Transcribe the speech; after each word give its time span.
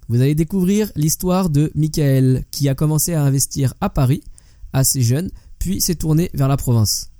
Vous 0.09 0.19
allez 0.19 0.35
découvrir 0.35 0.91
l'histoire 0.97 1.49
de 1.49 1.71
Michael 1.73 2.43
qui 2.51 2.67
a 2.67 2.75
commencé 2.75 3.13
à 3.13 3.23
investir 3.23 3.73
à 3.79 3.89
Paris 3.89 4.23
assez 4.73 5.01
jeune, 5.01 5.31
puis 5.57 5.79
s'est 5.79 5.95
tourné 5.95 6.31
vers 6.33 6.49
la 6.49 6.57
province. 6.57 7.11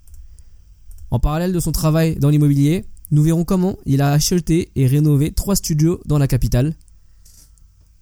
En 1.10 1.20
parallèle 1.20 1.54
de 1.54 1.60
son 1.62 1.72
travail 1.72 2.18
dans 2.18 2.30
l'immobilier, 2.30 2.84
nous 3.12 3.24
verrons 3.24 3.46
comment 3.46 3.78
il 3.86 4.02
a 4.02 4.12
acheté 4.12 4.74
et 4.76 4.86
rénové 4.86 5.32
trois 5.32 5.56
studios 5.56 6.02
dans 6.06 6.18
la 6.18 6.28
capitale. 6.28 6.76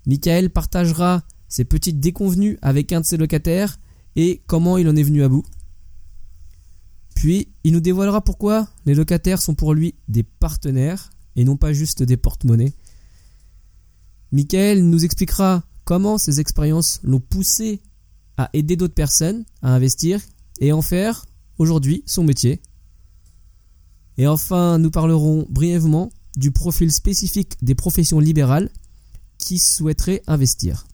Michael 0.07 0.49
partagera 0.49 1.21
ses 1.47 1.65
petites 1.65 1.99
déconvenues 1.99 2.57
avec 2.63 2.91
un 2.91 3.01
de 3.01 3.05
ses 3.05 3.17
locataires 3.17 3.77
et 4.15 4.41
comment 4.47 4.79
il 4.79 4.89
en 4.89 4.95
est 4.95 5.03
venu 5.03 5.23
à 5.23 5.29
bout. 5.29 5.45
Puis, 7.15 7.49
il 7.63 7.73
nous 7.73 7.79
dévoilera 7.79 8.21
pourquoi 8.21 8.67
les 8.85 8.95
locataires 8.95 9.41
sont 9.41 9.55
pour 9.55 9.73
lui 9.73 9.95
des 10.07 10.23
partenaires 10.23 11.11
et 11.35 11.43
non 11.43 11.57
pas 11.57 11.73
juste 11.73 12.03
des 12.03 12.17
porte-monnaies. 12.17 12.73
Michael 14.31 14.83
nous 14.83 15.05
expliquera 15.05 15.63
comment 15.85 16.17
ces 16.17 16.39
expériences 16.39 16.99
l'ont 17.03 17.19
poussé 17.19 17.81
à 18.37 18.49
aider 18.53 18.75
d'autres 18.75 18.93
personnes 18.93 19.45
à 19.61 19.73
investir 19.73 20.21
et 20.59 20.71
en 20.71 20.81
faire 20.81 21.25
aujourd'hui 21.57 22.03
son 22.05 22.23
métier. 22.23 22.61
Et 24.17 24.27
enfin, 24.27 24.77
nous 24.79 24.91
parlerons 24.91 25.45
brièvement 25.49 26.11
du 26.35 26.51
profil 26.51 26.91
spécifique 26.91 27.53
des 27.61 27.75
professions 27.75 28.19
libérales 28.19 28.69
qui 29.37 29.59
souhaiteraient 29.59 30.23
investir. 30.27 30.85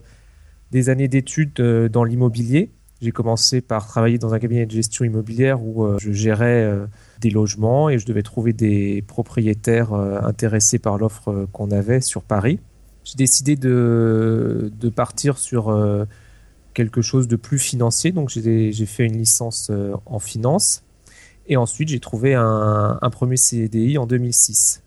des 0.71 0.89
années 0.89 1.07
d'études 1.07 1.53
dans 1.53 2.03
l'immobilier, 2.03 2.71
j'ai 3.01 3.11
commencé 3.11 3.61
par 3.61 3.87
travailler 3.87 4.17
dans 4.17 4.33
un 4.33 4.39
cabinet 4.39 4.65
de 4.65 4.71
gestion 4.71 5.05
immobilière 5.05 5.63
où 5.63 5.87
je 5.99 6.11
gérais 6.11 6.69
des 7.21 7.29
logements 7.29 7.89
et 7.89 7.97
je 7.97 8.05
devais 8.05 8.23
trouver 8.23 8.51
des 8.51 9.01
propriétaires 9.07 9.93
intéressés 9.93 10.79
par 10.79 10.97
l'offre 10.97 11.47
qu'on 11.53 11.71
avait 11.71 12.01
sur 12.01 12.23
Paris. 12.23 12.59
J'ai 13.05 13.15
décidé 13.15 13.55
de, 13.55 14.69
de 14.77 14.89
partir 14.89 15.37
sur 15.37 15.73
quelque 16.73 17.01
chose 17.01 17.27
de 17.27 17.35
plus 17.35 17.59
financier. 17.59 18.11
Donc 18.11 18.29
j'ai 18.29 18.85
fait 18.85 19.05
une 19.05 19.17
licence 19.17 19.69
euh, 19.69 19.93
en 20.05 20.19
finance. 20.19 20.83
Et 21.47 21.57
ensuite, 21.57 21.89
j'ai 21.89 21.99
trouvé 21.99 22.35
un, 22.35 22.99
premier 23.11 23.37
CDI 23.37 23.97
en 23.97 24.05
2006. 24.05 24.83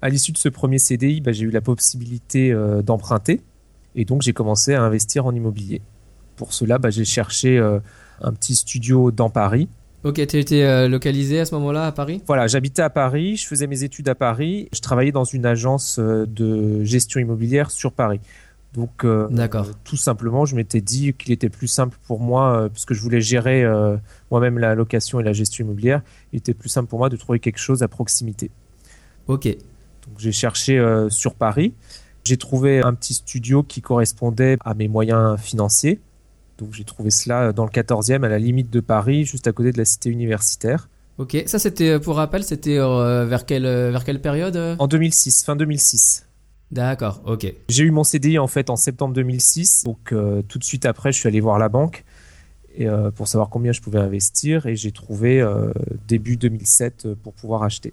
À 0.00 0.08
l'issue 0.08 0.32
de 0.32 0.38
ce 0.38 0.48
premier 0.48 0.78
CDI, 0.78 1.20
bah, 1.20 1.32
j'ai 1.32 1.44
eu 1.44 1.50
la 1.50 1.60
possibilité 1.60 2.52
euh, 2.52 2.80
d'emprunter. 2.80 3.42
Et 3.94 4.06
donc, 4.06 4.22
j'ai 4.22 4.32
commencé 4.32 4.72
à 4.72 4.82
investir 4.82 5.26
en 5.26 5.34
immobilier. 5.34 5.82
Pour 6.36 6.54
cela, 6.54 6.78
bah, 6.78 6.88
j'ai 6.88 7.04
cherché 7.04 7.58
euh, 7.58 7.80
un 8.22 8.32
petit 8.32 8.54
studio 8.54 9.10
dans 9.10 9.28
Paris. 9.28 9.68
Ok, 10.02 10.26
tu 10.26 10.38
étais 10.38 10.88
localisé 10.88 11.40
à 11.40 11.44
ce 11.44 11.54
moment-là 11.56 11.86
à 11.86 11.92
Paris? 11.92 12.22
Voilà, 12.26 12.46
j'habitais 12.46 12.80
à 12.80 12.88
Paris, 12.88 13.36
je 13.36 13.46
faisais 13.46 13.66
mes 13.66 13.84
études 13.84 14.08
à 14.08 14.14
Paris, 14.14 14.70
je 14.72 14.80
travaillais 14.80 15.12
dans 15.12 15.24
une 15.24 15.44
agence 15.44 15.98
de 15.98 16.82
gestion 16.84 17.20
immobilière 17.20 17.70
sur 17.70 17.92
Paris. 17.92 18.20
Donc, 18.74 19.04
euh, 19.04 19.28
tout 19.82 19.96
simplement, 19.96 20.44
je 20.44 20.54
m'étais 20.54 20.80
dit 20.80 21.12
qu'il 21.14 21.32
était 21.32 21.48
plus 21.48 21.66
simple 21.66 21.98
pour 22.06 22.20
moi, 22.20 22.56
euh, 22.56 22.68
puisque 22.68 22.94
je 22.94 23.02
voulais 23.02 23.20
gérer 23.20 23.64
euh, 23.64 23.96
moi-même 24.30 24.58
la 24.58 24.76
location 24.76 25.18
et 25.18 25.24
la 25.24 25.32
gestion 25.32 25.64
immobilière, 25.64 26.02
il 26.32 26.38
était 26.38 26.54
plus 26.54 26.68
simple 26.68 26.88
pour 26.88 27.00
moi 27.00 27.08
de 27.08 27.16
trouver 27.16 27.40
quelque 27.40 27.58
chose 27.58 27.82
à 27.82 27.88
proximité. 27.88 28.50
Ok. 29.26 29.46
Donc, 29.46 30.18
j'ai 30.18 30.32
cherché 30.32 30.82
sur 31.08 31.34
Paris. 31.34 31.74
J'ai 32.24 32.36
trouvé 32.36 32.80
un 32.80 32.94
petit 32.94 33.14
studio 33.14 33.62
qui 33.62 33.80
correspondait 33.80 34.56
à 34.64 34.74
mes 34.74 34.88
moyens 34.88 35.38
financiers. 35.38 36.00
Donc, 36.58 36.72
j'ai 36.72 36.84
trouvé 36.84 37.10
cela 37.10 37.52
dans 37.52 37.64
le 37.64 37.70
14e, 37.70 38.24
à 38.24 38.28
la 38.28 38.38
limite 38.38 38.70
de 38.70 38.80
Paris, 38.80 39.24
juste 39.24 39.46
à 39.46 39.52
côté 39.52 39.72
de 39.72 39.78
la 39.78 39.84
cité 39.84 40.10
universitaire. 40.10 40.88
Ok, 41.18 41.36
ça 41.46 41.58
c'était, 41.58 41.98
pour 41.98 42.16
rappel, 42.16 42.44
c'était 42.44 42.78
vers, 42.78 43.44
quelle, 43.44 43.64
vers 43.64 44.04
quelle 44.04 44.22
période 44.22 44.76
En 44.78 44.86
2006, 44.86 45.44
fin 45.44 45.54
2006. 45.54 46.29
D'accord, 46.70 47.20
ok. 47.26 47.52
J'ai 47.68 47.84
eu 47.84 47.90
mon 47.90 48.04
CDI 48.04 48.38
en 48.38 48.46
fait 48.46 48.70
en 48.70 48.76
septembre 48.76 49.12
2006, 49.14 49.84
donc 49.84 50.12
euh, 50.12 50.42
tout 50.42 50.58
de 50.58 50.64
suite 50.64 50.86
après, 50.86 51.10
je 51.10 51.18
suis 51.18 51.28
allé 51.28 51.40
voir 51.40 51.58
la 51.58 51.68
banque 51.68 52.04
et, 52.76 52.88
euh, 52.88 53.10
pour 53.10 53.26
savoir 53.26 53.50
combien 53.50 53.72
je 53.72 53.80
pouvais 53.80 53.98
investir 53.98 54.66
et 54.66 54.76
j'ai 54.76 54.92
trouvé 54.92 55.40
euh, 55.40 55.72
début 56.06 56.36
2007 56.36 57.08
pour 57.24 57.32
pouvoir 57.32 57.64
acheter. 57.64 57.92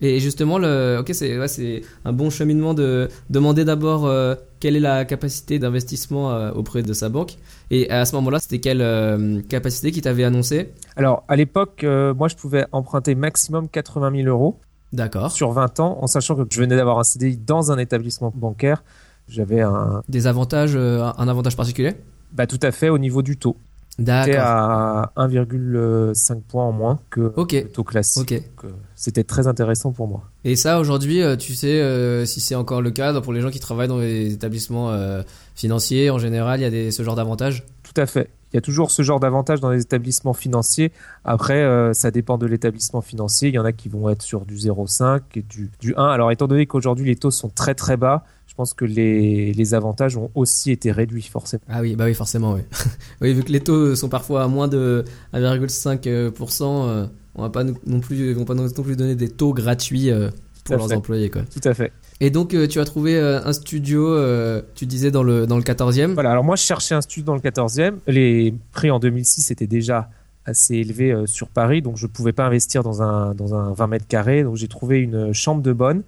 Et 0.00 0.20
justement, 0.20 0.58
le, 0.58 0.98
ok, 1.00 1.10
c'est 1.12 1.38
ouais, 1.38 1.82
un 2.04 2.12
bon 2.12 2.30
cheminement 2.30 2.74
de 2.74 3.08
demander 3.30 3.64
d'abord 3.64 4.10
quelle 4.60 4.76
est 4.76 4.80
la 4.80 5.04
capacité 5.04 5.58
d'investissement 5.58 6.50
auprès 6.50 6.82
de 6.82 6.92
sa 6.92 7.08
banque. 7.08 7.36
Et 7.70 7.88
à 7.88 8.04
ce 8.04 8.14
moment-là, 8.16 8.38
c'était 8.40 8.58
quelle 8.58 9.42
capacité 9.48 9.92
qui 9.92 10.02
t'avait 10.02 10.24
annoncé? 10.24 10.72
Alors, 10.96 11.24
à 11.28 11.36
l'époque, 11.36 11.84
moi, 11.84 12.26
je 12.28 12.34
pouvais 12.34 12.66
emprunter 12.72 13.14
maximum 13.14 13.68
80 13.68 14.24
000 14.24 14.28
euros. 14.28 14.58
D'accord. 14.94 15.32
Sur 15.32 15.50
20 15.50 15.80
ans, 15.80 15.98
en 16.00 16.06
sachant 16.06 16.36
que 16.36 16.42
je 16.50 16.60
venais 16.60 16.76
d'avoir 16.76 16.98
un 16.98 17.04
CDI 17.04 17.36
dans 17.36 17.72
un 17.72 17.78
établissement 17.78 18.32
bancaire, 18.34 18.84
j'avais 19.28 19.60
un. 19.60 20.02
Des 20.08 20.26
avantages, 20.26 20.74
euh, 20.76 21.02
un 21.18 21.28
avantage 21.28 21.56
particulier? 21.56 21.94
Bah, 22.32 22.46
tout 22.46 22.60
à 22.62 22.70
fait 22.70 22.88
au 22.88 22.98
niveau 22.98 23.22
du 23.22 23.36
taux. 23.36 23.56
C'était 23.96 24.32
D'accord. 24.32 24.42
à 24.44 25.12
1,5 25.16 26.40
points 26.48 26.64
en 26.64 26.72
moins 26.72 26.98
que 27.10 27.32
le 27.36 27.68
taux 27.68 27.84
classique. 27.84 28.32
Euh, 28.32 28.70
C'était 28.96 29.22
très 29.22 29.46
intéressant 29.46 29.92
pour 29.92 30.08
moi. 30.08 30.24
Et 30.42 30.56
ça, 30.56 30.80
aujourd'hui, 30.80 31.22
euh, 31.22 31.36
tu 31.36 31.54
sais 31.54 31.80
euh, 31.80 32.24
si 32.26 32.40
c'est 32.40 32.56
encore 32.56 32.82
le 32.82 32.90
cas 32.90 33.20
pour 33.20 33.32
les 33.32 33.40
gens 33.40 33.50
qui 33.50 33.60
travaillent 33.60 33.86
dans 33.86 33.98
les 33.98 34.32
établissements 34.32 34.90
euh, 34.90 35.22
financiers, 35.54 36.10
en 36.10 36.18
général, 36.18 36.58
il 36.58 36.62
y 36.64 36.66
a 36.66 36.70
des, 36.70 36.90
ce 36.90 37.04
genre 37.04 37.14
d'avantages? 37.14 37.64
Tout 37.84 38.00
à 38.00 38.06
fait. 38.06 38.30
Il 38.54 38.56
y 38.56 38.58
a 38.58 38.60
toujours 38.60 38.92
ce 38.92 39.02
genre 39.02 39.18
d'avantage 39.18 39.58
dans 39.58 39.70
les 39.70 39.82
établissements 39.82 40.32
financiers. 40.32 40.92
Après, 41.24 41.64
euh, 41.64 41.92
ça 41.92 42.12
dépend 42.12 42.38
de 42.38 42.46
l'établissement 42.46 43.00
financier. 43.00 43.48
Il 43.48 43.54
y 43.56 43.58
en 43.58 43.64
a 43.64 43.72
qui 43.72 43.88
vont 43.88 44.08
être 44.08 44.22
sur 44.22 44.46
du 44.46 44.54
0,5 44.54 45.22
et 45.34 45.42
du, 45.42 45.72
du 45.80 45.92
1. 45.96 46.04
Alors, 46.04 46.30
étant 46.30 46.46
donné 46.46 46.64
qu'aujourd'hui 46.64 47.06
les 47.06 47.16
taux 47.16 47.32
sont 47.32 47.48
très 47.48 47.74
très 47.74 47.96
bas, 47.96 48.22
je 48.46 48.54
pense 48.54 48.72
que 48.72 48.84
les, 48.84 49.52
les 49.52 49.74
avantages 49.74 50.16
ont 50.16 50.30
aussi 50.36 50.70
été 50.70 50.92
réduits 50.92 51.22
forcément. 51.22 51.64
Ah 51.68 51.80
oui, 51.80 51.96
bah 51.96 52.04
oui, 52.04 52.14
forcément, 52.14 52.52
oui. 52.52 52.60
oui, 53.20 53.34
vu 53.34 53.42
que 53.42 53.50
les 53.50 53.58
taux 53.58 53.96
sont 53.96 54.08
parfois 54.08 54.44
à 54.44 54.46
moins 54.46 54.68
de 54.68 55.04
1,5%, 55.32 56.62
euh, 56.62 57.06
on 57.34 57.42
va 57.42 57.50
pas 57.50 57.64
non 57.64 57.74
non 57.86 57.98
plus, 57.98 58.36
on 58.36 58.38
va 58.38 58.44
pas 58.44 58.54
non 58.54 58.68
plus 58.68 58.94
donner 58.94 59.16
des 59.16 59.30
taux 59.30 59.52
gratuits 59.52 60.12
euh, 60.12 60.30
pour 60.62 60.76
leurs 60.76 60.88
fait. 60.88 60.94
employés, 60.94 61.28
quoi. 61.28 61.42
Tout 61.42 61.68
à 61.68 61.74
fait. 61.74 61.92
Et 62.24 62.30
donc, 62.30 62.54
euh, 62.54 62.66
tu 62.66 62.80
as 62.80 62.86
trouvé 62.86 63.18
euh, 63.18 63.44
un 63.44 63.52
studio, 63.52 64.08
euh, 64.08 64.62
tu 64.74 64.86
disais 64.86 65.10
dans 65.10 65.22
le 65.22 65.46
dans 65.46 65.58
le 65.58 65.62
14e. 65.62 66.14
Voilà, 66.14 66.30
alors 66.30 66.42
moi 66.42 66.56
je 66.56 66.62
cherchais 66.62 66.94
un 66.94 67.02
studio 67.02 67.26
dans 67.26 67.34
le 67.34 67.42
14e. 67.42 67.96
Les 68.06 68.54
prix 68.72 68.90
en 68.90 68.98
2006 68.98 69.50
étaient 69.50 69.66
déjà 69.66 70.08
assez 70.46 70.76
élevés 70.76 71.14
sur 71.26 71.48
Paris, 71.48 71.82
donc 71.82 71.98
je 71.98 72.06
ne 72.06 72.10
pouvais 72.10 72.32
pas 72.32 72.46
investir 72.46 72.82
dans 72.82 73.02
un, 73.02 73.34
dans 73.34 73.54
un 73.54 73.74
20 73.74 73.86
mètres 73.88 74.06
carrés. 74.06 74.42
Donc 74.42 74.56
j'ai 74.56 74.68
trouvé 74.68 75.00
une 75.00 75.34
chambre 75.34 75.60
de 75.60 75.74
bonne. 75.74 76.02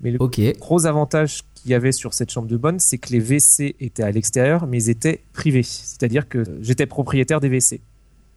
Mais 0.00 0.10
le 0.10 0.18
gros 0.58 0.86
avantage 0.86 1.42
qu'il 1.54 1.70
y 1.70 1.74
avait 1.74 1.92
sur 1.92 2.14
cette 2.14 2.32
chambre 2.32 2.48
de 2.48 2.56
bonne, 2.56 2.80
c'est 2.80 2.98
que 2.98 3.10
les 3.12 3.20
WC 3.20 3.76
étaient 3.78 4.02
à 4.02 4.10
l'extérieur, 4.10 4.66
mais 4.66 4.82
ils 4.82 4.90
étaient 4.90 5.22
privés. 5.32 5.62
C'est-à-dire 5.62 6.28
que 6.28 6.42
j'étais 6.62 6.86
propriétaire 6.86 7.38
des 7.38 7.48
WC. 7.48 7.80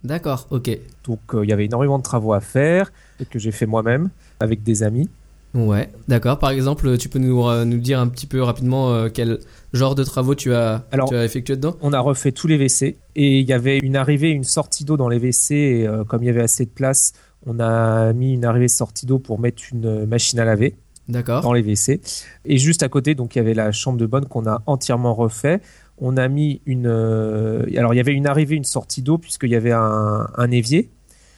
D'accord. 0.04 0.46
Ok. 0.52 0.70
Donc 1.06 1.20
euh, 1.34 1.44
il 1.44 1.50
y 1.50 1.54
avait 1.54 1.66
énormément 1.66 1.98
de 1.98 2.04
travaux 2.04 2.34
à 2.34 2.42
faire, 2.42 2.92
que 3.32 3.40
j'ai 3.40 3.52
fait 3.52 3.66
moi-même 3.66 4.12
avec 4.40 4.62
des 4.62 4.84
amis. 4.84 5.10
Ouais. 5.54 5.90
D'accord. 6.08 6.40
Par 6.40 6.50
exemple, 6.50 6.98
tu 6.98 7.10
peux 7.10 7.20
nous 7.20 7.48
euh, 7.48 7.64
nous 7.64 7.78
dire 7.78 8.00
un 8.00 8.08
petit 8.08 8.26
peu 8.26 8.42
rapidement 8.42 8.92
euh, 8.92 9.10
quel 9.14 9.40
genre 9.72 9.94
de 9.94 10.04
travaux 10.04 10.34
tu 10.34 10.54
as 10.54 10.86
Alors- 10.92 11.10
tu 11.10 11.16
as 11.16 11.24
effectué 11.24 11.56
dedans? 11.56 11.76
On 11.82 11.94
a 11.94 12.00
refait 12.00 12.32
tous 12.32 12.48
les 12.48 12.56
WC 12.58 12.98
et 13.16 13.40
il 13.40 13.48
y 13.48 13.54
avait 13.54 13.78
une 13.80 13.96
arrivée, 13.96 14.30
une 14.32 14.44
sortie 14.44 14.84
d'eau 14.84 14.98
dans 14.98 15.10
les 15.10 15.18
WC. 15.18 15.56
Et, 15.56 15.88
euh, 15.88 16.04
comme 16.04 16.24
il 16.24 16.26
y 16.26 16.30
avait 16.30 16.42
assez 16.42 16.66
de 16.66 16.72
place, 16.72 17.14
on 17.46 17.60
a 17.60 18.14
mis 18.14 18.34
une 18.34 18.46
arrivée 18.46 18.68
sortie 18.68 19.06
d'eau 19.06 19.20
pour 19.20 19.40
mettre 19.40 19.62
une 19.72 20.06
machine 20.06 20.40
à 20.40 20.46
laver 20.46 20.76
D'accord. 21.08 21.42
dans 21.42 21.54
les 21.54 21.62
WC. 21.62 22.02
Et 22.46 22.58
juste 22.58 22.82
à 22.82 22.90
côté, 22.90 23.14
donc 23.14 23.36
il 23.36 23.38
y 23.38 23.42
avait 23.42 23.54
la 23.54 23.72
chambre 23.72 24.00
de 24.00 24.06
bonne 24.08 24.26
qu'on 24.26 24.48
a 24.48 24.64
entièrement 24.66 25.14
refait. 25.14 25.62
On 26.00 26.18
a 26.18 26.28
mis 26.30 26.62
une. 26.66 26.88
euh, 26.88 27.64
alors 27.78 27.94
il 27.94 27.98
y 27.98 28.00
avait 28.00 28.14
une 28.14 28.26
arrivée, 28.26 28.56
une 28.56 28.64
sortie 28.64 29.04
d'eau 29.04 29.20
puisqu'il 29.20 29.52
y 29.52 29.56
avait 29.56 29.72
un, 29.72 30.28
un 30.36 30.50
évier. 30.52 30.90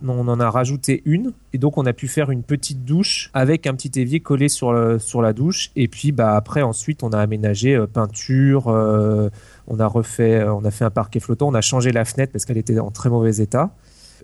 On 0.06 0.28
en 0.28 0.40
a 0.40 0.50
rajouté 0.50 1.02
une 1.06 1.32
et 1.54 1.58
donc 1.58 1.78
on 1.78 1.86
a 1.86 1.94
pu 1.94 2.08
faire 2.08 2.30
une 2.30 2.44
petite 2.44 2.84
douche 2.84 3.30
avec 3.34 3.66
un 3.66 3.74
petit 3.76 3.98
évier 4.00 4.20
collé 4.20 4.50
sur, 4.50 4.74
le- 4.74 5.00
sur 5.00 5.22
la 5.22 5.32
douche. 5.32 5.72
Et 5.76 5.88
puis 5.88 6.12
bah 6.12 6.36
après 6.36 6.62
ensuite 6.62 7.02
on 7.04 7.10
a 7.10 7.20
aménagé 7.20 7.76
euh, 7.76 7.88
peinture, 7.88 8.68
euh, 8.68 9.30
on 9.68 9.80
a 9.80 9.88
refait, 9.88 10.36
euh, 10.42 10.54
on 10.54 10.66
a 10.66 10.72
fait 10.72 10.84
un 10.86 10.90
parquet 10.90 11.20
flottant, 11.22 11.48
on 11.48 11.54
a 11.54 11.62
changé 11.62 11.92
la 11.92 12.04
fenêtre 12.04 12.32
parce 12.34 12.44
qu'elle 12.46 12.58
était 12.58 12.78
en 12.80 12.92
très 12.92 13.10
mauvais 13.10 13.38
état. 13.38 13.74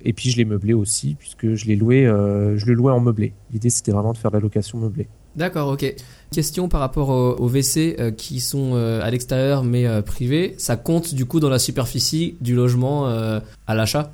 Et 0.03 0.13
puis 0.13 0.29
je 0.31 0.37
l'ai 0.37 0.45
meublé 0.45 0.73
aussi 0.73 1.15
puisque 1.17 1.53
je 1.53 1.65
l'ai 1.67 1.75
loué, 1.75 2.05
euh, 2.05 2.57
je 2.57 2.65
le 2.65 2.73
louais 2.73 2.91
en 2.91 2.99
meublé. 2.99 3.33
L'idée 3.53 3.69
c'était 3.69 3.91
vraiment 3.91 4.11
de 4.13 4.17
faire 4.17 4.31
de 4.31 4.37
la 4.37 4.41
location 4.41 4.77
meublée. 4.77 5.07
D'accord, 5.37 5.69
ok. 5.69 5.95
Question 6.33 6.67
par 6.67 6.81
rapport 6.81 7.07
au- 7.09 7.35
aux 7.37 7.47
WC 7.47 7.95
euh, 7.99 8.11
qui 8.11 8.41
sont 8.41 8.71
euh, 8.75 8.99
à 9.01 9.09
l'extérieur 9.09 9.63
mais 9.63 9.85
euh, 9.87 10.01
privés, 10.01 10.55
ça 10.57 10.75
compte 10.75 11.13
du 11.15 11.25
coup 11.25 11.39
dans 11.39 11.49
la 11.49 11.59
superficie 11.59 12.35
du 12.41 12.55
logement 12.55 13.05
à 13.05 13.75
l'achat? 13.75 14.11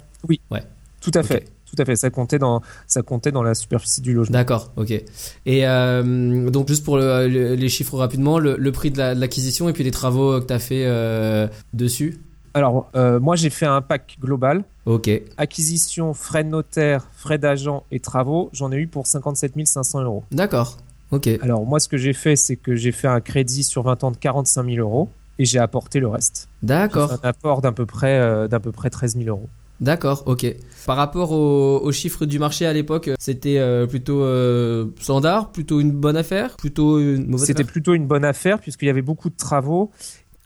Tout 1.11 1.17
à 1.19 1.23
fait. 1.23 1.45
Tout 1.65 1.75
à 1.81 1.85
fait. 1.85 1.95
Ça 1.95 2.09
comptait 2.09 2.39
dans, 2.39 2.61
ça 2.87 3.01
comptait 3.01 3.31
dans 3.31 3.43
la 3.43 3.53
superficie 3.55 4.01
du 4.01 4.13
logement. 4.13 4.33
D'accord, 4.33 4.71
ok. 4.77 4.91
Et 5.45 5.67
euh, 5.67 6.49
donc 6.49 6.67
juste 6.67 6.83
pour 6.83 6.97
le- 6.97 7.27
le- 7.27 7.55
les 7.55 7.69
chiffres 7.69 7.97
rapidement, 7.97 8.39
le, 8.39 8.55
le 8.57 8.71
prix 8.71 8.91
de 8.91 8.97
la- 8.97 9.15
de 9.15 9.19
l'acquisition 9.19 9.67
et 9.69 9.73
puis 9.73 9.83
les 9.83 9.91
travaux 9.91 10.39
que 10.39 10.45
tu 10.47 10.53
as 10.53 10.59
fait 10.59 10.83
euh, 10.85 11.47
dessus? 11.73 12.19
Alors, 12.53 12.89
euh, 12.95 13.19
moi, 13.19 13.35
j'ai 13.35 13.49
fait 13.51 13.65
un 13.67 13.81
pack 13.81 14.17
global. 14.19 14.63
Ok, 14.85 15.09
Acquisition, 15.37 16.13
frais 16.13 16.43
de 16.43 16.49
notaire, 16.49 17.07
frais 17.13 17.37
d'agent 17.37 17.83
et 17.91 17.99
travaux. 17.99 18.49
J'en 18.53 18.71
ai 18.71 18.77
eu 18.77 18.87
pour 18.87 19.05
57 19.05 19.53
500 19.65 20.01
euros. 20.01 20.23
d'accord, 20.31 20.77
ok. 21.11 21.29
Alors, 21.41 21.65
moi, 21.65 21.79
ce 21.79 21.87
que 21.87 21.97
j'ai 21.97 22.13
fait, 22.13 22.35
c'est 22.35 22.55
que 22.55 22.75
j'ai 22.75 22.91
fait 22.91 23.07
un 23.07 23.21
crédit 23.21 23.63
sur 23.63 23.83
20 23.83 24.03
ans 24.03 24.11
de 24.11 24.17
45 24.17 24.65
000 24.65 24.77
euros 24.77 25.09
et 25.37 25.45
j'ai 25.45 25.59
apporté 25.59 25.99
le 25.99 26.07
reste. 26.07 26.49
D'accord, 26.63 27.11
un 27.11 27.19
apport 27.27 27.61
d'à 27.61 27.71
peu 27.71 27.85
près, 27.85 28.17
euh, 28.17 28.47
d'à 28.47 28.59
peu 28.59 28.71
près 28.71 28.89
13 28.89 29.15
000 29.17 29.27
euros. 29.29 29.49
D'accord, 29.81 30.23
ok. 30.25 30.45
Par 30.85 30.95
rapport 30.97 31.31
au- 31.31 31.79
aux 31.79 31.91
chiffres 31.91 32.25
du 32.25 32.39
marché 32.39 32.65
à 32.65 32.73
l'époque, 32.73 33.09
c'était 33.19 33.57
euh, 33.57 33.85
plutôt 33.87 34.21
euh, 34.21 34.85
standard, 34.99 35.51
plutôt 35.51 35.79
une 35.79 35.91
bonne 35.91 36.15
affaire, 36.17 36.55
plutôt 36.57 36.99
une 36.99 37.27
mauvaise 37.27 37.45
C'était 37.47 37.63
plutôt 37.63 37.93
une 37.93 38.07
bonne 38.07 38.23
affaire 38.25 38.59
puisqu'il 38.59 38.85
y 38.85 38.89
avait 38.89 39.01
beaucoup 39.01 39.29
de 39.29 39.35
travaux. 39.35 39.91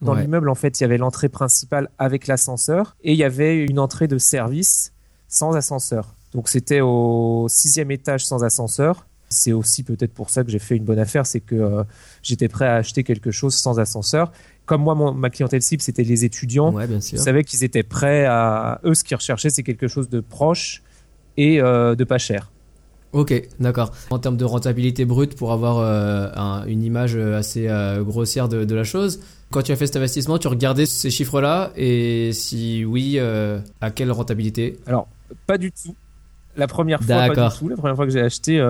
Dans 0.02 0.16
Ouais. 0.16 0.22
l'immeuble, 0.22 0.50
en 0.50 0.56
fait, 0.56 0.80
il 0.80 0.84
y 0.84 0.86
avait 0.86 0.98
l'entrée 0.98 1.30
principale 1.30 1.90
avec 2.00 2.26
l'ascenseur 2.26 2.96
et 3.04 3.12
il 3.12 3.18
y 3.20 3.24
avait 3.24 3.64
une 3.66 3.78
entrée 3.78 4.08
de 4.08 4.18
service 4.18 4.94
sans 5.28 5.56
ascenseur. 5.56 6.16
Donc 6.34 6.50
c'était 6.50 6.82
au 6.82 7.46
sixième 7.50 7.92
étage 7.92 8.26
sans 8.26 8.44
ascenseur. 8.44 9.06
C'est 9.30 9.52
aussi 9.54 9.84
peut-être 9.84 10.14
pour 10.14 10.30
ça 10.32 10.44
que 10.44 10.50
j'ai 10.50 10.60
fait 10.60 10.76
une 10.76 10.84
bonne 10.84 10.98
affaire, 11.00 11.26
c'est 11.28 11.40
que 11.40 11.56
euh, 11.56 11.84
j'étais 12.24 12.48
prêt 12.50 12.66
à 12.66 12.76
acheter 12.76 13.04
quelque 13.04 13.30
chose 13.32 13.54
sans 13.54 13.80
ascenseur. 13.80 14.32
Comme 14.72 14.84
moi, 14.84 14.96
mon- 14.96 15.14
ma 15.14 15.30
clientèle 15.30 15.62
cible, 15.62 15.82
c'était 15.82 16.06
les 16.06 16.24
étudiants. 16.24 16.72
Ouais, 16.72 16.88
bien 16.88 17.02
Je 17.02 17.18
savais 17.18 17.44
qu'ils 17.44 17.66
étaient 17.66 17.84
prêts 17.84 18.24
à... 18.24 18.80
Eux, 18.86 18.94
ce 18.94 19.04
qu'ils 19.04 19.18
recherchaient, 19.18 19.50
c'est 19.50 19.64
quelque 19.64 19.90
chose 19.90 20.08
de 20.08 20.22
proche 20.22 20.82
et 21.36 21.60
euh, 21.60 21.94
de 21.94 22.06
pas 22.06 22.18
cher. 22.18 22.54
Ok, 23.12 23.34
d'accord. 23.60 23.92
En 24.12 24.20
termes 24.20 24.38
de 24.38 24.46
rentabilité 24.46 25.04
brute, 25.04 25.36
pour 25.36 25.52
avoir 25.52 25.80
euh, 25.80 26.30
un- 26.38 26.66
une 26.68 26.84
image 26.84 27.18
assez 27.18 27.68
euh, 27.68 28.02
grossière 28.02 28.48
de, 28.48 28.64
de 28.64 28.74
la 28.74 28.86
chose, 28.86 29.20
quand 29.50 29.62
tu 29.62 29.74
as 29.74 29.76
fait 29.76 29.88
cet 29.88 29.98
investissement, 29.98 30.38
tu 30.38 30.48
regardais 30.48 30.86
ces 30.86 31.10
chiffres-là 31.10 31.74
et 31.76 32.32
si 32.32 32.86
oui, 32.86 33.16
euh, 33.18 33.60
à 33.82 33.92
quelle 33.92 34.10
rentabilité? 34.10 34.80
Alors, 34.86 35.10
pas 35.48 35.58
du 35.58 35.74
tout. 35.74 35.94
La 36.56 36.68
première 36.68 37.04
fois, 37.04 37.28
pas 37.28 37.36
du 37.36 37.58
tout. 37.58 37.68
La 37.68 37.76
première 37.76 37.98
fois 37.98 38.06
que 38.06 38.14
j'ai 38.14 38.22
acheté, 38.22 38.66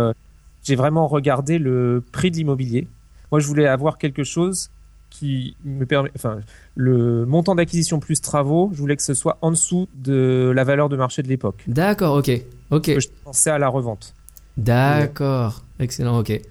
j'ai 0.63 0.75
vraiment 0.75 1.05
regardé 1.07 1.59
le 1.59 2.03
prix 2.11 2.31
de 2.31 2.37
l'immobilier. 2.37 2.87
Moi, 3.31 3.39
je 3.39 3.45
voulais 3.45 3.67
avoir 3.67 3.99
quelque 3.99 4.23
chose 4.23 4.71
qui 5.11 5.55
me 5.63 5.85
permet, 5.85 6.09
enfin, 6.15 6.39
le 6.75 7.25
montant 7.27 7.53
d'acquisition 7.53 7.99
plus 7.99 8.19
travaux, 8.21 8.71
je 8.73 8.79
voulais 8.79 8.95
que 8.95 9.03
ce 9.03 9.13
soit 9.13 9.37
en 9.41 9.51
dessous 9.51 9.87
de 9.93 10.51
la 10.55 10.63
valeur 10.63 10.89
de 10.89 10.95
marché 10.97 11.21
de 11.21 11.27
l'époque. 11.27 11.63
D'accord, 11.67 12.15
ok, 12.15 12.31
ok, 12.71 12.81
Que 12.95 12.99
je 12.99 13.09
pensais 13.23 13.51
à 13.51 13.59
la 13.59 13.67
revente. 13.67 14.15
d'accord, 14.57 15.61
excellent, 15.79 16.17
ok. 16.19 16.41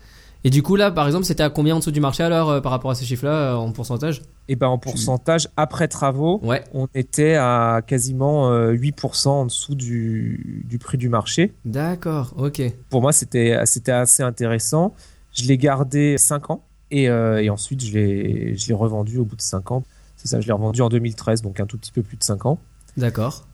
Et 0.43 0.49
du 0.49 0.63
coup 0.63 0.75
là, 0.77 0.91
par 0.91 1.07
exemple, 1.07 1.27
c'était 1.27 1.43
à 1.43 1.51
combien 1.51 1.75
en 1.77 1.81
dessous 1.81 1.91
du 1.91 2.01
marché 2.01 2.23
alors 2.23 2.49
euh, 2.49 2.61
par 2.63 2.73
rapport 2.73 2.91
à 2.91 2.95
ces 2.95 3.05
chiffres-là 3.05 3.53
euh, 3.53 3.55
en 3.57 3.73
pourcentage? 3.73 4.23
Et 4.49 4.57
ben, 4.57 4.69
en 4.69 4.79
pourcentage, 4.79 5.49
après 5.59 5.87
travaux, 5.87 6.41
Ouais, 6.43 6.65
on 6.73 6.89
était 6.95 7.35
à 7.35 7.83
quasiment 7.87 8.51
euh, 8.51 8.73
8% 8.73 9.29
en 9.29 9.45
dessous 9.45 9.75
du, 9.75 10.65
du 10.67 10.79
prix 10.79 10.97
du 10.97 11.09
marché. 11.11 11.53
d'accord, 11.67 12.33
ok, 12.39 12.63
pour 12.89 13.03
moi, 13.03 13.13
c'était 13.13 13.59
c'était 13.67 13.93
assez 13.93 14.23
intéressant. 14.23 14.95
Je 15.33 15.45
l'ai 15.45 15.59
gardé 15.59 16.17
5 16.19 16.51
ans 16.51 16.65
et, 16.91 17.09
euh, 17.09 17.43
et 17.43 17.51
ensuite 17.51 17.83
je 17.85 17.93
l'ai 17.99 18.75
revendu 18.75 19.19
au 19.19 19.25
bout 19.25 19.37
de 19.37 19.43
5 19.43 19.71
ans. 19.73 19.85
C'est 20.17 20.29
ça, 20.29 20.41
je 20.41 20.47
l'ai 20.47 20.53
revendu 20.53 20.83
en 20.83 20.89
2013, 20.89 21.43
donc 21.43 21.61
un 21.61 21.67
tout 21.67 21.79
petit 21.79 21.93
peu 21.93 22.03
plus 22.03 22.17
de 22.17 22.23
5 22.23 22.47
ans. 22.47 22.59
d'accord, 22.97 23.47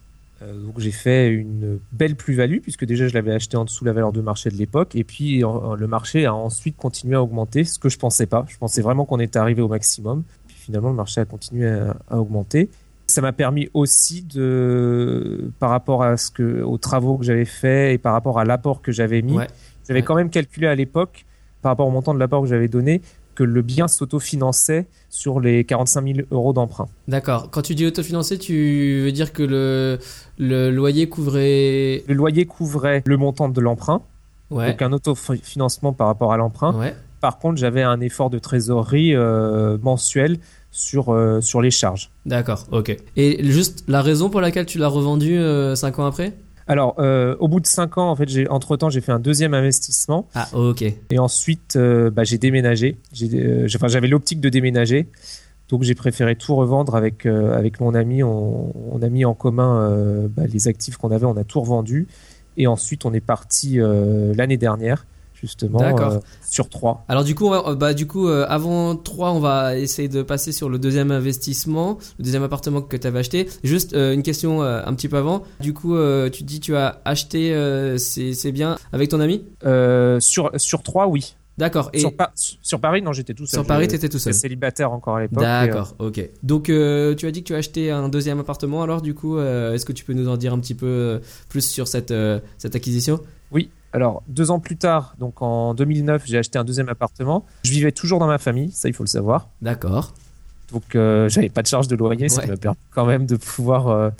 Euh, 0.42 0.52
donc 0.66 0.78
j'ai 0.78 0.90
fait 0.90 1.28
une 1.30 1.78
belle 1.92 2.14
plus-value 2.14 2.58
puisque 2.60 2.84
déjà 2.84 3.08
je 3.08 3.14
l'avais 3.14 3.32
acheté 3.32 3.56
en 3.56 3.64
dessous 3.64 3.84
de 3.84 3.88
la 3.90 3.94
valeur 3.94 4.12
de 4.12 4.20
marché 4.20 4.50
de 4.50 4.56
l'époque 4.56 4.94
et 4.94 5.02
puis 5.04 5.40
le 5.40 5.86
marché 5.86 6.26
a 6.26 6.34
ensuite 6.34 6.76
continué 6.76 7.14
à 7.16 7.22
augmenter, 7.22 7.64
ce 7.64 7.78
que 7.78 7.88
je 7.88 7.96
pensais 7.98 8.26
pas. 8.26 8.44
Je 8.48 8.58
pensais 8.58 8.82
vraiment 8.82 9.04
qu'on 9.06 9.18
était 9.20 9.38
arrivé 9.38 9.62
au 9.62 9.68
maximum. 9.68 10.24
Puis 10.48 10.56
finalement 10.58 10.90
le 10.90 10.94
marché 10.96 11.20
a 11.20 11.24
continué 11.24 11.68
à, 11.68 11.96
à 12.10 12.18
augmenter. 12.18 12.68
Ça 13.06 13.20
m'a 13.22 13.32
permis 13.32 13.68
aussi 13.72 14.24
de, 14.24 15.50
par 15.60 15.70
rapport 15.70 16.02
à 16.02 16.16
ce 16.16 16.30
que, 16.30 16.62
aux 16.62 16.76
travaux 16.78 17.16
que 17.18 17.24
j'avais 17.24 17.44
fait 17.44 17.94
et 17.94 17.98
par 17.98 18.12
rapport 18.12 18.38
à 18.38 18.44
l'apport 18.44 18.82
que 18.82 18.90
j'avais 18.92 19.22
mis, 19.22 19.36
ouais, 19.36 19.46
j'avais 19.86 20.00
Ouais. 20.00 20.04
quand 20.04 20.16
même 20.16 20.28
calculé 20.30 20.66
à 20.66 20.74
l'époque, 20.74 21.24
par 21.62 21.70
rapport 21.72 21.86
au 21.86 21.90
montant 21.92 22.14
de 22.14 22.18
l'apport 22.18 22.42
que 22.42 22.48
j'avais 22.48 22.68
donné, 22.68 23.00
que 23.36 23.44
le 23.44 23.62
bien 23.62 23.86
s'autofinançait 23.86 24.86
sur 25.10 25.38
les 25.38 25.62
45 25.64 26.04
000 26.16 26.18
euros 26.32 26.52
d'emprunt. 26.52 26.88
d'accord. 27.06 27.50
Quand 27.52 27.62
tu 27.62 27.74
dis 27.76 27.86
autofinancé, 27.86 28.38
tu 28.38 29.02
veux 29.04 29.12
dire 29.12 29.32
que 29.32 29.44
le, 29.44 29.98
le 30.38 30.70
loyer 30.72 31.08
couvrait... 31.08 32.02
Le 32.08 32.14
loyer 32.14 32.46
couvrait 32.46 33.02
le 33.06 33.16
montant 33.16 33.48
de 33.48 33.60
l'emprunt, 33.60 34.02
Ouais, 34.50 34.70
donc 34.70 34.82
un 34.82 34.92
autofinancement 34.92 35.92
par 35.92 36.06
rapport 36.08 36.32
à 36.32 36.36
l'emprunt. 36.36 36.72
ouais, 36.78 36.94
Par 37.20 37.38
contre, 37.38 37.58
j'avais 37.58 37.82
un 37.82 38.00
effort 38.00 38.30
de 38.30 38.38
trésorerie 38.38 39.14
euh, 39.14 39.76
mensuel 39.82 40.38
sur, 40.70 41.12
euh, 41.12 41.40
sur 41.40 41.60
les 41.62 41.70
charges. 41.70 42.10
d'accord, 42.26 42.64
ok. 42.70 42.96
Et 43.16 43.44
juste 43.50 43.84
la 43.88 44.02
raison 44.02 44.28
pour 44.30 44.40
laquelle 44.40 44.66
tu 44.66 44.78
l'as 44.78 44.88
revendu 44.88 45.38
5 45.74 45.98
ans 45.98 46.06
après? 46.06 46.32
Alors, 46.68 46.96
euh, 46.99 47.37
au 47.38 47.49
bout 47.49 47.61
de 47.61 47.66
5 47.66 47.99
ans, 47.99 48.11
en 48.11 48.16
fait, 48.16 48.28
j'ai, 48.28 48.49
entre-temps, 48.49 48.90
j'ai 48.90 49.00
fait 49.00 49.12
un 49.12 49.20
deuxième 49.20 49.54
investissement. 49.54 50.28
Ah, 50.35 50.49
ok. 50.52 50.82
Et 51.11 51.18
ensuite, 51.18 51.76
euh, 51.76 52.11
bah, 52.11 52.25
j'ai 52.25 52.38
déménagé. 52.38 52.99
J'ai, 53.12 53.28
euh, 53.35 53.68
enfin, 53.75 53.88
j'avais 53.88 54.08
l'optique 54.08 54.40
de 54.40 54.49
déménager. 54.49 55.08
Donc 55.68 55.82
j'ai 55.82 55.96
préféré 55.96 56.37
tout 56.37 56.54
revendre 56.54 56.94
avec 56.94 57.26
avec 57.26 57.80
mon 57.80 57.92
ami. 57.92 58.23
On, 58.23 58.73
on 58.94 59.02
a 59.02 59.08
mis 59.08 59.25
en 59.25 59.35
commun 59.35 60.28
bah, 60.28 60.44
les 60.46 60.68
actifs 60.68 60.96
qu'on 60.96 61.11
avait, 61.11 61.26
on 61.26 61.37
a 61.37 61.42
tout 61.42 61.61
revendu. 61.61 62.06
Et 62.56 62.68
ensuite 62.68 63.04
on 63.04 63.12
est 63.12 63.20
parti 63.20 63.80
l'année 63.80 64.58
dernière 64.58 65.06
justement 65.46 65.78
D'accord. 65.78 66.12
euh, 66.12 66.18
sur 66.48 66.68
trois. 66.68 67.04
Alors 67.08 67.24
du 67.24 67.34
coup, 67.34 67.48
va- 67.48 67.74
bah 67.74 67.94
du 67.94 68.06
coup, 68.06 68.28
euh, 68.28 68.44
avant 68.48 68.96
3, 68.96 69.30
on 69.32 69.40
va 69.40 69.78
essayer 69.78 70.08
de 70.08 70.22
passer 70.22 70.52
sur 70.52 70.68
le 70.68 70.78
deuxième 70.78 71.10
investissement, 71.10 71.98
le 72.18 72.24
deuxième 72.24 72.42
appartement 72.42 72.82
que 72.82 72.96
tu 72.96 73.06
avais 73.06 73.20
acheté. 73.20 73.48
Juste 73.64 73.94
euh, 73.94 74.12
une 74.12 74.22
question 74.22 74.62
euh, 74.62 74.82
un 74.84 74.94
petit 74.94 75.08
peu 75.08 75.16
avant. 75.16 75.42
Du 75.60 75.72
coup, 75.72 75.94
euh, 75.96 76.28
tu 76.30 76.42
dis 76.44 76.60
tu 76.60 76.74
as 76.76 77.00
acheté 77.04 77.54
euh, 77.54 77.96
ces, 77.98 78.34
ces 78.34 78.52
biens 78.52 78.76
avec 78.92 79.08
ton 79.10 79.20
ami? 79.20 79.44
Euh, 79.64 80.20
sur 80.20 80.50
sur 80.56 80.82
trois, 80.82 81.06
oui. 81.06 81.36
D'accord. 81.58 81.88
Et 81.94 82.00
Sur, 82.00 82.14
Pa- 82.14 82.32
sur 82.34 82.80
Paris, 82.80 83.00
non, 83.00 83.14
j'étais 83.14 83.32
tout 83.32 83.46
seul. 83.46 83.60
sur 83.60 83.66
Paris, 83.66 83.88
t'étais 83.88 84.10
tout 84.10 84.18
seul. 84.18 84.34
Célibataire 84.34 84.92
encore 84.92 85.16
à 85.16 85.22
l'époque. 85.22 85.38
euh, 85.42 85.66
D'accord, 85.66 85.94
ok. 85.98 86.28
Donc 86.42 86.68
euh, 86.68 87.14
tu 87.14 87.26
as 87.26 87.30
dit 87.30 87.42
que 87.42 87.46
tu 87.48 87.54
as 87.54 87.56
acheté 87.56 87.90
un 87.90 88.10
deuxième 88.10 88.38
appartement. 88.40 88.82
Alors 88.82 89.00
du 89.00 89.14
coup, 89.14 89.38
euh, 89.38 89.72
est-ce 89.72 89.86
que 89.86 89.94
tu 89.94 90.04
peux 90.04 90.12
nous 90.12 90.28
en 90.28 90.36
dire 90.36 90.52
un 90.52 90.58
petit 90.58 90.74
peu 90.74 90.84
euh, 90.86 91.18
plus 91.48 91.62
sur 91.66 91.88
cette 91.88 92.10
euh, 92.10 92.40
cette 92.58 92.76
acquisition? 92.76 93.20
Alors, 93.96 94.22
deux 94.28 94.50
ans 94.50 94.60
plus 94.60 94.76
tard, 94.76 95.14
donc 95.18 95.40
en 95.40 95.72
2009, 95.74 96.22
j'ai 96.26 96.36
acheté 96.38 96.58
un 96.58 96.64
deuxième 96.64 96.88
appartement. 96.90 97.46
Je 97.64 97.70
vivais 97.70 97.92
toujours 97.92 98.18
dans 98.18 98.26
ma 98.26 98.36
famille, 98.38 98.70
ça 98.70 98.88
il 98.88 98.94
faut 98.94 99.02
le 99.02 99.08
savoir. 99.08 99.48
D'accord. 99.62 100.12
Donc, 100.70 100.94
euh, 100.94 101.28
j'avais 101.30 101.48
pas 101.48 101.62
de 101.62 101.66
charge 101.66 101.88
de 101.88 101.96
loyer, 101.96 102.28
ça 102.28 102.42
Ouais. 102.42 102.46
m'a 102.48 102.56
permis 102.56 102.76
quand 102.90 103.06
même 103.06 103.24
de 103.24 103.36
pouvoir, 103.36 103.88
euh, 103.88 104.10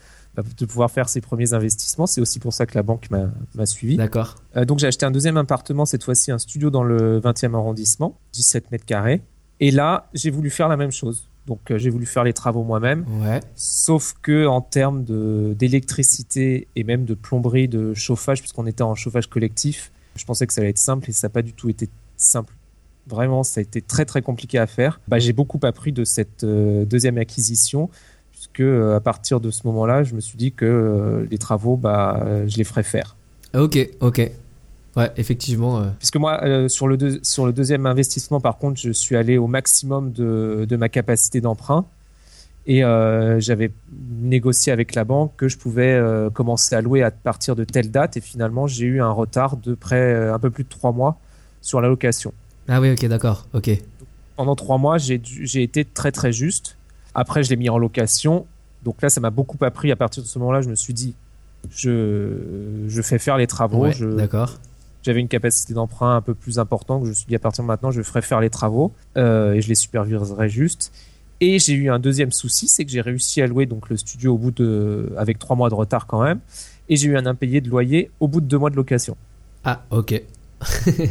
de 0.59 0.65
pouvoir 0.65 0.91
faire 0.91 1.09
ces 1.11 1.21
premiers 1.21 1.53
investissements. 1.53 2.07
C'est 2.07 2.21
aussi 2.23 2.39
pour 2.39 2.53
ça 2.55 2.65
que 2.65 2.75
la 2.75 2.83
banque 2.83 3.11
m'a 3.11 3.27
m'a 3.55 3.67
suivi. 3.67 3.97
D'accord. 3.97 4.37
Euh, 4.57 4.65
donc, 4.65 4.79
j'ai 4.79 4.87
acheté 4.87 5.05
un 5.05 5.11
deuxième 5.11 5.37
appartement, 5.37 5.85
cette 5.85 6.05
fois-ci 6.05 6.31
un 6.33 6.39
studio 6.39 6.71
dans 6.71 6.83
le 6.85 7.21
20e 7.21 7.55
arrondissement, 7.55 8.19
17 8.33 8.71
mètres 8.71 8.87
carrés. 8.87 9.21
Et 9.61 9.71
là, 9.71 10.09
j'ai 10.15 10.31
voulu 10.31 10.49
faire 10.51 10.69
la 10.69 10.77
même 10.77 10.93
chose. 10.93 11.29
Donc, 11.47 11.71
euh, 11.71 11.79
j'ai 11.79 11.91
voulu 11.91 12.07
faire 12.07 12.25
les 12.25 12.33
travaux 12.33 12.65
moi-même. 12.65 13.05
Ouais. 13.23 13.41
Sauf 13.55 14.15
que 14.23 14.47
en 14.47 14.61
termes 14.61 15.05
de- 15.05 15.55
d'électricité 15.59 16.67
et 16.77 16.85
même 16.85 17.05
de 17.05 17.15
plomberie, 17.15 17.69
de 17.69 17.95
chauffage, 17.95 18.41
puisqu'on 18.41 18.67
était 18.67 18.83
en 18.83 18.95
chauffage 18.95 19.29
collectif, 19.29 19.93
je 20.17 20.25
pensais 20.25 20.47
que 20.47 20.53
ça 20.53 20.61
allait 20.61 20.71
être 20.71 20.79
simple 20.79 21.09
et 21.09 21.13
ça 21.13 21.27
n'a 21.29 21.31
pas 21.31 21.43
du 21.43 21.53
tout 21.53 21.69
été 21.69 21.89
simple. 22.17 22.55
Vraiment, 23.07 23.45
ça 23.45 23.61
a 23.61 23.63
été 23.63 23.81
très 23.81 24.05
très 24.05 24.23
compliqué 24.23 24.59
à 24.59 24.67
faire. 24.67 25.01
Bah, 25.07 25.19
j'ai 25.21 25.33
beaucoup 25.33 25.61
appris 25.63 25.93
de 25.93 26.05
cette 26.05 26.43
euh, 26.43 26.85
deuxième 26.85 27.19
acquisition, 27.19 27.89
puisque 28.33 28.61
euh, 28.61 28.97
à 28.97 29.01
partir 29.01 29.39
de 29.41 29.51
ce 29.53 29.67
moment-là, 29.69 30.03
je 30.03 30.15
me 30.15 30.21
suis 30.21 30.37
dit 30.37 30.53
que 30.53 31.27
les 31.31 31.39
travaux, 31.39 31.77
bah, 31.77 32.27
je 32.49 32.57
les 32.57 32.65
ferais 32.65 32.83
faire. 32.83 33.17
Ok, 33.55 33.79
ok. 34.01 34.31
Ouais, 34.97 35.11
effectivement. 35.17 35.79
euh, 35.81 35.85
Puisque 35.99 36.17
moi, 36.17 36.41
euh, 36.45 36.69
sur, 36.69 36.89
le 36.89 36.97
deux- 36.97 37.21
sur 37.23 37.45
le 37.47 37.53
deuxième 37.53 37.85
investissement, 37.87 38.41
par 38.41 38.57
contre, 38.59 38.81
je 38.81 38.91
suis 38.91 39.15
allé 39.17 39.37
au 39.39 39.47
maximum 39.47 40.13
de, 40.13 40.67
de 40.69 40.77
ma 40.77 40.89
capacité 40.89 41.41
d'emprunt. 41.41 41.85
Et 42.69 42.83
euh, 42.83 43.39
j'avais 43.39 43.71
négocié 44.23 44.73
avec 44.73 44.95
la 44.97 45.05
banque 45.05 45.33
que 45.37 45.47
je 45.49 45.57
pouvais 45.57 45.93
euh, 45.93 46.31
commencer 46.31 46.75
à 46.75 46.81
louer 46.81 47.03
à 47.03 47.11
partir 47.13 47.55
de 47.55 47.63
telle 47.63 47.91
date. 47.93 48.17
Et 48.17 48.21
finalement, 48.21 48.67
j'ai 48.67 48.87
eu 48.87 49.01
un 49.01 49.11
retard 49.13 49.57
de 49.57 49.75
près 49.75 50.29
un 50.31 50.39
peu 50.41 50.51
plus 50.51 50.65
de 50.65 50.69
trois 50.69 50.91
mois 50.93 51.17
sur 51.61 51.81
la 51.81 51.87
location. 51.89 52.33
Ah 52.69 52.81
oui, 52.81 52.91
ok, 52.91 53.07
d'accord. 53.07 53.47
Ok. 53.53 53.71
Pendant 54.37 54.57
trois 54.57 54.79
mois, 54.79 54.99
j'ai 54.99 55.19
dû- 55.19 55.47
j'ai 55.47 55.63
été 55.63 55.85
très 55.85 56.11
très 56.11 56.33
juste. 56.33 56.77
Après, 57.15 57.45
je 57.45 57.51
l'ai 57.51 57.57
mis 57.57 57.69
en 57.69 57.79
location. 57.79 58.47
Donc 58.83 59.01
là, 59.01 59.11
ça 59.11 59.21
m'a 59.21 59.31
beaucoup 59.31 59.57
appris. 59.65 59.93
À 59.93 59.97
partir 59.97 60.23
de 60.23 60.29
ce 60.29 60.39
moment-là, 60.41 60.61
je 60.63 60.69
me 60.69 60.75
suis 60.75 60.93
dit, 60.93 61.15
je, 61.71 62.85
je 62.89 63.03
fais 63.03 63.19
faire 63.19 63.37
les 63.37 63.47
travaux. 63.47 63.85
Ouais, 63.85 63.93
je, 63.93 64.07
D'accord. 64.07 64.59
J'avais 65.07 65.21
une 65.21 65.29
capacité 65.29 65.73
d'emprunt 65.73 66.17
un 66.17 66.21
peu 66.21 66.35
plus 66.35 66.59
importante 66.59 67.05
je 67.05 67.11
me 67.11 67.15
suis 67.15 67.27
dit 67.27 67.37
à 67.37 67.39
partir 67.39 67.63
de 67.65 67.69
maintenant 67.69 67.93
je 67.93 68.03
ferai 68.03 68.21
faire 68.23 68.41
les 68.41 68.51
travaux 68.51 68.93
euh, 69.17 69.55
et 69.55 69.61
je 69.61 69.69
les 69.69 69.77
superviserai 69.77 70.49
juste 70.49 70.93
et 71.41 71.59
j'ai 71.59 71.75
eu 71.75 71.91
un 71.91 71.99
deuxième 72.01 72.33
souci 72.33 72.67
c'est 72.69 72.85
que 72.85 72.91
j'ai 72.91 73.01
réussi 73.01 73.41
à 73.41 73.47
louer 73.47 73.67
donc 73.67 73.89
le 73.89 73.97
studio 73.97 74.35
au 74.35 74.39
bout 74.39 74.51
de 74.51 75.13
avec 75.17 75.39
trois 75.39 75.55
mois 75.57 75.71
de 75.71 75.75
retard 75.75 76.07
quand 76.07 76.23
même 76.23 76.41
et 76.89 76.97
j'ai 76.97 77.09
eu 77.09 77.17
un 77.17 77.25
impayé 77.27 77.61
de 77.61 77.71
loyer 77.71 78.11
au 78.21 78.27
bout 78.29 78.41
de 78.41 78.47
deux 78.47 78.59
mois 78.59 78.71
de 78.71 78.77
location 78.77 79.17
Ah, 79.65 79.85
ok. 79.91 80.23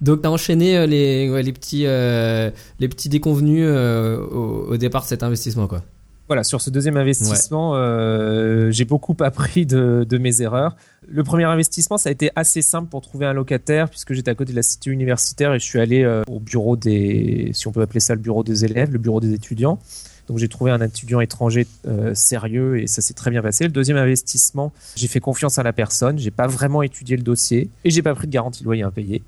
Donc 0.00 0.22
t'as 0.22 0.30
enchaîné 0.30 0.76
euh, 0.78 0.86
les, 0.86 1.42
les 1.42 1.52
petits 1.52 1.86
euh, 1.86 2.50
les 2.78 2.88
petits 2.88 3.08
déconvenus 3.08 3.66
au, 3.68 4.66
au 4.68 4.76
départ 4.76 5.02
de 5.02 5.06
cet 5.08 5.22
investissement 5.22 5.66
quoi. 5.66 5.82
Voilà 6.30 6.44
sur 6.44 6.60
ce 6.60 6.70
deuxième 6.70 6.96
investissement 6.96 7.72
euh, 7.74 8.70
j'ai 8.70 8.84
beaucoup 8.84 9.16
appris 9.20 9.66
de, 9.66 10.06
de 10.08 10.16
mes 10.16 10.42
erreurs 10.42 10.76
le 11.08 11.24
premier 11.24 11.42
investissement 11.42 11.98
ça 11.98 12.08
a 12.08 12.12
été 12.12 12.30
assez 12.36 12.62
simple 12.62 12.88
pour 12.88 13.00
trouver 13.00 13.26
un 13.26 13.32
locataire 13.32 13.90
puisque 13.90 14.12
j'étais 14.12 14.30
à 14.30 14.36
côté 14.36 14.52
de 14.52 14.56
la 14.56 14.62
cité 14.62 14.90
universitaire 14.90 15.52
et 15.54 15.58
je 15.58 15.64
suis 15.64 15.80
allé 15.80 16.04
euh, 16.04 16.22
au 16.28 16.38
bureau 16.38 16.76
des 16.76 17.50
si 17.52 17.66
on 17.66 17.72
peut 17.72 17.80
appeler 17.82 17.98
ça 17.98 18.14
le 18.14 18.20
bureau 18.20 18.44
des 18.44 18.64
élèves 18.64 18.92
le 18.92 19.00
bureau 19.00 19.18
des 19.18 19.34
étudiants 19.34 19.80
Donc 20.28 20.38
j'ai 20.38 20.46
trouvé 20.46 20.70
un 20.70 20.80
étudiant 20.80 21.18
étranger 21.18 21.66
euh, 21.88 22.14
sérieux 22.14 22.78
et 22.78 22.86
ça 22.86 23.02
s'est 23.02 23.14
très 23.14 23.32
bien 23.32 23.42
passé. 23.42 23.64
Le 23.64 23.72
deuxième 23.72 23.96
investissement, 23.96 24.72
j'ai 24.94 25.08
fait 25.08 25.18
confiance 25.18 25.58
à 25.58 25.64
la 25.64 25.72
personne, 25.72 26.16
j'ai 26.16 26.30
pas 26.30 26.46
vraiment 26.46 26.82
étudié 26.82 27.16
le 27.16 27.24
dossier 27.24 27.70
et 27.82 27.90
j'ai 27.90 28.02
pas 28.02 28.14
pris 28.14 28.28
de 28.28 28.32
garantie 28.32 28.60
de 28.60 28.66
loyer 28.66 28.84
impayé. 28.84 29.24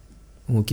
Ok. 0.55 0.73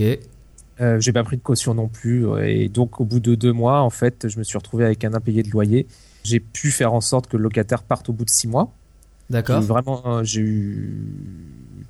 Euh, 0.80 1.00
j'ai 1.00 1.12
pas 1.12 1.24
pris 1.24 1.36
de 1.36 1.42
caution 1.42 1.74
non 1.74 1.88
plus 1.88 2.26
et 2.40 2.68
donc 2.68 3.00
au 3.00 3.04
bout 3.04 3.18
de 3.18 3.34
deux 3.34 3.52
mois, 3.52 3.80
en 3.80 3.90
fait, 3.90 4.28
je 4.28 4.38
me 4.38 4.44
suis 4.44 4.56
retrouvé 4.56 4.84
avec 4.84 5.02
un 5.02 5.14
impayé 5.14 5.42
de 5.42 5.50
loyer. 5.50 5.88
J'ai 6.24 6.40
pu 6.40 6.70
faire 6.70 6.92
en 6.92 7.00
sorte 7.00 7.26
que 7.28 7.36
le 7.36 7.42
locataire 7.44 7.82
parte 7.82 8.08
au 8.08 8.12
bout 8.12 8.24
de 8.24 8.30
six 8.30 8.48
mois. 8.48 8.72
D'accord. 9.30 9.60
Vraiment, 9.62 10.02
euh, 10.06 10.24
j'ai 10.24 10.40
eu, 10.40 10.98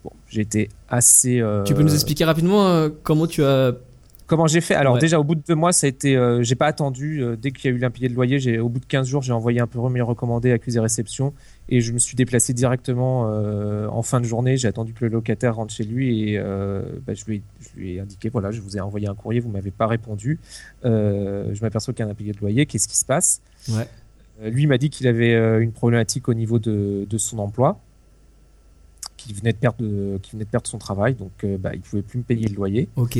bon, 0.05 0.11
j'ai 0.29 0.43
été 0.43 0.69
assez. 0.89 1.41
euh, 1.41 1.65
Tu 1.65 1.75
peux 1.75 1.83
nous 1.83 1.95
expliquer 1.95 2.25
rapidement 2.25 2.67
euh, 2.69 2.91
comment 3.03 3.27
tu 3.27 3.43
as. 3.43 3.73
Comment 4.27 4.47
j'ai 4.47 4.61
fait? 4.61 4.77
Alors 4.77 4.95
Ouais. 4.95 5.01
déjà 5.01 5.19
au 5.19 5.25
bout 5.25 5.35
de 5.35 5.43
deux 5.49 5.57
mois, 5.57 5.73
ça 5.73 5.87
a 5.87 5.91
été, 5.91 6.17
euh, 6.17 6.45
j'ai 6.45 6.55
pas 6.55 6.67
attendu. 6.67 7.21
dès 7.43 7.51
qu'il 7.51 7.69
y 7.69 7.75
a 7.75 7.77
eu 7.77 7.81
l'impayé 7.81 8.09
de 8.09 8.15
loyer, 8.15 8.39
j'ai 8.39 8.61
au 8.61 8.69
bout 8.69 8.79
de 8.79 8.85
15 8.85 9.09
jours, 9.09 9.23
j'ai 9.23 9.33
envoyé 9.33 9.59
un 9.59 9.67
peu 9.67 9.81
remis 9.81 10.01
recommandé, 10.03 10.53
accusé 10.53 10.79
réception, 10.79 11.33
et 11.69 11.81
je 11.81 11.93
me 11.93 11.99
suis 11.99 12.15
déplacé 12.15 12.53
directement 12.53 13.23
en 13.23 14.03
fin 14.03 14.21
de 14.21 14.27
journée. 14.27 14.57
J'ai 14.57 14.69
attendu 14.69 14.93
que 14.93 15.05
le 15.05 15.11
locataire 15.11 15.57
rentre 15.57 15.75
chez 15.75 15.83
lui 15.83 16.31
et 16.31 16.39
bah, 16.39 17.13
je, 17.15 17.25
lui 17.25 17.37
ai, 17.39 17.43
je 17.61 17.81
lui 17.81 17.95
ai 17.95 18.01
indiqué 18.01 18.29
voilà, 18.29 18.53
je 18.53 18.61
vous 18.61 18.77
ai 18.77 18.81
envoyé 18.81 19.09
un 19.09 19.17
courrier, 19.17 19.41
vous 19.41 19.51
m'avez 19.51 19.73
pas 19.73 19.89
répondu. 19.89 20.39
Je 20.85 21.61
m'aperçois 21.61 21.93
qu'il 21.93 22.05
y 22.05 22.07
a 22.07 22.09
un 22.09 22.13
impayé 22.13 22.31
de 22.33 22.39
loyer. 22.39 22.67
Qu'est-ce 22.67 22.87
qui 22.87 22.99
se 22.99 23.05
passe? 23.07 23.41
Ouais. 23.69 23.89
Euh, 24.43 24.51
Lui 24.51 24.67
m'a 24.67 24.79
dit 24.79 24.91
qu'il 24.91 25.07
avait 25.07 25.35
euh, 25.35 25.61
une 25.61 25.73
problématique 25.73 26.29
au 26.29 26.35
niveau 26.35 26.59
de, 26.59 27.07
de 27.09 27.19
son 27.19 27.39
emploi, 27.39 27.79
qu'il 29.17 29.35
venait 29.35 29.53
de 29.53 29.59
perdre, 29.59 29.79
de- 29.83 30.19
qu'il 30.23 30.33
venait 30.33 30.45
de 30.45 30.51
perdre 30.51 30.67
son 30.69 30.79
travail, 30.79 31.15
donc 31.15 31.33
euh, 31.45 31.59
bah, 31.59 31.71
il 31.75 31.81
pouvait 31.81 32.03
plus 32.03 32.19
me 32.19 32.23
payer 32.25 32.49
le 32.49 32.55
loyer. 32.55 32.89
Ok. 32.97 33.19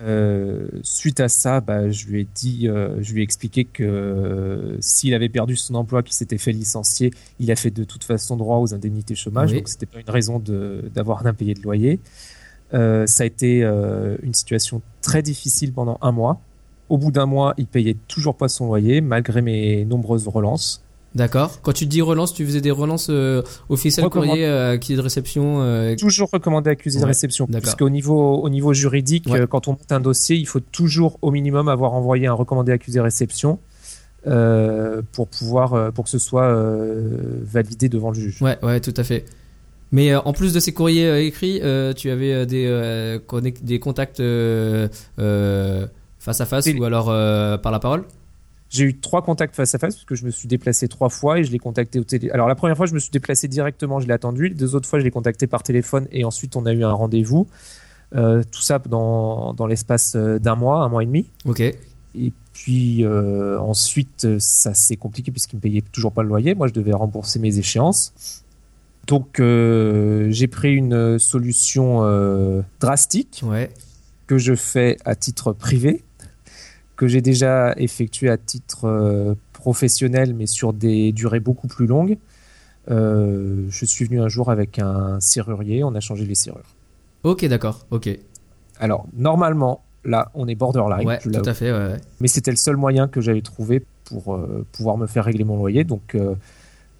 Euh, 0.00 0.68
suite 0.82 1.18
à 1.18 1.28
ça, 1.28 1.60
bah, 1.60 1.90
je 1.90 2.06
lui 2.06 2.20
ai 2.20 2.26
dit, 2.36 2.68
euh, 2.68 3.02
je 3.02 3.12
lui 3.12 3.20
ai 3.20 3.24
expliqué 3.24 3.64
que 3.64 3.82
euh, 3.82 4.76
s'il 4.80 5.12
avait 5.12 5.28
perdu 5.28 5.56
son 5.56 5.74
emploi, 5.74 6.04
qu'il 6.04 6.14
s'était 6.14 6.38
fait 6.38 6.52
licencier, 6.52 7.12
il 7.40 7.50
a 7.50 7.56
fait 7.56 7.72
de 7.72 7.82
toute 7.82 8.04
façon 8.04 8.36
droit 8.36 8.58
aux 8.58 8.74
indemnités 8.74 9.16
chômage, 9.16 9.50
Oui. 9.50 9.56
donc 9.58 9.68
c'était 9.68 9.86
pas 9.86 9.98
une 9.98 10.08
raison 10.10 10.38
de- 10.38 10.88
d'avoir 10.94 11.22
un 11.22 11.30
impayé 11.30 11.54
de 11.54 11.62
loyer. 11.62 11.98
Euh, 12.74 13.06
ça 13.06 13.24
a 13.24 13.26
été 13.26 13.64
euh, 13.64 14.16
une 14.22 14.34
situation 14.34 14.82
très 15.00 15.20
difficile 15.22 15.72
pendant 15.72 15.98
un 16.00 16.12
mois. 16.12 16.40
Au 16.88 16.96
bout 16.98 17.10
d'un 17.10 17.26
mois, 17.26 17.54
il 17.58 17.66
payait 17.66 17.96
toujours 18.08 18.34
pas 18.36 18.48
son 18.48 18.66
loyer, 18.66 19.00
malgré 19.00 19.42
mes 19.42 19.84
nombreuses 19.84 20.26
relances. 20.28 20.82
D'accord. 21.14 21.60
Quand 21.62 21.72
tu 21.72 21.86
dis 21.86 22.02
relance, 22.02 22.34
tu 22.34 22.44
faisais 22.44 22.60
des 22.60 22.70
relances 22.70 23.08
euh, 23.10 23.42
officielles 23.70 24.08
courrier, 24.10 24.44
euh, 24.44 24.76
qui 24.76 24.94
de 24.94 25.00
réception. 25.00 25.62
euh, 25.62 25.96
Toujours 25.96 26.28
recommandé 26.30 26.68
accusé 26.70 27.00
de 27.00 27.04
réception, 27.06 27.46
d'accord. 27.46 27.62
puisqu'au 27.62 27.88
niveau, 27.90 28.36
au 28.36 28.48
niveau 28.50 28.74
juridique, 28.74 29.26
Ouais. 29.26 29.40
euh, 29.40 29.46
quand 29.46 29.68
on 29.68 29.72
monte 29.72 29.90
un 29.90 30.00
dossier, 30.00 30.36
il 30.36 30.46
faut 30.46 30.60
toujours 30.60 31.18
au 31.22 31.30
minimum 31.30 31.68
avoir 31.68 31.94
envoyé 31.94 32.26
un 32.26 32.34
recommandé 32.34 32.72
accusé 32.72 33.00
réception 33.00 33.58
euh, 34.26 35.00
pour 35.12 35.28
pouvoir, 35.28 35.74
euh, 35.74 35.90
pour 35.90 36.04
que 36.04 36.10
ce 36.10 36.18
soit 36.18 36.44
euh, 36.44 37.08
validé 37.42 37.88
devant 37.88 38.10
le 38.10 38.16
juge. 38.16 38.42
Ouais, 38.42 38.58
ouais, 38.62 38.80
tout 38.80 38.94
à 38.96 39.02
fait. 39.04 39.24
Mais 39.92 40.12
euh, 40.12 40.20
en 40.20 40.34
plus 40.34 40.52
de 40.52 40.60
ces 40.60 40.72
courriers 40.74 41.06
euh, 41.06 41.22
écrits, 41.24 41.60
euh, 41.62 41.94
tu 41.94 42.10
avais 42.10 42.32
euh, 42.34 42.44
des, 42.44 42.66
euh, 42.66 43.18
des 43.62 43.78
contacts 43.80 44.20
euh, 44.20 44.88
euh, 45.18 45.86
face 46.18 46.40
à 46.40 46.46
face 46.46 46.66
ou 46.78 46.84
alors 46.84 47.08
euh, 47.10 47.56
par 47.58 47.72
la 47.72 47.78
parole? 47.78 48.04
J'ai 48.70 48.84
eu 48.84 48.98
trois 48.98 49.22
contacts 49.22 49.54
face 49.56 49.74
à 49.74 49.78
face 49.78 49.94
parce 49.94 50.04
que 50.04 50.14
je 50.14 50.26
me 50.26 50.30
suis 50.30 50.46
déplacé 50.46 50.88
trois 50.88 51.08
fois 51.08 51.38
et 51.38 51.44
je 51.44 51.50
l'ai 51.50 51.58
contacté 51.58 51.98
au 51.98 52.04
télé. 52.04 52.28
Alors 52.30 52.48
la 52.48 52.54
première 52.54 52.76
fois, 52.76 52.84
je 52.84 52.92
me 52.92 52.98
suis 52.98 53.10
déplacé 53.10 53.48
directement, 53.48 53.98
je 53.98 54.06
l'ai 54.06 54.12
attendu. 54.12 54.48
Les 54.48 54.54
deux 54.54 54.74
autres 54.74 54.86
fois, 54.88 54.98
je 54.98 55.04
l'ai 55.04 55.10
contacté 55.10 55.46
par 55.46 55.62
téléphone 55.62 56.06
et 56.12 56.24
ensuite 56.24 56.54
on 56.54 56.66
a 56.66 56.72
eu 56.72 56.84
un 56.84 56.92
rendez-vous. 56.92 57.46
Euh, 58.14 58.42
tout 58.50 58.60
ça 58.62 58.78
dans, 58.78 59.52
dans 59.54 59.66
l'espace 59.66 60.14
euh, 60.16 60.38
d'un 60.38 60.54
mois, 60.54 60.82
un 60.82 60.88
mois 60.88 61.02
et 61.02 61.06
demi. 61.06 61.30
Ok. 61.46 61.60
Et 61.60 62.32
puis 62.52 63.04
euh, 63.04 63.58
ensuite, 63.60 64.38
ça 64.38 64.74
s'est 64.74 64.96
compliqué 64.96 65.30
puisqu'il 65.30 65.56
me 65.56 65.60
payait 65.62 65.82
toujours 65.92 66.12
pas 66.12 66.22
le 66.22 66.28
loyer. 66.28 66.54
Moi, 66.54 66.68
je 66.68 66.72
devais 66.74 66.92
rembourser 66.92 67.38
mes 67.38 67.58
échéances. 67.58 68.44
Donc, 69.06 69.40
euh, 69.40 70.26
j'ai 70.30 70.46
pris 70.46 70.74
une 70.74 71.18
solution 71.18 72.02
drastique 72.80 73.42
Ouais. 73.46 73.70
que 74.26 74.36
je 74.36 74.54
fais 74.54 74.98
à 75.06 75.14
titre 75.14 75.52
privé, 75.52 76.02
que 76.98 77.06
j'ai 77.06 77.22
déjà 77.22 77.72
effectué 77.78 78.28
à 78.28 78.36
titre 78.36 78.84
euh, 78.86 79.34
professionnel, 79.54 80.34
mais 80.34 80.46
sur 80.46 80.72
des 80.74 81.12
durées 81.12 81.40
beaucoup 81.40 81.68
plus 81.68 81.86
longues. 81.86 82.18
Euh, 82.90 83.64
je 83.68 83.84
suis 83.84 84.04
venu 84.04 84.20
un 84.20 84.28
jour 84.28 84.50
avec 84.50 84.78
un 84.80 85.20
serrurier, 85.20 85.84
on 85.84 85.94
a 85.94 86.00
changé 86.00 86.26
les 86.26 86.34
serrures. 86.34 86.74
Ok, 87.22 87.44
d'accord. 87.46 87.86
Ok. 87.92 88.10
Alors, 88.80 89.06
normalement, 89.16 89.84
là, 90.04 90.30
on 90.34 90.48
est 90.48 90.56
borderline. 90.56 91.06
Ouais, 91.06 91.18
tout 91.18 91.30
à 91.44 91.54
fait. 91.54 91.70
Ouais, 91.72 91.92
ouais. 91.92 92.00
Mais 92.20 92.26
c'était 92.28 92.50
le 92.50 92.56
seul 92.56 92.76
moyen 92.76 93.06
que 93.06 93.20
j'avais 93.20 93.42
trouvé 93.42 93.84
pour 94.04 94.34
euh, 94.34 94.66
pouvoir 94.72 94.96
me 94.96 95.06
faire 95.06 95.24
régler 95.24 95.44
mon 95.44 95.56
loyer. 95.56 95.84
Donc, 95.84 96.16
euh, 96.16 96.34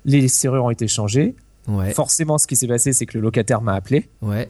les 0.05 0.29
serrures 0.29 0.65
ont 0.65 0.71
été 0.71 0.87
changées. 0.87 1.35
Ouais, 1.67 1.91
Forcément, 1.93 2.39
ce 2.39 2.47
qui 2.47 2.55
s'est 2.55 2.69
passé, 2.69 2.93
c'est 2.93 3.05
que 3.05 3.19
le 3.19 3.23
locataire 3.23 3.63
m'a 3.63 3.75
appelé. 3.75 4.09
ouais. 4.23 4.49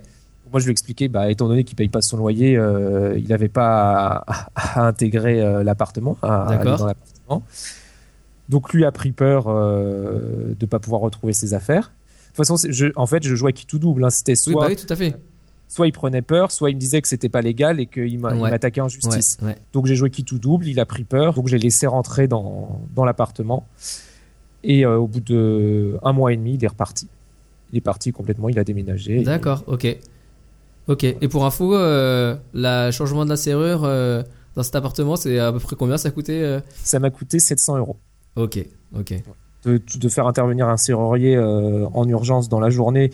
Moi, 0.53 0.61
je 0.61 0.65
lui 0.67 0.71
ai 0.71 0.73
expliqué, 0.73 1.09
bah, 1.09 1.31
étant 1.31 1.49
donné 1.49 1.65
qu'il 1.65 1.77
paye 1.77 1.89
pas 1.89 2.01
son 2.03 2.17
loyer, 2.17 2.57
euh, 2.57 3.19
il 3.19 3.29
n'avait 3.29 3.49
pas 3.49 4.25
à, 4.27 4.49
à 4.55 4.87
intégrer 4.87 5.41
euh, 5.41 5.63
l'appartement, 5.63 6.17
à 6.23 6.47
aller 6.49 6.59
D'accord. 6.59 6.79
dans 6.79 6.87
l'appartement. 6.87 7.43
Donc, 8.49 8.73
lui 8.73 8.85
a 8.85 8.93
pris 8.93 9.13
peur 9.13 9.45
euh, 9.49 10.55
de 10.59 10.67
pas 10.67 10.79
pouvoir 10.79 11.01
retrouver 11.03 11.33
ses 11.33 11.53
affaires. 11.55 11.93
De 11.93 12.27
toute 12.29 12.37
façon, 12.47 12.57
je, 12.71 12.87
en 12.97 13.07
fait, 13.07 13.23
je 13.25 13.35
jouais 13.35 13.53
qui 13.53 13.67
tout 13.67 13.79
double. 13.79 14.05
hein. 14.05 14.11
C'était 14.11 14.33
Oui, 14.33 14.37
soit, 14.37 14.63
bah 14.63 14.67
oui, 14.71 14.77
tout 14.77 14.91
à 14.93 14.97
fait. 14.97 15.15
soit 15.69 15.87
il 15.87 15.93
prenait 15.93 16.23
peur, 16.23 16.51
soit 16.51 16.71
il 16.71 16.77
me 16.77 16.81
disait 16.81 17.03
que 17.03 17.09
c'était 17.09 17.29
pas 17.29 17.43
légal 17.43 17.79
et 17.81 17.87
qu'il 17.87 18.25
Ouais. 18.25 18.35
m'attaquait 18.51 18.81
en 18.81 18.89
justice. 18.89 19.37
ouais. 19.43 19.57
Donc 19.73 19.85
j'ai 19.87 19.97
joué 19.97 20.09
qui 20.11 20.25
tout 20.25 20.39
double, 20.39 20.67
il 20.67 20.81
a 20.81 20.87
pris 20.87 21.05
peur, 21.05 21.35
donc 21.35 21.49
j'ai 21.49 21.59
laissé 21.59 21.87
rentrer 21.87 22.27
dans, 22.29 22.81
dans 22.95 23.05
l'appartement. 23.05 23.67
Et 24.65 24.87
au 24.87 25.07
bout 25.07 25.21
de 25.21 25.99
un 26.03 26.13
mois 26.13 26.33
et 26.33 26.37
demi, 26.37 26.55
il 26.55 26.65
est 26.65 26.69
reparti. 26.69 27.07
Il 27.73 27.79
est 27.79 27.83
parti 27.83 28.13
complètement, 28.13 28.49
il 28.49 28.59
a 28.59 28.65
déménagé. 28.65 29.23
D'accord, 29.23 29.63
ok. 29.67 29.87
Ok. 30.89 31.05
Et 31.05 31.29
pour 31.29 31.45
info, 31.47 31.75
euh, 31.75 32.35
le 32.55 32.91
changement 32.91 33.25
de 33.25 33.31
la 33.31 33.37
serrure 33.37 33.83
euh, 33.85 34.23
dans 34.57 34.63
cet 34.63 34.75
appartement, 34.75 35.17
c'est 35.17 35.39
à 35.39 35.53
peu 35.53 35.59
près 35.59 35.77
combien 35.77 35.99
ça 35.99 36.11
coûtait 36.11 36.43
euh 36.43 36.61
Ça 36.83 36.99
m'a 36.99 37.11
coûté 37.11 37.39
700 37.39 37.79
euros. 37.79 37.97
Ok, 38.37 38.59
ok. 38.99 39.15
De, 39.65 39.81
de 39.99 40.09
faire 40.09 40.27
intervenir 40.27 40.69
un 40.69 40.77
serrurier 40.77 41.37
euh, 41.37 41.87
en 41.93 42.09
urgence 42.09 42.49
dans 42.49 42.61
la 42.61 42.71
journée, 42.71 43.11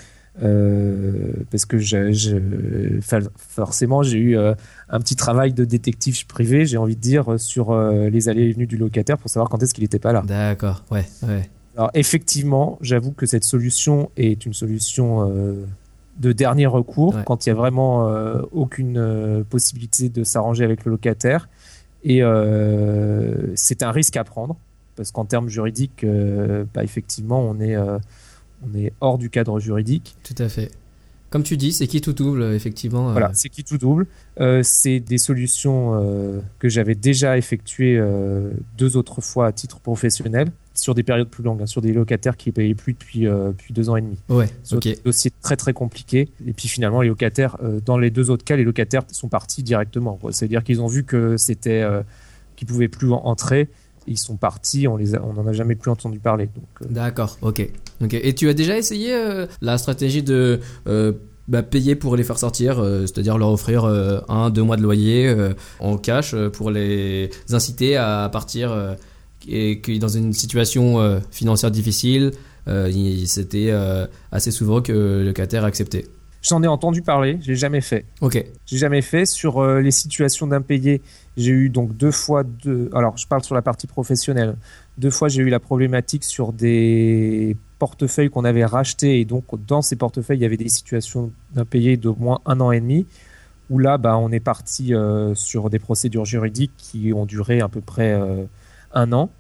parce 1.51 1.65
que 1.67 1.79
je, 1.79 2.13
je- 2.13 3.01
fa- 3.01 3.21
forcément 3.37 4.03
j'ai 4.03 4.19
eu 4.19 4.37
un 4.37 5.01
petit 5.01 5.17
travail 5.17 5.53
de 5.53 5.65
détective 5.65 6.27
privé, 6.27 6.67
j'ai 6.67 6.77
envie 6.77 6.97
de 6.97 7.01
dire, 7.01 7.39
sur 7.39 7.75
les 7.75 8.29
allées 8.29 8.43
et 8.49 8.53
venues 8.53 8.67
du 8.67 8.77
locataire 8.77 9.17
pour 9.19 9.31
savoir 9.31 9.49
quand 9.49 9.63
est-ce 9.63 9.73
qu'il 9.75 9.85
n'était 9.85 9.99
pas 9.99 10.13
là. 10.13 10.23
D'accord, 10.27 10.85
ouais, 10.91 11.07
ouais. 11.27 11.49
Alors 11.77 11.91
effectivement, 11.95 12.79
j'avoue 12.83 13.13
que 13.13 13.27
cette 13.27 13.45
solution 13.45 14.11
est 14.17 14.45
une 14.47 14.55
solution 14.55 15.23
de 16.19 16.33
dernier 16.33 16.67
recours 16.67 17.15
Ouais. 17.15 17.23
quand 17.27 17.47
il 17.47 17.49
y 17.49 17.53
a 17.53 17.55
vraiment 17.55 18.09
euh, 18.09 18.41
aucune 18.53 18.99
euh, 18.99 19.43
possibilité 19.45 20.09
de 20.09 20.25
s'arranger 20.25 20.65
avec 20.65 20.85
le 20.85 20.91
locataire. 20.93 21.49
Et 22.05 22.23
euh, 22.23 23.53
c'est 23.57 23.83
un 23.83 23.91
risque 23.91 24.17
à 24.17 24.25
prendre 24.25 24.57
parce 24.97 25.11
qu'en 25.11 25.25
termes 25.25 25.49
juridiques, 25.49 26.05
euh, 26.05 26.65
bah, 26.73 26.85
effectivement, 26.85 27.41
on 27.41 27.59
est, 27.61 27.77
on 27.77 28.75
est 28.79 28.93
hors 29.01 29.19
du 29.19 29.31
cadre 29.31 29.59
juridique. 29.59 30.17
Tout 30.23 30.41
à 30.43 30.49
fait. 30.49 30.71
Comme 31.31 31.43
tu 31.43 31.57
dis, 31.57 31.73
c'est 31.73 31.89
qui 31.89 32.01
tout 32.01 32.13
double, 32.13 32.45
effectivement. 32.55 33.11
Voilà, 33.11 33.31
c'est 33.35 33.49
qui 33.49 33.65
tout 33.65 33.79
double. 33.79 34.07
C'est 34.63 35.01
des 35.01 35.19
solutions 35.19 36.41
que 36.61 36.69
j'avais 36.69 36.95
déjà 36.95 37.37
effectuées 37.37 38.01
deux 38.79 38.97
autres 38.97 39.21
fois 39.21 39.47
à 39.49 39.53
titre 39.53 39.81
professionnel 39.81 40.53
sur 40.75 40.95
des 40.95 41.03
périodes 41.03 41.29
plus 41.29 41.43
longues, 41.45 41.63
hein, 41.63 41.67
sur 41.67 41.81
des 41.81 41.93
locataires 41.93 42.37
qui 42.37 42.51
payaient 42.53 42.75
plus 42.75 42.93
depuis, 42.95 43.27
euh, 43.27 43.49
depuis 43.49 43.73
deux 43.73 43.89
ans 43.91 43.97
et 43.97 44.03
demi. 44.03 44.19
Ouais, 44.29 44.49
sur 44.63 44.79
ok. 44.79 44.83
des 44.85 44.99
dossiers 45.05 45.31
très 45.43 45.57
très 45.57 45.73
compliqués. 45.73 46.29
Et 46.47 46.53
puis 46.53 46.69
finalement, 46.69 47.01
les 47.01 47.09
locataires, 47.09 47.57
euh, 47.63 47.81
dans 47.85 47.97
les 47.97 48.11
deux 48.11 48.31
autres 48.31 48.45
cas, 48.45 48.57
les 48.57 48.65
locataires 48.65 49.03
sont 49.13 49.29
partis 49.29 49.63
directement. 49.63 50.19
C'est-à-dire 50.31 50.65
qu'ils 50.65 50.81
ont 50.81 50.87
vu 50.89 51.05
que 51.05 51.37
c'était, 51.37 51.83
euh, 51.83 52.03
qu'ils 52.57 52.67
pouvaient 52.69 52.89
plus 52.89 53.13
en- 53.13 53.25
entrer. 53.25 53.69
Ils 54.07 54.19
sont 54.19 54.37
partis. 54.37 54.87
On 54.89 54.97
les, 54.97 55.15
a- 55.15 55.23
on 55.25 55.33
n'en 55.33 55.47
a 55.47 55.53
jamais 55.53 55.77
plus 55.77 55.91
entendu 55.91 56.19
parler. 56.19 56.49
D'accord, 56.91 57.39
ok. 57.41 57.67
ok. 58.03 58.15
Et 58.15 58.35
tu 58.35 58.49
as 58.49 58.55
déjà 58.55 58.77
essayé 58.77 59.17
la 59.63 59.79
stratégie 59.79 60.23
de 60.23 60.61
bah, 61.47 61.63
payer 61.63 61.95
pour 61.95 62.17
les 62.17 62.25
faire 62.25 62.39
sortir, 62.39 62.79
euh, 62.79 63.03
c'est-à-dire 63.03 63.37
leur 63.37 63.51
offrir 63.51 63.85
euh, 63.85 64.21
un, 64.29 64.49
deux 64.49 64.63
mois 64.63 64.77
de 64.79 64.83
loyer 64.83 65.29
euh, 65.29 65.53
en 65.79 65.99
cash 65.99 66.35
pour 66.55 66.71
les 66.71 67.29
inciter 67.51 67.97
à 67.97 68.29
partir 68.33 68.73
et 69.49 69.81
que 69.81 69.97
dans 69.99 70.09
une 70.09 70.33
situation 70.33 71.01
euh, 71.01 71.21
financière 71.31 71.71
difficile, 71.71 72.33
euh, 72.69 72.91
c'était 73.27 73.69
euh, 73.71 74.07
assez 74.33 74.51
souvent 74.51 74.81
que 74.81 74.93
le 74.93 75.25
locataire 75.25 75.65
acceptait. 75.65 76.07
J'en 76.45 76.63
ai 76.63 76.67
entendu 76.67 77.01
parler. 77.01 77.39
Je 77.41 77.49
l'ai 77.49 77.57
jamais 77.57 77.81
fait. 77.81 78.05
Ok, 78.21 78.45
J'ai 78.67 78.77
jamais 78.77 79.01
fait 79.01 79.25
sur 79.25 79.61
euh, 79.61 79.81
les 79.81 79.91
situations 79.91 80.47
d'impayés. 80.47 81.01
J'ai 81.39 81.53
eu 81.53 81.71
donc 81.71 81.97
deux 81.97 82.11
fois 82.11 82.45
deux. 82.45 82.91
Alors, 82.93 83.17
je 83.17 83.27
parle 83.27 83.43
sur 83.43 83.55
la 83.55 83.63
partie 83.63 83.87
professionnelle. 83.87 84.55
Deux 84.99 85.11
fois, 85.11 85.29
j'ai 85.29 85.41
eu 85.41 85.49
la 85.49 85.59
problématique 85.59 86.23
sur 86.23 86.53
des 86.53 87.57
portefeuilles 87.79 88.29
qu'on 88.29 88.45
avait 88.45 88.67
rachetés 88.67 89.21
et 89.21 89.25
donc 89.25 89.45
dans 89.67 89.81
ces 89.81 89.97
portefeuilles, 89.97 90.37
il 90.37 90.43
y 90.43 90.45
avait 90.45 90.59
des 90.59 90.69
situations 90.69 91.33
d'impayés 91.55 91.97
d'au 91.97 92.15
moins 92.15 92.41
un 92.45 92.61
an 92.61 92.73
et 92.73 92.81
demi. 92.81 93.07
Où 93.71 93.79
là, 93.79 93.97
bah, 93.97 94.19
on 94.19 94.31
est 94.31 94.41
parti 94.41 94.93
euh, 94.93 95.35
sur 95.35 95.71
des 95.71 95.79
procédures 95.79 96.27
juridiques 96.27 96.73
qui 96.77 97.15
ont 97.15 97.25
duré 97.25 97.63
à 97.63 97.69
peu 97.69 97.81
près 97.81 98.13
euh, 98.13 98.45
un 98.93 99.13
an. 99.13 99.31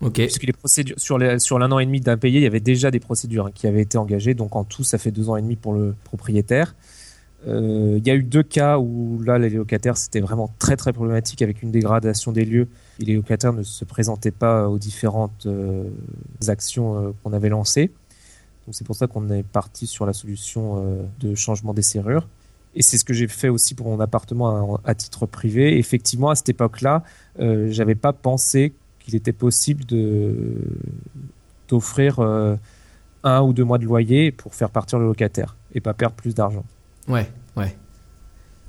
Ok, 0.00 0.14
Puisque 0.14 0.44
les 0.44 0.52
procédures 0.52 0.98
sur 0.98 1.18
sur 1.40 1.58
l'un 1.58 1.72
an 1.72 1.78
et 1.78 1.86
demi 1.86 2.00
d'impayé, 2.00 2.40
il 2.40 2.42
y 2.42 2.46
avait 2.46 2.60
déjà 2.60 2.90
des 2.90 3.00
procédures 3.00 3.46
hein, 3.46 3.50
qui 3.54 3.66
avaient 3.66 3.82
été 3.82 3.98
engagées. 3.98 4.34
Donc 4.34 4.56
en 4.56 4.64
tout, 4.64 4.84
ça 4.84 4.98
fait 4.98 5.10
deux 5.10 5.28
ans 5.28 5.36
et 5.36 5.42
demi 5.42 5.56
pour 5.56 5.72
le 5.72 5.94
propriétaire. 6.04 6.74
Euh, 7.46 7.98
Il 7.98 8.06
y 8.06 8.10
a 8.10 8.14
eu 8.14 8.22
deux 8.22 8.42
cas 8.42 8.78
où 8.78 9.20
là, 9.22 9.38
les 9.38 9.50
locataires, 9.50 9.96
c'était 9.96 10.20
vraiment 10.20 10.52
très 10.58 10.76
très 10.76 10.92
problématique 10.92 11.42
avec 11.42 11.62
une 11.62 11.70
dégradation 11.70 12.32
des 12.32 12.44
lieux. 12.44 12.68
Et 13.00 13.04
les 13.04 13.14
locataires 13.14 13.52
ne 13.52 13.62
se 13.62 13.84
présentaient 13.84 14.30
pas 14.30 14.68
aux 14.68 14.78
différentes 14.78 15.46
euh, 15.46 15.84
actions 16.48 16.98
euh, 16.98 17.10
qu'on 17.22 17.32
avait 17.32 17.48
lancées. 17.48 17.92
Donc 18.66 18.74
c'est 18.74 18.86
pour 18.86 18.96
ça 18.96 19.06
qu'on 19.06 19.30
est 19.30 19.44
parti 19.44 19.86
sur 19.86 20.06
la 20.06 20.12
solution 20.12 21.06
de 21.20 21.36
changement 21.36 21.72
des 21.72 21.82
serrures. 21.82 22.26
Et 22.74 22.82
c'est 22.82 22.98
ce 22.98 23.04
que 23.04 23.14
j'ai 23.14 23.28
fait 23.28 23.48
aussi 23.48 23.74
pour 23.74 23.86
mon 23.86 24.00
appartement 24.00 24.80
à, 24.84 24.94
titre 24.96 25.24
privé. 25.26 25.78
Effectivement, 25.78 26.30
à 26.30 26.34
cette 26.34 26.48
époque-là, 26.48 27.04
j'avais 27.38 27.94
pas 27.94 28.12
pensé 28.12 28.72
qu'il 29.06 29.14
était 29.14 29.32
possible 29.32 29.84
de 29.86 30.34
d'offrir 31.68 32.18
euh, 32.18 32.56
un 33.22 33.40
ou 33.40 33.52
deux 33.52 33.64
mois 33.64 33.78
de 33.78 33.84
loyer 33.84 34.30
pour 34.32 34.54
faire 34.54 34.70
partir 34.70 34.98
le 34.98 35.06
locataire 35.06 35.56
et 35.74 35.80
pas 35.80 35.94
perdre 35.94 36.16
plus 36.16 36.34
d'argent. 36.34 36.64
ouais, 37.08 37.30
ouais. 37.56 37.76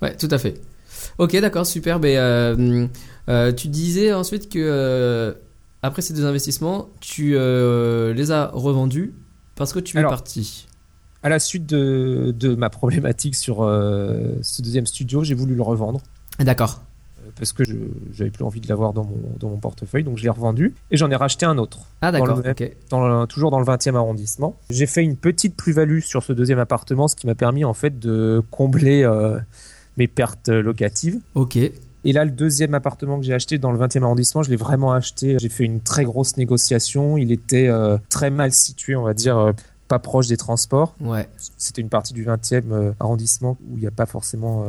Ouais, 0.01 0.15
tout 0.15 0.27
à 0.29 0.37
fait. 0.37 0.61
Ok, 1.17 1.35
d'accord, 1.37 1.65
super. 1.65 1.99
Mais, 1.99 2.17
euh, 2.17 2.87
euh, 3.29 3.51
tu 3.51 3.67
disais 3.67 4.13
ensuite 4.13 4.47
que 4.47 5.35
après 5.81 6.03
ces 6.03 6.13
deux 6.13 6.25
investissements, 6.25 6.89
tu 6.99 7.31
les 7.31 8.31
as 8.31 8.51
revendus 8.53 9.13
parce 9.55 9.73
que 9.73 9.79
tu 9.79 9.97
es 9.97 10.03
parti. 10.03 10.67
À 11.23 11.29
la 11.29 11.39
suite 11.39 11.65
de, 11.65 12.31
de 12.37 12.53
ma 12.53 12.69
problématique 12.69 13.35
sur 13.35 13.57
ce 13.57 14.61
deuxième 14.61 14.85
studio, 14.85 15.23
j'ai 15.23 15.33
voulu 15.33 15.55
le 15.55 15.63
revendre 15.63 16.01
D'accord. 16.39 16.83
Parce 17.35 17.53
que 17.53 17.63
je 17.63 17.75
j'avais 18.13 18.29
plus 18.29 18.43
envie 18.43 18.61
de 18.61 18.67
l'avoir 18.67 18.93
dans 18.93 19.03
mon, 19.03 19.17
dans 19.39 19.49
mon 19.49 19.57
portefeuille, 19.57 20.03
donc 20.03 20.17
je 20.17 20.23
l'ai 20.23 20.29
revendu 20.29 20.73
et 20.91 20.97
j'en 20.97 21.09
ai 21.11 21.15
racheté 21.15 21.45
un 21.45 21.57
autre. 21.57 21.79
Ah 22.01 22.11
d'accord, 22.11 22.41
toujours 23.27 23.51
dans 23.51 23.59
le 23.59 23.65
20e 23.65 23.95
arrondissement. 23.95 24.55
J'ai 24.69 24.85
fait 24.85 25.03
une 25.03 25.15
petite 25.15 25.55
plus-value 25.55 25.99
sur 25.99 26.23
ce 26.23 26.33
deuxième 26.33 26.59
appartement, 26.59 27.07
ce 27.07 27.15
qui 27.15 27.27
m'a 27.27 27.35
permis 27.35 27.65
en 27.65 27.73
fait 27.73 27.99
de 27.99 28.41
combler 28.51 29.03
euh, 29.03 29.39
mes 29.97 30.07
pertes 30.07 30.49
locatives. 30.49 31.19
Ok, 31.35 31.57
Et 31.57 32.13
là, 32.13 32.23
le 32.23 32.31
deuxième 32.31 32.73
appartement 32.73 33.19
que 33.19 33.25
j'ai 33.25 33.33
acheté 33.33 33.57
dans 33.57 33.71
le 33.71 33.79
20e 33.79 34.03
arrondissement, 34.03 34.43
je 34.43 34.49
l'ai 34.49 34.55
vraiment 34.55 34.93
acheté. 34.93 35.37
J'ai 35.39 35.49
fait 35.49 35.65
une 35.65 35.81
très 35.81 36.05
grosse 36.05 36.37
négociation. 36.37 37.17
Il 37.17 37.31
était 37.31 37.67
euh, 37.67 37.97
très 38.09 38.29
mal 38.29 38.53
situé, 38.53 38.95
on 38.95 39.03
va 39.03 39.13
dire, 39.13 39.37
euh, 39.37 39.51
pas 39.89 39.99
proche 39.99 40.27
des 40.27 40.37
transports. 40.37 40.95
ouais, 41.01 41.27
C'était 41.57 41.81
une 41.81 41.89
partie 41.89 42.13
du 42.13 42.25
20e 42.25 42.71
euh, 42.71 42.91
arrondissement 42.99 43.57
où 43.69 43.75
il 43.77 43.81
n'y 43.81 43.87
a 43.87 43.91
pas 43.91 44.05
forcément 44.05 44.65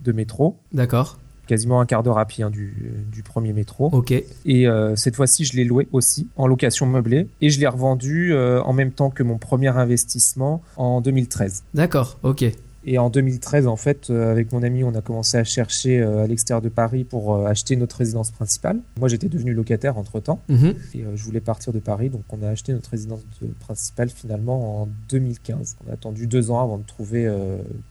de 0.00 0.12
métro. 0.12 0.56
d'accord, 0.72 1.18
Quasiment 1.50 1.80
un 1.80 1.86
quart 1.86 2.04
d'heure 2.04 2.18
à 2.18 2.26
pied 2.26 2.44
hein, 2.44 2.50
du, 2.50 2.72
du 3.10 3.24
premier 3.24 3.52
métro. 3.52 3.86
ok, 3.92 4.12
Et 4.44 4.68
euh, 4.68 4.94
cette 4.94 5.16
fois-ci, 5.16 5.44
je 5.44 5.56
l'ai 5.56 5.64
loué 5.64 5.88
aussi 5.90 6.28
en 6.36 6.46
location 6.46 6.86
meublée. 6.86 7.26
Et 7.40 7.50
je 7.50 7.58
l'ai 7.58 7.66
revendu 7.66 8.32
euh, 8.32 8.62
en 8.62 8.72
même 8.72 8.92
temps 8.92 9.10
que 9.10 9.24
mon 9.24 9.36
premier 9.36 9.66
investissement 9.76 10.62
en 10.76 11.00
2013. 11.00 11.64
d'accord, 11.74 12.18
ok, 12.22 12.44
Et 12.86 12.98
en 12.98 13.10
2013, 13.10 13.66
en 13.66 13.74
fait, 13.74 14.10
euh, 14.10 14.30
avec 14.30 14.52
mon 14.52 14.62
ami, 14.62 14.84
on 14.84 14.94
a 14.94 15.00
commencé 15.00 15.36
à 15.38 15.42
chercher 15.44 16.00
euh, 16.00 16.22
à 16.22 16.26
l'extérieur 16.28 16.62
de 16.62 16.68
Paris 16.68 17.02
pour 17.02 17.34
euh, 17.34 17.46
acheter 17.46 17.74
notre 17.74 17.96
résidence 17.96 18.30
principale. 18.30 18.78
Moi, 19.00 19.08
j'étais 19.08 19.28
devenu 19.28 19.52
locataire 19.52 19.98
entre-temps 19.98 20.40
Mhm. 20.48 20.74
et 20.94 21.04
je 21.16 21.22
voulais 21.24 21.40
partir 21.40 21.72
de 21.72 21.80
Paris. 21.80 22.10
Donc, 22.10 22.22
on 22.30 22.42
a 22.44 22.48
acheté 22.48 22.72
notre 22.72 22.90
résidence 22.90 23.22
de- 23.42 23.48
principale 23.58 24.08
finalement 24.08 24.82
en 24.82 24.88
2015. 25.10 25.76
On 25.84 25.90
a 25.90 25.94
attendu 25.94 26.26
deux 26.28 26.52
ans 26.52 26.62
avant 26.62 26.78
de 26.78 26.84
trouver 26.86 27.28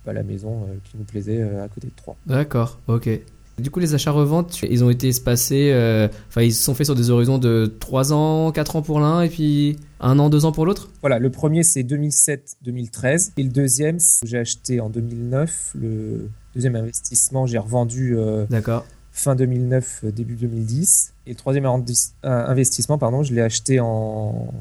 bah, 0.06 0.13
la 0.13 0.24
maison 0.24 0.65
qui 0.86 0.95
nous 0.98 1.04
plaisait 1.04 1.41
à 1.41 1.67
côté 1.67 1.88
de 1.88 1.93
Troyes. 1.95 2.15
d'accord, 2.26 2.80
ok. 2.88 3.10
Du 3.60 3.72
coup, 3.72 3.80
les 3.80 3.93
achats-reventes, 3.93 4.62
ils 4.69 4.84
ont 4.84 4.89
été 4.89 5.10
espacés, 5.10 5.72
euh, 5.72 6.08
enfin, 6.30 6.41
ils 6.41 6.54
se 6.54 6.63
sont 6.63 6.74
faits 6.74 6.86
sur 6.86 6.95
des 6.95 7.10
horizons 7.10 7.38
de 7.38 7.72
3 7.80 8.13
ans, 8.13 8.52
4 8.52 8.76
ans 8.76 8.82
pour 8.82 9.00
l'un, 9.00 9.22
et 9.22 9.30
puis 9.30 9.78
un 10.00 10.17
an, 10.19 10.30
2 10.30 10.45
ans 10.45 10.52
pour 10.52 10.65
l'autre 10.65 10.89
Voilà, 11.02 11.19
le 11.19 11.30
premier 11.30 11.63
c'est 11.63 11.84
2007-2013 11.84 13.32
et 13.38 13.43
le 13.43 13.50
deuxième 13.50 13.98
j'ai 14.24 14.38
acheté 14.38 14.80
en 14.80 14.89
2009. 14.89 15.72
Le 15.76 16.30
deuxième 16.56 16.76
investissement 16.76 17.45
j'ai 17.45 17.58
revendu 17.58 18.17
euh, 18.17 18.45
D'accord, 18.50 18.86
fin 19.12 19.36
2009 19.36 20.02
euh, 20.06 20.12
début 20.12 20.36
2010 20.36 21.13
et 21.28 21.32
le 21.32 21.36
troisième 21.36 21.65
euh, 21.65 21.80
investissement 22.24 22.98
pardon 22.98 23.24
je 23.24 23.34
l'ai 23.34 23.41
acheté 23.41 23.80
en 23.80 24.54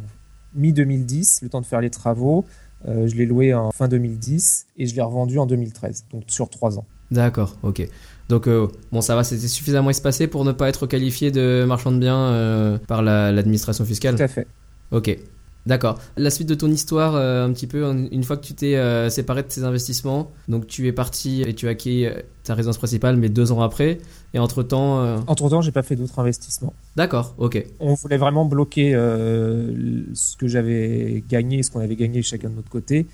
mi 0.55 0.73
2010 0.73 1.41
le 1.43 1.49
temps 1.49 1.61
de 1.61 1.67
faire 1.67 1.81
les 1.81 1.91
travaux. 1.91 2.45
Euh, 2.87 3.09
je 3.09 3.17
l'ai 3.17 3.27
loué 3.27 3.55
en 3.55 3.73
fin 3.73 3.89
2010 3.89 4.67
et 4.77 4.87
je 4.87 4.95
l'ai 4.95 5.03
revendu 5.03 5.39
en 5.39 5.47
2013 5.47 6.05
donc 6.13 6.25
sur 6.29 6.49
trois 6.49 6.79
ans. 6.79 6.87
d'accord, 7.11 7.57
ok. 7.63 7.89
Donc 8.29 8.47
euh, 8.47 8.67
bon, 8.93 9.01
ça 9.01 9.15
va, 9.15 9.25
c'était 9.25 9.49
suffisamment 9.49 9.91
espacé 9.91 10.27
pour 10.27 10.45
ne 10.45 10.53
pas 10.53 10.69
être 10.69 10.87
qualifié 10.87 11.31
de 11.31 11.65
marchand 11.67 11.93
de 11.93 11.99
biens 11.99 12.19
euh, 12.19 12.79
par 12.87 13.03
la- 13.03 13.33
l'administration 13.33 13.85
fiscale. 13.85 14.17
Tout 14.17 14.23
à 14.23 14.29
fait. 14.29 14.47
Ok, 14.91 15.19
d'accord. 15.65 15.99
La 16.19 16.31
suite 16.31 16.49
de 16.49 16.55
ton 16.55 16.69
histoire, 16.71 17.15
euh, 17.15 17.47
un 17.47 17.53
petit 17.53 17.67
peu, 17.67 17.83
une 18.11 18.25
fois 18.25 18.37
que 18.37 18.45
tu 18.45 18.53
t'es 18.55 18.77
séparé 19.11 19.43
de 19.43 19.49
tes 19.49 19.63
investissements, 19.65 20.31
donc 20.49 20.67
tu 20.67 20.87
es 20.89 20.93
parti 20.93 21.43
et 21.43 21.55
tu 21.55 21.69
as 21.69 21.71
acquis 21.71 22.07
ta 22.45 22.55
résidence 22.55 22.77
principale, 22.79 23.17
mais 23.17 23.29
deux 23.31 23.51
ans 23.53 23.61
après, 23.63 23.99
et 24.35 24.39
entre-temps... 24.39 25.01
euh, 25.01 25.19
Entre 25.27 25.49
temps, 25.49 25.61
j'ai 25.63 25.73
pas 25.73 25.83
fait 25.83 25.97
d'autres 25.97 26.19
investissements. 26.19 26.75
D'accord, 26.97 27.35
ok. 27.39 27.65
On 27.81 27.95
voulait 27.95 28.17
vraiment 28.19 28.45
bloquer 28.45 28.93
ce 28.93 30.37
que 30.37 30.49
j'avais 30.49 31.23
gagné, 31.29 31.63
ce 31.63 31.71
qu'on 31.71 31.81
avait 31.81 31.97
gagné 31.97 32.23
chacun 32.23 32.51
de 32.51 32.55
notre 32.57 32.71
côté, 32.71 33.07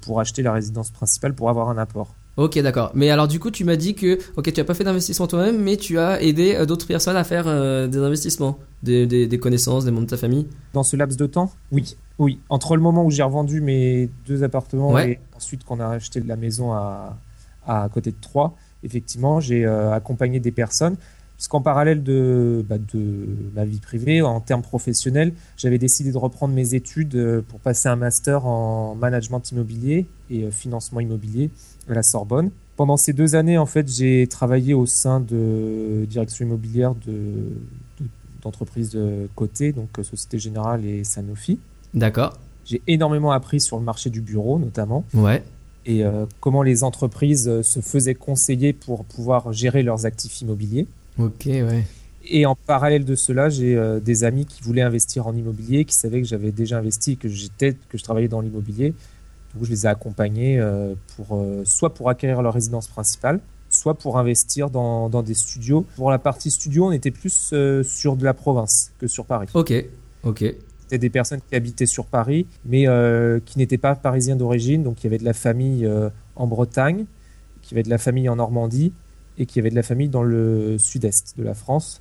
pour 0.00 0.20
acheter 0.20 0.42
la 0.42 0.52
résidence 0.52 0.90
principale, 0.90 1.34
pour 1.34 1.50
avoir 1.50 1.68
un 1.68 1.78
apport. 1.78 2.14
Ok, 2.36 2.58
d'accord. 2.60 2.90
Mais 2.94 3.10
alors 3.10 3.28
du 3.28 3.38
coup, 3.40 3.50
tu 3.50 3.64
m'as 3.64 3.76
dit 3.76 3.94
que, 3.94 4.18
ok, 4.36 4.52
tu 4.52 4.60
as 4.60 4.64
pas 4.64 4.74
fait 4.74 4.84
d'investissement 4.84 5.26
toi-même, 5.26 5.60
mais 5.60 5.76
tu 5.76 5.98
as 5.98 6.22
aidé 6.22 6.54
euh, 6.54 6.64
d'autres 6.64 6.86
personnes 6.86 7.16
à 7.16 7.24
faire 7.24 7.44
euh, 7.46 7.86
des 7.86 7.98
investissements, 7.98 8.58
des, 8.82 9.06
des- 9.06 9.26
des 9.26 9.38
connaissances, 9.38 9.84
des 9.84 9.90
membres 9.90 10.06
de 10.06 10.10
ta 10.10 10.16
famille. 10.16 10.46
Dans 10.72 10.82
ce 10.82 10.96
laps 10.96 11.16
de 11.18 11.26
temps 11.26 11.52
Oui, 11.72 11.96
oui. 12.18 12.38
Entre 12.48 12.76
le 12.76 12.82
moment 12.82 13.04
où 13.04 13.10
j'ai 13.10 13.22
revendu 13.22 13.60
mes 13.60 14.08
deux 14.26 14.42
appartements 14.42 14.92
Ouais. 14.92 15.12
et 15.12 15.18
ensuite 15.36 15.64
qu'on 15.64 15.80
a 15.80 15.88
acheté 15.88 16.20
la 16.20 16.36
maison 16.36 16.72
à, 16.72 17.18
à 17.66 17.88
côté 17.92 18.10
de 18.10 18.16
Troyes, 18.20 18.54
effectivement, 18.84 19.40
j'ai 19.40 19.66
euh, 19.66 19.92
accompagné 19.92 20.40
des 20.40 20.52
personnes. 20.52 20.96
Puisqu'en 21.40 21.62
parallèle 21.62 22.02
de, 22.02 22.62
bah, 22.68 22.76
de 22.76 23.26
ma 23.54 23.64
vie 23.64 23.78
privée, 23.78 24.20
en 24.20 24.40
termes 24.40 24.60
professionnels, 24.60 25.32
j'avais 25.56 25.78
décidé 25.78 26.12
de 26.12 26.18
reprendre 26.18 26.52
mes 26.52 26.74
études 26.74 27.14
euh, 27.14 27.40
pour 27.40 27.60
passer 27.60 27.88
un 27.88 27.96
master 27.96 28.44
en 28.44 28.94
management 28.94 29.40
immobilier 29.50 30.04
et 30.28 30.42
euh, 30.44 30.50
financement 30.50 31.00
immobilier 31.00 31.48
à 31.88 31.94
la 31.94 32.02
Sorbonne. 32.02 32.50
Pendant 32.76 32.98
ces 32.98 33.14
deux 33.14 33.36
années, 33.36 33.56
en 33.56 33.64
fait, 33.64 33.88
j'ai 33.88 34.26
travaillé 34.26 34.74
au 34.74 34.84
sein 34.84 35.18
de 35.18 36.04
direction 36.10 36.44
immobilière 36.44 36.94
de, 37.06 37.12
de- 37.12 38.06
d'entreprises 38.42 38.90
de 38.90 39.26
côté, 39.34 39.72
donc 39.72 39.98
euh, 39.98 40.02
Société 40.02 40.38
Générale 40.38 40.84
et 40.84 41.04
Sanofi. 41.04 41.58
D'accord. 41.94 42.36
J'ai 42.66 42.82
énormément 42.86 43.32
appris 43.32 43.60
sur 43.62 43.78
le 43.78 43.82
marché 43.84 44.10
du 44.10 44.20
bureau, 44.20 44.58
notamment, 44.58 45.06
Ouais. 45.14 45.42
et 45.86 46.04
euh, 46.04 46.26
comment 46.40 46.62
les 46.62 46.84
entreprises 46.84 47.48
euh, 47.48 47.62
se 47.62 47.80
faisaient 47.80 48.14
conseiller 48.14 48.74
pour 48.74 49.06
pouvoir 49.06 49.54
gérer 49.54 49.82
leurs 49.82 50.04
actifs 50.04 50.42
immobiliers. 50.42 50.86
Ok, 51.20 51.46
ouais. 51.46 51.84
Et 52.32 52.46
en 52.46 52.54
parallèle 52.54 53.04
de 53.04 53.14
cela, 53.14 53.48
j'ai 53.48 53.76
euh, 53.76 53.98
des 53.98 54.24
amis 54.24 54.46
qui 54.46 54.62
voulaient 54.62 54.82
investir 54.82 55.26
en 55.26 55.34
immobilier, 55.34 55.84
qui 55.84 55.94
savaient 55.94 56.20
que 56.20 56.28
j'avais 56.28 56.52
déjà 56.52 56.78
investi, 56.78 57.16
que 57.16 57.28
j'étais, 57.28 57.76
que 57.88 57.98
je 57.98 58.04
travaillais 58.04 58.28
dans 58.28 58.40
l'immobilier. 58.40 58.94
Donc 59.54 59.64
je 59.64 59.70
les 59.70 59.84
ai 59.84 59.88
accompagnés 59.88 60.60
euh, 60.60 60.94
pour 61.16 61.36
euh, 61.36 61.62
soit 61.64 61.92
pour 61.92 62.08
acquérir 62.08 62.40
leur 62.42 62.54
résidence 62.54 62.86
principale, 62.86 63.40
soit 63.68 63.94
pour 63.94 64.18
investir 64.18 64.70
dans, 64.70 65.08
dans 65.08 65.22
des 65.22 65.34
studios. 65.34 65.86
Pour 65.96 66.10
la 66.10 66.18
partie 66.18 66.50
studio, 66.50 66.86
on 66.86 66.92
était 66.92 67.10
plus 67.10 67.52
sur 67.82 68.16
de 68.16 68.24
la 68.24 68.34
province 68.34 68.92
que 68.98 69.08
sur 69.08 69.24
Paris. 69.24 69.48
Ok, 69.54 69.72
ok. 70.22 70.44
C'était 70.82 70.98
des 70.98 71.10
personnes 71.10 71.40
qui 71.48 71.56
habitaient 71.56 71.86
sur 71.86 72.04
Paris, 72.04 72.46
mais 72.64 72.86
qui 73.44 73.58
n'étaient 73.58 73.78
pas 73.78 73.94
parisiens 73.94 74.34
d'origine. 74.34 74.82
Donc 74.82 75.02
il 75.02 75.04
y 75.04 75.06
avait 75.06 75.18
de 75.18 75.24
la 75.24 75.32
famille 75.32 75.88
en 76.34 76.46
Bretagne, 76.48 77.06
qui 77.62 77.74
avait 77.74 77.84
de 77.84 77.90
la 77.90 77.98
famille 77.98 78.28
en 78.28 78.36
Normandie, 78.36 78.92
et 79.40 79.46
qui 79.46 79.58
avait 79.58 79.70
de 79.70 79.74
la 79.74 79.82
famille 79.82 80.10
dans 80.10 80.22
le 80.22 80.78
sud-est 80.78 81.34
de 81.36 81.42
la 81.42 81.54
France. 81.54 82.00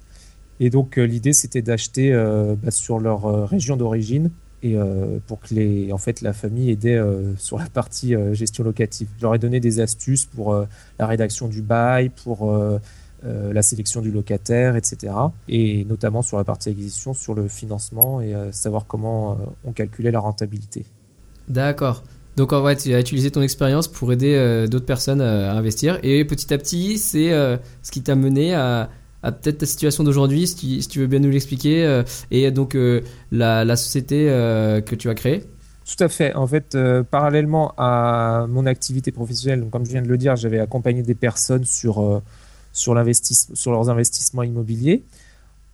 Et 0.59 0.69
donc 0.69 0.99
euh, 0.99 1.03
l'idée 1.03 1.31
c'était 1.33 1.61
d'acheter 1.61 2.13
euh, 2.13 2.55
bah, 2.61 2.69
sur 2.69 2.99
leur 2.99 3.25
euh, 3.25 3.45
région 3.45 3.77
d'origine 3.77 4.29
et 4.61 4.75
pour 5.25 5.39
que 5.39 5.55
les, 5.55 5.93
en 5.93 5.97
fait 5.97 6.19
la 6.19 6.33
famille 6.33 6.69
aidait 6.69 6.99
sur 7.37 7.57
la 7.57 7.67
partie 7.67 8.13
gestion 8.33 8.61
locative. 8.61 9.07
Je 9.17 9.21
leur 9.21 9.33
ai 9.33 9.39
donné 9.39 9.61
des 9.61 9.79
astuces 9.79 10.25
pour 10.25 10.53
la 10.53 11.07
rédaction 11.07 11.47
du 11.47 11.61
bail, 11.61 12.09
pour 12.09 12.53
la 13.23 13.61
sélection 13.61 14.01
du 14.01 14.11
locataire, 14.11 14.75
etc. 14.75 15.13
Et 15.47 15.85
notamment 15.85 16.21
sur 16.21 16.35
la 16.35 16.43
partie 16.43 16.67
acquisition, 16.67 17.13
sur 17.13 17.35
le 17.35 17.47
financement 17.47 18.19
et 18.19 18.35
savoir 18.51 18.85
comment 18.85 19.37
on 19.63 19.71
calculait 19.71 20.11
la 20.11 20.19
rentabilité. 20.19 20.83
D'accord. 21.47 22.03
Donc 22.39 22.53
en 22.53 22.61
vrai, 22.61 22.77
tu 22.77 22.95
as 22.95 23.01
utilisé 23.01 23.31
ton 23.31 23.41
expérience 23.41 23.89
pour 23.89 24.13
aider 24.13 24.33
euh, 24.33 24.65
d'autres 24.65 24.85
personnes 24.85 25.19
euh, 25.19 25.51
à 25.51 25.55
investir. 25.55 25.99
Et 26.03 26.23
petit 26.23 26.53
à 26.53 26.57
petit, 26.57 26.97
c'est 26.97 27.33
euh, 27.33 27.57
ce 27.83 27.91
qui 27.91 28.01
t'a 28.01 28.15
mené 28.15 28.53
à, 28.53 28.89
peut-être 29.21 29.57
ta 29.57 29.65
situation 29.65 30.05
d'aujourd'hui, 30.05 30.47
si, 30.47 30.87
tu- 30.87 30.99
veux 31.01 31.07
bien 31.07 31.19
nous 31.19 31.29
l'expliquer. 31.29 32.01
et 32.31 32.49
donc 32.51 32.77
la, 33.33 33.75
société 33.75 34.27
que 34.85 34.95
tu 34.95 35.09
as 35.09 35.15
créée. 35.15 35.43
Tout 35.85 36.01
à 36.01 36.07
fait. 36.07 36.33
En 36.35 36.47
fait, 36.47 36.77
parallèlement 37.11 37.73
à 37.77 38.45
mon 38.47 38.65
activité 38.65 39.11
professionnelle, 39.11 39.65
comme 39.69 39.85
je 39.85 39.91
viens 39.91 40.01
de 40.01 40.07
le 40.07 40.17
dire, 40.17 40.37
j'avais 40.37 40.61
accompagné 40.61 41.01
des 41.03 41.15
personnes 41.15 41.65
sur, 41.65 42.21
sur 42.71 42.93
leurs 42.93 43.89
investissements 43.89 44.43
immobiliers. 44.43 45.03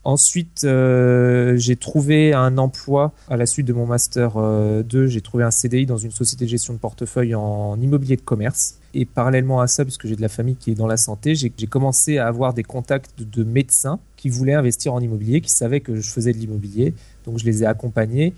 Ensuite, 0.05 0.65
euh, 0.65 1.57
j'ai 1.57 1.75
trouvé 1.75 2.31
un 2.31 2.59
emploi 2.59 3.11
à 3.27 3.37
la 3.37 3.47
suite 3.47 3.65
de 3.65 3.73
mon 3.73 3.87
master 3.87 4.33
euh, 4.37 4.83
2. 4.83 5.07
J'ai 5.07 5.21
trouvé 5.21 5.43
un 5.43 5.49
CDI 5.49 5.87
dans 5.87 5.97
une 5.97 6.11
société 6.11 6.45
de 6.45 6.49
gestion 6.51 6.73
de 6.73 6.77
portefeuille 6.77 7.33
en 7.33 7.81
immobilier 7.81 8.15
de 8.15 8.21
commerce. 8.21 8.75
Et 8.93 9.05
parallèlement 9.05 9.61
à 9.61 9.67
ça, 9.67 9.83
puisque 9.83 10.05
j'ai 10.05 10.15
de 10.15 10.21
la 10.21 10.29
famille 10.29 10.57
qui 10.57 10.69
est 10.69 10.75
dans 10.75 10.85
la 10.85 10.97
santé, 10.97 11.33
j'ai 11.33 11.49
commencé 11.49 12.19
à 12.19 12.27
avoir 12.27 12.53
des 12.53 12.61
contacts 12.61 13.19
de 13.19 13.43
médecins 13.43 13.99
qui 14.15 14.29
voulaient 14.29 14.53
investir 14.53 14.93
en 14.93 15.01
immobilier, 15.01 15.41
qui 15.41 15.49
savaient 15.49 15.81
que 15.81 15.95
je 15.95 16.09
faisais 16.11 16.33
de 16.33 16.37
l'immobilier. 16.37 16.93
Donc, 17.25 17.39
je 17.39 17.45
les 17.45 17.63
ai 17.63 17.65
accompagnés. 17.65 18.35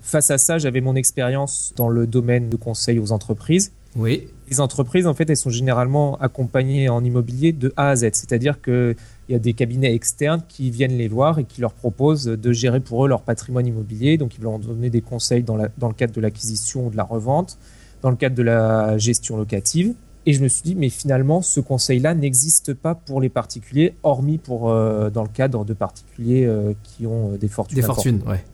Face 0.00 0.30
à 0.30 0.38
ça, 0.38 0.56
j'avais 0.56 0.80
mon 0.80 0.96
expérience 0.96 1.74
dans 1.76 1.90
le 1.90 2.06
domaine 2.06 2.48
de 2.48 2.56
conseil 2.56 2.98
aux 2.98 3.12
entreprises. 3.12 3.70
Oui. 3.96 4.28
Les 4.52 4.60
entreprises, 4.60 5.06
en 5.06 5.14
fait, 5.14 5.30
elles 5.30 5.36
sont 5.38 5.48
généralement 5.48 6.18
accompagnées 6.18 6.90
en 6.90 7.02
immobilier 7.02 7.52
de 7.52 7.72
A 7.78 7.88
à 7.88 7.96
Z. 7.96 8.10
C'est-à-dire 8.12 8.60
qu'il 8.60 8.94
y 9.30 9.34
a 9.34 9.38
des 9.38 9.54
cabinets 9.54 9.94
externes 9.94 10.42
qui 10.46 10.70
viennent 10.70 10.98
les 10.98 11.08
voir 11.08 11.38
et 11.38 11.44
qui 11.44 11.62
leur 11.62 11.72
proposent 11.72 12.24
de 12.26 12.52
gérer 12.52 12.80
pour 12.80 13.06
eux 13.06 13.08
leur 13.08 13.22
patrimoine 13.22 13.66
immobilier. 13.66 14.18
Donc, 14.18 14.34
ils 14.36 14.42
vont 14.42 14.50
leur 14.50 14.58
donner 14.60 14.90
des 14.90 15.00
conseils 15.00 15.42
dans, 15.42 15.56
la- 15.56 15.70
dans 15.78 15.88
le 15.88 15.94
cadre 15.94 16.12
de 16.12 16.20
l'acquisition 16.20 16.88
ou 16.88 16.90
de 16.90 16.98
la 16.98 17.04
revente, 17.04 17.56
dans 18.02 18.10
le 18.10 18.16
cadre 18.16 18.36
de 18.36 18.42
la 18.42 18.98
gestion 18.98 19.38
locative. 19.38 19.94
Et 20.26 20.34
je 20.34 20.42
me 20.42 20.48
suis 20.48 20.62
dit, 20.62 20.74
mais 20.74 20.90
finalement, 20.90 21.40
ce 21.40 21.60
conseil-là 21.60 22.14
n'existe 22.14 22.74
pas 22.74 22.94
pour 22.94 23.22
les 23.22 23.30
particuliers, 23.30 23.94
hormis 24.02 24.36
pour, 24.36 24.70
euh, 24.70 25.08
dans 25.08 25.22
le 25.22 25.30
cadre 25.30 25.64
de 25.64 25.72
particuliers 25.72 26.44
euh, 26.44 26.74
qui 26.84 27.06
ont 27.06 27.32
euh, 27.32 27.38
des 27.38 27.48
fortunes. 27.48 27.76
Des 27.76 27.82
fortunes, 27.82 28.22
ouais. 28.28 28.44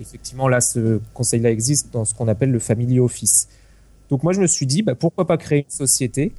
Effectivement, 0.00 0.48
là, 0.48 0.62
ce 0.62 1.00
conseil-là 1.12 1.50
existe 1.50 1.92
dans 1.92 2.06
ce 2.06 2.14
qu'on 2.14 2.28
appelle 2.28 2.50
le 2.50 2.58
family 2.58 2.98
office. 2.98 3.48
Donc 4.10 4.22
moi, 4.22 4.32
je 4.32 4.40
me 4.40 4.46
suis 4.46 4.66
dit, 4.66 4.82
bah, 4.82 4.94
pourquoi 4.94 5.26
pas 5.26 5.36
créer 5.36 5.60
une 5.64 5.70
société 5.70 6.32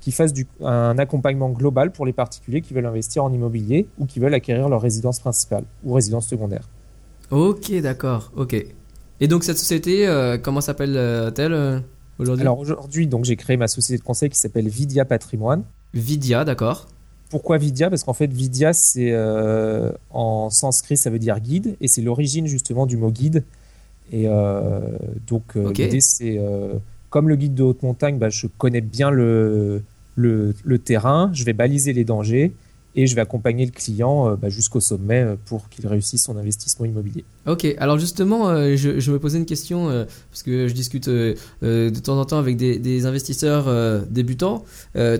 qui 0.00 0.12
fasse 0.12 0.32
du, 0.32 0.46
un 0.62 0.98
accompagnement 0.98 1.50
global 1.50 1.90
pour 1.90 2.06
les 2.06 2.12
particuliers 2.12 2.60
qui 2.60 2.74
veulent 2.74 2.86
investir 2.86 3.24
en 3.24 3.32
immobilier 3.32 3.88
ou 3.98 4.06
qui 4.06 4.20
veulent 4.20 4.34
acquérir 4.34 4.68
leur 4.68 4.80
résidence 4.80 5.18
principale 5.18 5.64
ou 5.84 5.94
résidence 5.94 6.28
secondaire. 6.28 6.68
Ok, 7.30 7.72
d'accord. 7.80 8.30
Ok. 8.36 8.54
Et 9.18 9.28
donc 9.28 9.42
cette 9.42 9.58
société, 9.58 10.06
euh, 10.06 10.38
comment 10.38 10.60
s'appelle-t-elle 10.60 11.52
euh, 11.52 11.80
aujourd'hui? 12.18 12.42
Alors 12.42 12.58
aujourd'hui, 12.58 13.06
donc 13.06 13.24
j'ai 13.24 13.34
créé 13.34 13.56
ma 13.56 13.66
société 13.66 13.98
de 13.98 14.04
conseil 14.04 14.28
qui 14.28 14.38
s'appelle 14.38 14.68
Vidia 14.68 15.04
Patrimoine. 15.04 15.64
Vidia, 15.94 16.44
d'accord. 16.44 16.86
Pourquoi 17.30 17.58
Vidia? 17.58 17.90
Parce 17.90 18.04
qu'en 18.04 18.12
fait, 18.12 18.32
Vidia, 18.32 18.72
c'est 18.72 19.10
euh, 19.10 19.90
en 20.10 20.50
sanskrit, 20.50 20.96
ça 20.96 21.10
veut 21.10 21.18
dire 21.18 21.40
guide, 21.40 21.76
et 21.80 21.88
c'est 21.88 22.02
l'origine 22.02 22.46
justement 22.46 22.86
du 22.86 22.96
mot 22.96 23.10
guide. 23.10 23.42
Et 24.12 24.28
donc, 25.26 25.56
euh, 25.56 25.70
Ok. 25.70 25.78
l'idée, 25.78 26.00
c'est 26.00 26.38
comme 27.16 27.30
le 27.30 27.36
guide 27.36 27.54
de 27.54 27.62
haute 27.62 27.82
montagne, 27.82 28.18
bah, 28.18 28.28
je 28.28 28.46
connais 28.46 28.82
bien 28.82 29.10
le, 29.10 29.80
terrain, 30.84 31.30
je 31.32 31.44
vais 31.44 31.54
baliser 31.54 31.94
les 31.94 32.04
dangers 32.04 32.52
et 32.94 33.06
je 33.06 33.14
vais 33.14 33.22
accompagner 33.22 33.64
le 33.64 33.70
client 33.70 34.28
euh, 34.28 34.36
bah, 34.36 34.50
jusqu'au 34.50 34.80
sommet 34.80 35.22
euh, 35.22 35.36
pour 35.46 35.70
qu'il 35.70 35.86
réussisse 35.86 36.24
son 36.24 36.36
investissement 36.36 36.84
immobilier. 36.84 37.24
Ok, 37.46 37.74
alors 37.78 37.98
justement, 37.98 38.50
euh, 38.50 38.76
je, 38.76 39.10
me 39.10 39.18
posais 39.18 39.38
une 39.38 39.46
question, 39.46 39.86
parce 40.30 40.42
que 40.42 40.68
je 40.68 40.74
discute 40.74 41.08
de 41.08 42.00
temps 42.00 42.20
en 42.20 42.26
temps 42.26 42.36
avec 42.36 42.58
des, 42.58 43.06
investisseurs 43.06 44.04
débutants. 44.10 44.66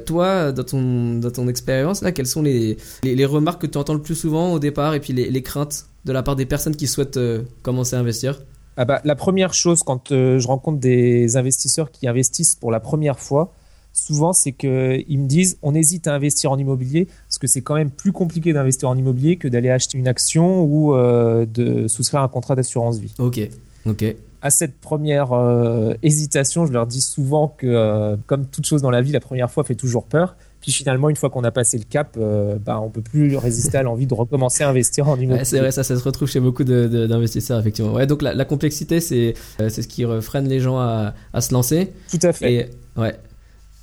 Toi, 0.04 0.52
dans 0.52 0.64
ton, 0.64 1.14
dans 1.14 1.30
ton 1.30 1.48
expérience, 1.48 2.02
là, 2.02 2.12
quelles 2.12 2.26
sont 2.26 2.42
les, 2.42 2.76
les, 3.04 3.24
remarques 3.24 3.62
que 3.62 3.66
tu 3.66 3.78
entends 3.78 3.94
le 3.94 4.02
plus 4.02 4.16
souvent 4.16 4.52
au 4.52 4.58
départ 4.58 4.92
et 4.92 5.00
puis 5.00 5.14
les, 5.14 5.42
craintes 5.42 5.86
de 6.04 6.12
la 6.12 6.22
part 6.22 6.36
des 6.36 6.44
personnes 6.44 6.76
qui 6.76 6.88
souhaitent 6.88 7.18
commencer 7.62 7.96
à 7.96 8.00
investir? 8.00 8.38
Ah 8.76 8.84
bah, 8.84 9.00
la 9.04 9.14
première 9.14 9.54
chose, 9.54 9.82
quand 9.82 10.12
euh, 10.12 10.38
je 10.38 10.46
rencontre 10.46 10.78
des 10.78 11.36
investisseurs 11.36 11.90
qui 11.90 12.06
investissent 12.06 12.54
pour 12.54 12.70
la 12.70 12.80
première 12.80 13.18
fois, 13.18 13.52
souvent 13.92 14.34
c'est 14.34 14.52
qu'ils 14.52 15.18
me 15.18 15.26
disent 15.26 15.56
on 15.62 15.74
hésite 15.74 16.06
à 16.06 16.14
investir 16.14 16.52
en 16.52 16.58
immobilier 16.58 17.08
parce 17.26 17.38
que 17.38 17.46
c'est 17.46 17.62
quand 17.62 17.74
même 17.74 17.90
plus 17.90 18.12
compliqué 18.12 18.52
d'investir 18.52 18.90
en 18.90 18.96
immobilier 18.96 19.36
que 19.38 19.48
d'aller 19.48 19.70
acheter 19.70 19.96
une 19.96 20.08
action 20.08 20.62
ou 20.62 20.94
euh, 20.94 21.46
de 21.46 21.88
souscrire 21.88 22.20
un 22.20 22.28
contrat 22.28 22.54
d'assurance 22.54 22.98
vie. 22.98 23.14
Ok, 23.18 23.40
ok. 23.86 24.04
À 24.42 24.50
cette 24.50 24.78
première 24.78 25.32
euh, 25.32 25.94
hésitation, 26.02 26.66
je 26.66 26.72
leur 26.72 26.86
dis 26.86 27.00
souvent 27.00 27.48
que, 27.48 28.16
comme 28.26 28.44
toute 28.46 28.66
chose 28.66 28.82
dans 28.82 28.90
la 28.90 29.00
vie, 29.00 29.10
la 29.10 29.20
première 29.20 29.50
fois 29.50 29.64
fait 29.64 29.74
toujours 29.74 30.04
peur. 30.04 30.36
Puis 30.66 30.72
finalement, 30.72 31.08
une 31.08 31.14
fois 31.14 31.30
qu'on 31.30 31.44
a 31.44 31.52
passé 31.52 31.78
le 31.78 31.84
cap, 31.84 32.16
euh, 32.18 32.56
bah, 32.58 32.80
on 32.80 32.90
peut 32.90 33.00
plus 33.00 33.36
résister 33.36 33.78
à 33.78 33.84
l'envie 33.84 34.08
de 34.08 34.14
recommencer 34.14 34.64
à 34.64 34.68
investir 34.68 35.06
en 35.08 35.14
immobilier. 35.14 35.38
Ouais, 35.38 35.44
c'est 35.44 35.60
vrai, 35.60 35.70
ça, 35.70 35.84
ça 35.84 35.96
se 35.96 36.02
retrouve 36.02 36.26
chez 36.28 36.40
beaucoup 36.40 36.64
d'investisseurs, 36.64 37.60
effectivement. 37.60 37.92
Ouais, 37.92 38.08
donc 38.08 38.20
la, 38.20 38.34
la 38.34 38.44
complexité, 38.44 38.98
c'est 38.98 39.34
euh, 39.60 39.68
c'est 39.68 39.82
ce 39.82 39.86
qui 39.86 40.04
freine 40.20 40.48
les 40.48 40.58
gens 40.58 40.76
à, 40.76 41.14
à 41.32 41.40
se 41.40 41.54
lancer. 41.54 41.92
Tout 42.10 42.18
à 42.20 42.32
fait. 42.32 42.52
Et 42.52 42.66
ouais. 43.00 43.14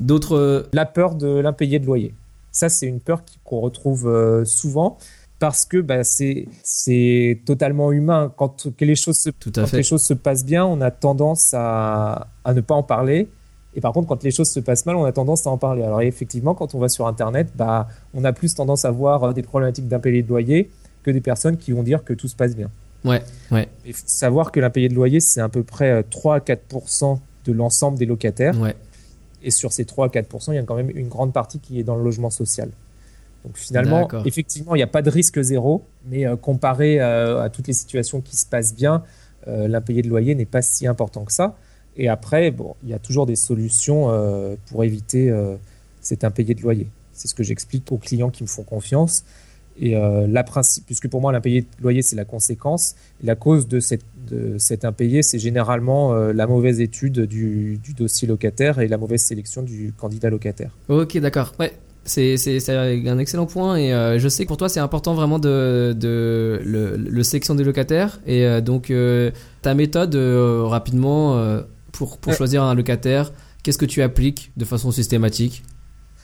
D'autres. 0.01 0.35
euh, 0.35 0.63
La 0.73 0.85
peur 0.85 1.15
de 1.15 1.27
l'impayé 1.27 1.79
de 1.79 1.85
loyer. 1.85 2.13
Ça, 2.51 2.67
c'est 2.67 2.85
une 2.87 2.99
peur 2.99 3.23
qu'on 3.45 3.61
retrouve 3.61 4.05
euh, 4.09 4.43
souvent 4.43 4.97
parce 5.39 5.63
que 5.65 5.77
bah, 5.77 6.03
c'est 6.03 7.39
totalement 7.45 7.93
humain. 7.93 8.33
Quand 8.35 8.67
les 8.81 8.95
choses 8.95 9.17
se 9.19 9.29
Tout 9.29 9.53
à 9.55 9.61
quand 9.61 9.67
fait. 9.67 9.77
les 9.77 9.83
choses 9.83 10.03
se 10.03 10.13
passent 10.13 10.45
bien, 10.45 10.65
on 10.65 10.81
a 10.81 10.91
tendance 10.91 11.53
à, 11.53 12.27
à 12.43 12.53
ne 12.53 12.59
pas 12.61 12.75
en 12.75 12.83
parler. 12.83 13.29
Et 13.75 13.81
par 13.81 13.93
contre, 13.93 14.07
quand 14.07 14.23
les 14.23 14.31
choses 14.31 14.49
se 14.49 14.59
passent 14.59 14.85
mal, 14.85 14.95
on 14.95 15.05
a 15.05 15.11
tendance 15.11 15.47
à 15.47 15.49
en 15.49 15.57
parler. 15.57 15.83
Alors 15.83 16.01
effectivement, 16.01 16.53
quand 16.53 16.75
on 16.75 16.79
va 16.79 16.89
sur 16.89 17.07
Internet, 17.07 17.49
bah, 17.55 17.87
on 18.13 18.23
a 18.23 18.33
plus 18.33 18.53
tendance 18.53 18.85
à 18.85 18.91
voir 18.91 19.23
euh, 19.23 19.33
des 19.33 19.41
problématiques 19.41 19.87
d'impayés 19.87 20.21
de 20.21 20.29
loyer 20.29 20.69
que 21.01 21.11
des 21.11 21.21
personnes 21.21 21.57
qui 21.57 21.71
vont 21.71 21.83
dire 21.83 22.03
que 22.03 22.13
tout 22.13 22.27
se 22.27 22.35
passe 22.35 22.55
bien. 22.55 22.69
Ouais, 23.03 23.21
ouais, 23.51 23.67
Il 23.85 23.93
faut 23.93 24.03
savoir 24.05 24.51
que 24.51 24.59
l'impayé 24.59 24.87
de 24.87 24.93
loyer, 24.93 25.19
c'est 25.19 25.41
à 25.41 25.49
peu 25.49 25.63
près 25.63 25.91
euh, 25.91 26.03
3 26.09 26.35
à 26.35 26.39
4 26.39 26.61
de 27.45 27.51
l'ensemble 27.51 27.97
des 27.97 28.05
locataires. 28.05 28.57
ouais. 28.59 28.75
Et 29.45 29.51
sur 29.51 29.73
ces 29.73 29.83
3 29.83 30.05
à 30.05 30.09
4 30.09 30.49
il 30.49 30.53
y 30.55 30.57
a 30.57 30.63
quand 30.63 30.75
même 30.75 30.89
une 30.95 31.09
grande 31.09 31.33
partie 31.33 31.59
qui 31.59 31.77
est 31.79 31.83
dans 31.83 31.97
le 31.97 32.03
logement 32.03 32.29
social. 32.29 32.69
Donc 33.43 33.57
finalement, 33.57 34.07
effectivement, 34.25 34.73
il 34.75 34.79
n'y 34.79 34.83
a 34.83 34.87
pas 34.87 35.01
de 35.01 35.09
risque 35.09 35.41
zéro, 35.41 35.83
mais 36.05 36.25
euh, 36.25 36.37
comparé 36.37 37.01
euh, 37.01 37.41
à 37.41 37.49
toutes 37.49 37.67
les 37.67 37.73
situations 37.73 38.21
qui 38.21 38.37
se 38.37 38.45
passent 38.45 38.73
bien, 38.73 39.03
euh, 39.47 39.67
l'impayé 39.67 40.01
de 40.01 40.07
loyer 40.07 40.33
n'est 40.33 40.45
pas 40.45 40.61
si 40.61 40.87
important 40.87 41.25
que 41.25 41.33
ça. 41.33 41.57
Et 41.97 42.07
après, 42.07 42.51
bon, 42.51 42.75
il 42.83 42.89
y 42.89 42.93
a 42.93 42.99
toujours 42.99 43.25
des 43.25 43.35
solutions 43.35 44.09
euh, 44.09 44.55
pour 44.67 44.83
éviter 44.83 45.29
euh, 45.29 45.55
cet 46.01 46.23
impayé 46.23 46.53
de 46.53 46.61
loyer. 46.61 46.87
C'est 47.13 47.27
ce 47.27 47.35
que 47.35 47.43
j'explique 47.43 47.91
aux 47.91 47.97
clients 47.97 48.29
qui 48.29 48.43
me 48.43 48.47
font 48.47 48.63
confiance. 48.63 49.23
Et 49.79 49.95
euh, 49.95 50.27
la 50.27 50.43
principe, 50.43 50.85
puisque 50.85 51.07
pour 51.07 51.21
moi 51.21 51.31
l'impayé 51.31 51.61
de 51.61 51.67
loyer 51.81 52.03
c'est 52.03 52.15
la 52.15 52.25
conséquence, 52.25 52.95
la 53.23 53.35
cause 53.35 53.67
de, 53.67 53.79
cette, 53.79 54.05
cet 54.57 54.85
impayé 54.85 55.23
c'est 55.23 55.39
généralement 55.39 56.13
euh, 56.13 56.31
la 56.31 56.45
mauvaise 56.45 56.79
étude 56.79 57.21
du, 57.21 57.79
dossier 57.97 58.27
locataire 58.27 58.79
et 58.79 58.87
la 58.87 58.97
mauvaise 58.97 59.21
sélection 59.21 59.63
du 59.63 59.91
candidat 59.97 60.29
locataire. 60.29 60.77
Ok, 60.89 61.17
d'accord. 61.17 61.53
Ouais. 61.59 61.71
C'est, 62.05 62.35
un 62.69 63.17
excellent 63.17 63.45
point 63.45 63.77
et 63.77 64.19
je 64.19 64.27
sais 64.27 64.43
que 64.43 64.49
pour 64.49 64.57
toi 64.57 64.67
c'est 64.67 64.81
important 64.81 65.13
vraiment 65.13 65.39
de, 65.39 65.95
de 65.97 66.59
le, 66.63 66.97
le 66.97 67.23
sélection 67.23 67.55
des 67.55 67.63
locataires 67.63 68.19
et 68.27 68.61
donc 68.61 68.91
ta 69.61 69.73
méthode 69.73 70.13
rapidement 70.13 71.63
pour, 71.93 72.17
pour 72.17 72.31
Ouais. 72.31 72.37
choisir 72.37 72.61
un 72.63 72.75
locataire, 72.75 73.31
qu'est-ce 73.63 73.77
que 73.77 73.85
tu 73.85 74.01
appliques 74.01 74.51
de 74.57 74.65
façon 74.65 74.91
systématique? 74.91 75.63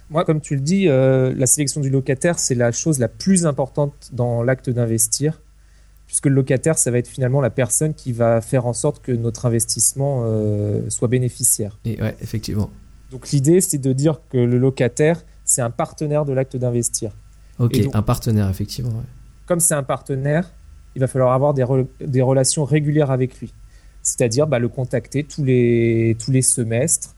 Moi, 0.10 0.26
comme 0.26 0.42
tu 0.42 0.56
le 0.56 0.62
dis, 0.62 0.88
euh, 0.90 1.34
la 1.38 1.46
sélection 1.46 1.80
du 1.82 1.90
locataire 1.90 2.38
c'est 2.40 2.56
la 2.56 2.72
chose 2.74 3.00
la 3.00 3.08
plus 3.08 3.46
importante 3.46 3.94
dans 4.12 4.44
l'acte 4.44 4.70
d'investir, 4.70 5.40
puisque 6.08 6.26
le 6.26 6.34
locataire 6.34 6.78
ça 6.78 6.90
va 6.92 6.98
être 6.98 7.08
finalement 7.08 7.40
la 7.42 7.52
personne 7.52 7.94
qui 7.94 8.12
va 8.12 8.42
faire 8.42 8.66
en 8.66 8.74
sorte 8.74 9.02
que 9.04 9.12
notre 9.12 9.46
investissement 9.46 10.24
euh, 10.26 10.82
soit 10.90 11.08
bénéficiaire. 11.08 11.78
Et 11.86 12.02
ouais, 12.02 12.18
effectivement. 12.22 12.70
Donc 13.12 13.30
l'idée 13.30 13.62
c'est 13.62 13.78
de 13.78 13.94
dire 13.94 14.20
que 14.32 14.38
le 14.38 14.58
locataire 14.58 15.24
c'est 15.46 15.62
un 15.62 15.70
partenaire 15.72 16.26
de 16.26 16.34
l'acte 16.34 16.58
d'investir. 16.58 17.12
Ok, 17.60 17.80
donc- 17.80 17.96
un 17.96 18.02
partenaire 18.02 18.50
effectivement. 18.50 18.90
ouais. 18.92 19.06
comme 19.46 19.60
c'est 19.60 19.74
un 19.76 19.84
partenaire, 19.84 20.50
il 20.96 21.00
va 21.02 21.08
falloir 21.08 21.34
avoir 21.34 21.54
des, 21.54 21.64
re- 21.64 21.88
des 22.04 22.22
relations 22.24 22.66
régulières 22.66 23.12
avec 23.12 23.40
lui. 23.40 23.54
C'est-à-dire 24.04 24.48
bah, 24.48 24.60
le 24.60 24.68
contacter 24.68 25.24
tous 25.24 25.44
les, 25.44 26.16
tous 26.24 26.32
les 26.32 26.42
semestres 26.42 27.16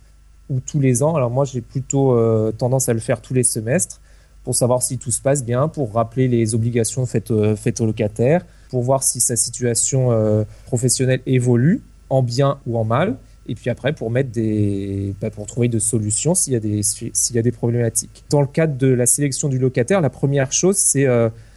ou 0.50 0.60
tous 0.60 0.80
les 0.80 1.04
ans. 1.04 1.15
Alors 1.15 1.32
moi, 1.32 1.46
j'ai 1.46 1.62
plutôt 1.62 2.13
euh, 2.13 2.52
tendance 2.52 2.89
à 2.89 2.94
le 2.94 3.00
faire 3.00 3.22
tous 3.22 3.34
les 3.34 3.44
semestres 3.44 4.02
pour 4.44 4.56
savoir 4.56 4.82
si 4.82 4.98
tout 4.98 5.12
se 5.12 5.22
passe 5.22 5.46
bien, 5.46 5.67
pour 5.67 5.94
rappeler 5.94 6.28
les 6.28 6.56
obligations 6.56 7.06
faites, 7.06 7.32
euh, 7.32 7.56
faites 7.56 7.80
au 7.80 7.86
locataire, 7.86 8.44
pour 8.70 8.82
voir 8.82 9.04
si 9.04 9.22
sa 9.22 9.36
situation 9.36 10.12
euh, 10.12 10.44
professionnelle 10.65 11.22
évolue 11.26 11.82
en 12.10 12.24
bien 12.24 12.60
ou 12.65 12.78
en 12.78 12.84
mal. 12.84 13.17
Et 13.48 13.56
puis 13.56 13.70
après, 13.70 13.94
pour 13.94 14.12
mettre 14.12 14.32
des, 14.32 15.13
bah, 15.22 15.30
pour 15.30 15.46
trouver 15.46 15.67
de 15.67 15.80
solutions 15.80 16.36
s'il 16.36 16.54
y 16.54 16.56
a 16.56 16.60
des, 16.60 16.82
y 16.82 17.38
a 17.38 17.41
des 17.41 17.52
problématiques. 17.52 18.24
Dans 18.30 18.41
le 18.41 18.48
cadre 18.48 18.78
de 18.78 18.88
la 18.88 19.06
sélection 19.06 19.48
du 19.48 19.60
locataire, 19.60 20.02
la 20.02 20.10
première 20.10 20.52
chose, 20.52 20.78
c'est 20.78 21.08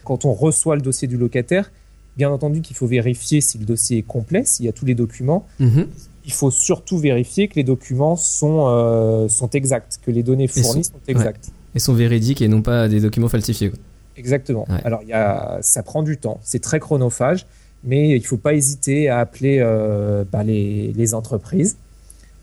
quand 0.03 0.25
on 0.25 0.33
reçoit 0.33 0.75
le 0.75 0.81
dossier 0.81 1.07
du 1.07 1.17
locataire, 1.17 1.71
bien 2.17 2.29
entendu 2.29 2.61
qu'il 2.61 2.75
faut 2.75 2.87
vérifier 2.87 3.41
si 3.41 3.57
le 3.57 3.65
dossier 3.65 3.99
est 3.99 4.03
complet, 4.03 4.43
s'il 4.45 4.65
y 4.65 4.69
a 4.69 4.71
tous 4.71 4.85
les 4.85 4.95
documents. 4.95 5.45
Mhm. 5.59 5.87
Il 6.25 6.33
faut 6.33 6.51
surtout 6.51 6.97
vérifier 6.97 7.47
que 7.47 7.55
les 7.55 7.63
documents 7.63 8.15
sont, 8.15 8.65
euh, 8.67 9.27
sont 9.27 9.49
exacts, 9.49 9.99
que 10.03 10.11
les 10.11 10.23
données 10.23 10.47
fournies 10.47 10.85
sont 10.85 10.93
exactes. 11.07 11.49
Et 11.75 11.79
sont 11.79 11.93
véridiques 11.93 12.41
et 12.41 12.47
non 12.47 12.61
pas 12.61 12.87
des 12.87 12.99
documents 12.99 13.27
falsifiés. 13.27 13.69
quoi. 13.69 13.79
Exactement. 14.17 14.65
Ouais. 14.69 14.81
Alors, 14.85 15.03
y 15.03 15.13
a, 15.13 15.59
ça 15.61 15.83
prend 15.83 16.03
du 16.03 16.17
temps, 16.17 16.39
c'est 16.41 16.61
très 16.61 16.79
chronophage, 16.79 17.45
mais 17.83 18.09
il 18.09 18.21
ne 18.21 18.25
faut 18.25 18.37
pas 18.37 18.53
hésiter 18.53 19.09
à 19.09 19.19
appeler 19.19 19.59
euh, 19.59 20.23
bah, 20.31 20.43
les, 20.43 20.93
les 20.93 21.13
entreprises 21.13 21.77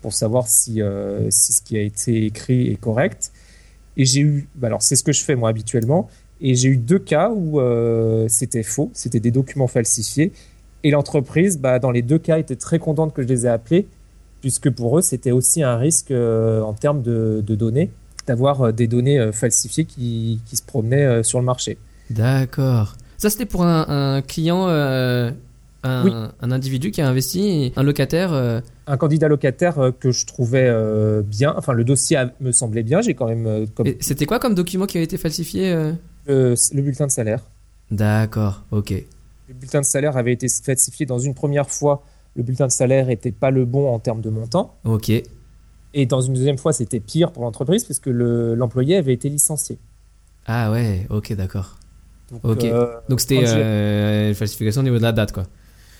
pour 0.01 0.13
savoir 0.13 0.47
si, 0.47 0.81
euh, 0.81 1.29
si 1.29 1.53
ce 1.53 1.61
qui 1.61 1.77
a 1.77 1.81
été 1.81 2.25
écrit 2.25 2.69
est 2.69 2.79
correct. 2.79 3.31
Et 3.97 4.05
j'ai 4.05 4.21
eu, 4.21 4.47
bah, 4.55 4.67
alors 4.67 4.81
c'est 4.81 4.95
ce 4.95 5.03
que 5.03 5.11
je 5.11 5.23
fais 5.23 5.35
moi 5.35 5.49
habituellement, 5.49 6.09
et 6.43 6.53
j'ai 6.55 6.69
eu 6.69 6.77
deux 6.77 6.99
cas 6.99 7.31
où 7.35 7.59
euh, 7.59 8.27
c'était 8.29 8.61
faux, 8.63 8.91
c'était 8.93 9.19
des 9.19 9.31
documents 9.31 9.67
falsifiés, 9.67 10.31
et 10.83 10.91
l'entreprise, 10.91 11.57
bah, 11.57 11.79
dans 11.79 11.89
les 11.91 12.01
deux 12.03 12.19
cas, 12.19 12.37
était 12.37 12.55
très 12.57 12.77
contente 12.77 13.13
que 13.13 13.21
je 13.23 13.27
les 13.27 13.45
ai 13.45 13.49
appelés, 13.49 13.87
puisque 14.41 14.69
pour 14.69 14.99
eux, 14.99 15.01
c'était 15.01 15.31
aussi 15.31 15.63
un 15.63 15.77
risque 15.77 16.11
euh, 16.11 16.61
en 16.61 16.73
termes 16.73 17.01
de, 17.01 17.41
de 17.45 17.55
données, 17.55 17.89
d'avoir 18.27 18.61
euh, 18.61 18.71
des 18.71 18.87
données 18.87 19.31
falsifiées 19.31 19.85
qui, 19.85 20.41
qui 20.45 20.55
se 20.57 20.61
promenaient 20.63 21.23
sur 21.23 21.39
le 21.39 21.45
marché. 21.45 21.77
D'accord. 22.09 22.95
Ça 23.17 23.29
c'était 23.29 23.45
pour 23.45 23.63
un, 23.63 23.85
un 23.87 24.21
client, 24.21 24.67
euh, 24.67 25.31
un, 25.83 26.05
Oui. 26.05 26.11
un 26.41 26.51
individu 26.51 26.91
qui 26.91 27.01
a 27.01 27.07
investi, 27.07 27.71
un 27.77 27.83
locataire. 27.83 28.33
euh, 28.33 28.59
un 28.87 28.97
candidat 28.97 29.29
locataire 29.29 29.91
que 30.01 30.11
je 30.11 30.25
trouvais 30.25 30.65
euh, 30.67 31.21
bien, 31.21 31.53
enfin 31.57 31.71
le 31.71 31.85
dossier 31.85 32.17
a- 32.17 32.33
me 32.41 32.51
semblait 32.51 32.83
bien, 32.83 32.99
j'ai 33.01 33.13
quand 33.13 33.27
même 33.27 33.65
comme 33.75 33.87
C'était 34.01 34.25
quoi 34.25 34.39
comme 34.39 34.55
document 34.55 34.85
qui 34.85 34.97
a 34.97 35.01
été 35.01 35.17
falsifié 35.17 35.71
le, 36.25 36.55
le 36.73 36.81
bulletin 36.81 37.07
de 37.07 37.11
salaire. 37.11 37.41
D'accord, 37.91 38.63
ok. 38.71 38.93
Le 39.47 39.53
bulletin 39.53 39.81
de 39.81 39.85
salaire 39.85 40.17
avait 40.17 40.33
été 40.33 40.47
falsifié 40.49 41.05
dans 41.05 41.19
une 41.19 41.33
première 41.33 41.69
fois, 41.69 42.03
le 42.35 42.43
bulletin 42.43 42.67
de 42.67 42.71
salaire 42.71 43.05
n'était 43.07 43.31
pas 43.31 43.51
le 43.51 43.65
bon 43.65 43.89
en 43.93 43.99
termes 43.99 44.21
de 44.21 44.29
montant, 44.29 44.75
Ok. 44.85 45.11
et 45.93 46.05
dans 46.05 46.21
une 46.21 46.33
deuxième 46.33 46.57
fois 46.57 46.73
c'était 46.73 46.99
pire 46.99 47.31
pour 47.31 47.43
l'entreprise 47.43 47.83
puisque 47.83 48.07
le- 48.07 48.55
l'employé 48.55 48.97
avait 48.97 49.13
été 49.13 49.29
licencié. 49.29 49.77
Ah 50.45 50.71
ouais, 50.71 51.05
ok, 51.09 51.33
d'accord. 51.33 51.77
Donc, 52.31 52.41
Ok. 52.45 52.63
euh, 52.63 52.95
Donc 53.09 53.19
c'était 53.21 53.43
euh, 53.45 54.29
une 54.29 54.35
falsification 54.35 54.81
au 54.81 54.83
niveau 54.83 54.97
de 54.97 55.03
la 55.03 55.11
date, 55.11 55.31
quoi. 55.31 55.43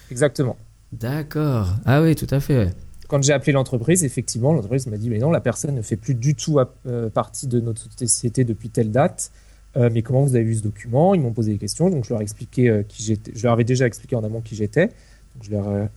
exactement. 0.10 0.58
D'accord. 0.92 1.68
Ah 1.86 2.02
oui, 2.02 2.16
tout 2.16 2.28
à 2.30 2.40
fait. 2.40 2.74
Quand 3.08 3.22
j'ai 3.22 3.34
appelé 3.34 3.52
l'entreprise, 3.52 4.04
effectivement, 4.04 4.54
l'entreprise 4.54 4.88
m'a 4.88 4.98
dit 4.98 5.10
mais 5.10 5.20
non, 5.20 5.32
la 5.32 5.42
personne 5.42 5.76
ne 5.76 5.82
fait 5.82 5.98
plus 5.98 6.16
du 6.16 6.36
tout 6.36 6.60
euh, 6.88 7.10
partie 7.10 7.48
de 7.48 7.60
notre 7.60 7.88
société 7.98 8.44
depuis 8.44 8.70
telle 8.70 8.92
date. 8.92 9.32
Euh, 9.76 9.90
mais 9.92 10.02
comment 10.02 10.22
vous 10.22 10.36
avez 10.36 10.46
vu 10.46 10.56
ce 10.56 10.64
document? 10.64 11.16
Ils 11.16 11.22
m'ont 11.22 11.34
posé 11.34 11.54
des 11.54 11.58
questions, 11.58 11.90
donc 11.90 12.06
je 12.06 12.10
leur 12.10 12.20
ai 12.20 12.24
expliqué 12.24 12.70
euh, 12.70 12.84
qui. 12.84 13.18
Je 13.34 13.44
leur 13.44 13.54
avais 13.54 13.64
déjà 13.64 13.88
expliqué 13.88 14.16
en 14.16 14.24
amont 14.24 14.42
qui 14.42 14.56
j'étais. 14.56 14.90
Je 15.42 15.52
leur 15.52 15.68
ai 15.68 15.88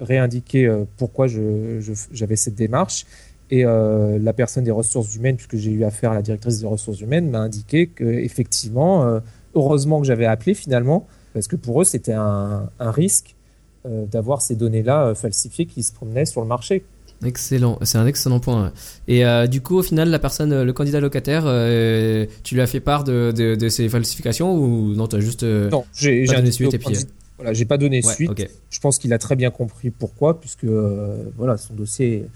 réindiqué 0.00 0.66
euh, 0.66 0.84
pourquoi 0.96 1.26
j'avais 1.28 2.36
cette 2.36 2.54
démarche. 2.54 3.06
Et 3.50 3.64
euh, 3.66 4.18
la 4.18 4.32
personne 4.32 4.64
des 4.64 4.70
ressources 4.70 5.14
humaines, 5.14 5.36
puisque 5.36 5.56
j'ai 5.56 5.72
eu 5.72 5.84
affaire 5.84 6.12
à 6.12 6.14
la 6.14 6.22
directrice 6.22 6.60
des 6.60 6.66
ressources 6.66 7.00
humaines, 7.00 7.28
m'a 7.28 7.40
indiqué 7.40 7.86
que 7.86 8.04
effectivement, 8.04 9.04
euh, 9.04 9.20
heureusement 9.54 10.00
que 10.00 10.06
j'avais 10.06 10.24
appelé 10.24 10.54
finalement, 10.54 11.06
parce 11.34 11.48
que 11.48 11.56
pour 11.56 11.82
eux 11.82 11.84
c'était 11.84 12.14
un, 12.14 12.70
risque 12.78 13.36
d'avoir 13.84 14.42
ces 14.42 14.54
données-là 14.54 15.12
falsifiées 15.16 15.66
qui 15.66 15.82
se 15.82 15.92
promenaient 15.92 16.24
sur 16.24 16.40
le 16.40 16.46
marché. 16.46 16.84
Excellent. 17.24 17.78
C'est 17.82 17.98
un 17.98 18.06
excellent 18.06 18.40
point. 18.40 18.72
Et 19.08 19.24
euh, 19.24 19.46
du 19.46 19.60
coup, 19.60 19.76
au 19.78 19.82
final, 19.82 20.08
la 20.10 20.18
personne, 20.18 20.52
euh, 20.52 20.64
le 20.64 20.72
candidat 20.72 21.00
locataire, 21.00 21.44
euh, 21.46 22.26
tu 22.42 22.54
lui 22.54 22.62
as 22.62 22.66
fait 22.66 22.80
part 22.80 23.04
de, 23.04 23.32
de, 23.36 23.54
de 23.54 23.68
ces 23.68 23.88
falsifications 23.88 24.54
ou 24.54 24.94
non, 24.94 25.06
tu 25.06 25.16
as 25.16 25.20
juste. 25.20 25.42
euh, 25.42 25.70
Non, 25.70 25.84
j'ai 25.94 26.24
Pas 26.24 26.34
donné 26.36 26.50
suite 26.50 26.74
et 26.74 26.78
puis, 26.78 26.96
Voilà, 27.36 27.52
j'ai 27.52 27.64
pas 27.64 27.78
donné 27.78 28.02
ouais, 28.04 28.14
suite. 28.14 28.48
Je 28.70 28.80
pense 28.80 28.98
qu'il 28.98 29.12
a 29.12 29.18
très 29.18 29.36
bien 29.36 29.50
compris 29.50 29.90
pourquoi, 29.90 30.40
puisque 30.40 30.64
voilà, 30.64 31.56
son 31.56 31.74
dossier 31.74 32.26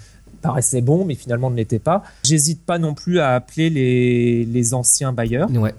paraissait 0.42 0.80
bon, 0.82 1.04
mais 1.04 1.14
finalement 1.14 1.50
ne 1.50 1.56
l'était 1.56 1.78
pas. 1.78 2.02
J'hésite 2.24 2.62
pas 2.64 2.78
non 2.78 2.94
plus 2.94 3.18
à 3.20 3.34
appeler 3.34 3.70
les, 3.70 4.44
les 4.44 4.74
anciens 4.74 5.12
bailleurs 5.12 5.50
Ouais. 5.50 5.74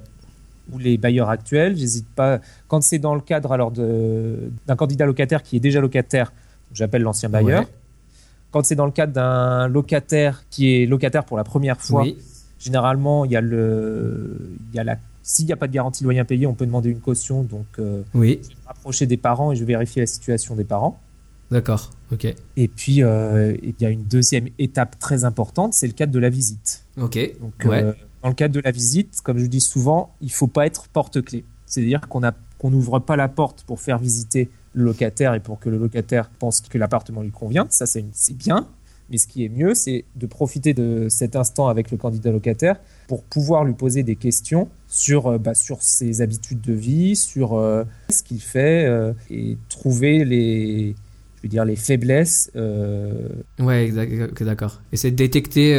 ou 0.74 0.80
les 0.80 0.98
bailleurs 0.98 1.30
actuels. 1.30 1.78
J'hésite 1.78 2.08
pas 2.16 2.40
quand 2.68 2.82
c'est 2.82 3.00
dans 3.00 3.16
le 3.16 3.22
cadre 3.22 3.52
alors 3.54 3.72
d'un 3.72 4.76
candidat 4.76 5.06
locataire 5.06 5.44
qui 5.44 5.56
est 5.58 5.60
déjà 5.62 5.80
locataire. 5.80 6.34
J'appelle 6.74 7.04
l'ancien 7.04 7.30
bailleur. 7.30 7.62
Ouais. 7.62 7.68
Quand 8.52 8.66
c'est 8.66 8.76
dans 8.76 8.86
le 8.86 8.92
cadre 8.92 9.14
d'un 9.14 9.68
locataire 9.68 10.44
qui 10.50 10.74
est 10.74 10.86
locataire 10.86 11.26
pour 11.26 11.38
la 11.38 11.44
première 11.44 11.80
fois, 11.82 12.02
Oui. 12.04 12.18
généralement 12.60 13.26
il 13.26 13.32
y 13.32 13.36
a 13.36 13.42
le, 13.42 14.38
il 14.72 14.76
y 14.76 14.80
a 14.80 14.84
la, 14.84 14.98
s'il 15.24 15.46
n'y 15.46 15.52
a 15.52 15.58
pas 15.58 15.68
de 15.68 15.74
garantie 15.74 16.04
loyer 16.04 16.20
impayé, 16.20 16.48
on 16.48 16.54
peut 16.54 16.66
demander 16.66 16.90
une 16.90 17.02
caution. 17.02 17.44
Donc 17.44 17.66
euh, 17.80 18.04
Oui. 18.14 18.40
je 18.44 18.48
vais 18.50 18.56
me 18.56 18.68
rapprocher 18.68 19.06
des 19.06 19.18
parents 19.18 19.52
et 19.52 19.56
je 19.56 19.62
vais 19.62 19.74
vérifier 19.74 20.02
la 20.02 20.08
situation 20.08 20.56
des 20.56 20.64
parents. 20.64 21.00
D'accord. 21.52 21.92
Ok. 22.12 22.26
Et 22.58 22.68
puis, 22.68 23.04
euh, 23.04 23.56
il 23.64 23.74
y 23.80 23.86
a 23.86 23.90
une 23.90 24.04
deuxième 24.04 24.48
étape 24.60 25.00
très 25.00 25.24
importante, 25.24 25.74
c'est 25.74 25.88
le 25.88 25.94
cadre 25.94 26.12
de 26.12 26.20
la 26.20 26.30
visite. 26.30 26.84
Ok. 27.00 27.18
Donc, 27.40 27.54
Ouais. 27.64 27.84
euh, 27.84 27.94
dans 28.22 28.28
le 28.30 28.36
cadre 28.36 28.54
de 28.54 28.60
la 28.60 28.72
visite, 28.72 29.22
comme 29.24 29.38
je 29.38 29.46
dis 29.46 29.62
souvent, 29.62 30.14
il 30.22 30.32
faut 30.32 30.48
pas 30.48 30.66
être 30.66 30.88
porte-clé. 30.90 31.46
C'est-à-dire 31.66 32.02
qu'on 32.10 32.24
a- 32.24 32.34
qu'on 32.58 32.70
n'ouvre 32.70 33.00
pas 33.00 33.16
la 33.16 33.28
porte 33.28 33.64
pour 33.64 33.80
faire 33.80 33.98
visiter 33.98 34.50
le 34.74 34.84
locataire 34.84 35.34
et 35.34 35.40
pour 35.40 35.60
que 35.60 35.70
le 35.70 35.78
locataire 35.78 36.30
pense 36.30 36.62
que 36.62 36.78
l'appartement 36.78 37.22
lui 37.22 37.32
convient. 37.32 37.68
Ça, 37.70 37.86
c'est 37.86 38.06
bien. 38.34 38.68
Mais 39.10 39.18
ce 39.18 39.28
qui 39.28 39.46
est 39.46 39.50
mieux, 39.50 39.74
c'est 39.74 40.04
de 40.16 40.26
profiter 40.26 40.74
de 40.74 41.08
cet 41.10 41.36
instant 41.36 41.68
avec 41.68 41.92
le 41.92 41.98
candidat 41.98 42.32
locataire 42.32 42.78
pour 43.08 43.24
pouvoir 43.24 43.64
lui 43.64 43.74
poser 43.74 44.04
des 44.04 44.18
questions 44.18 44.68
sur, 44.88 45.28
euh, 45.28 45.38
bah, 45.38 45.54
sur 45.54 45.82
ses 45.82 46.22
habitudes 46.22 46.62
de 46.62 46.74
vie, 46.74 47.16
sur 47.16 47.54
euh, 47.54 47.86
ce 48.10 48.22
qu'il 48.22 48.42
fait 48.42 48.86
euh, 48.86 49.14
et 49.30 49.58
trouver 49.70 50.26
les, 50.26 50.96
dire, 51.48 51.66
les 51.66 51.76
faiblesses. 51.76 52.52
Ouais, 53.60 53.92
d'accord. 54.42 54.82
Et 54.92 54.98
c'est 54.98 55.12
de 55.12 55.16
détecter 55.16 55.74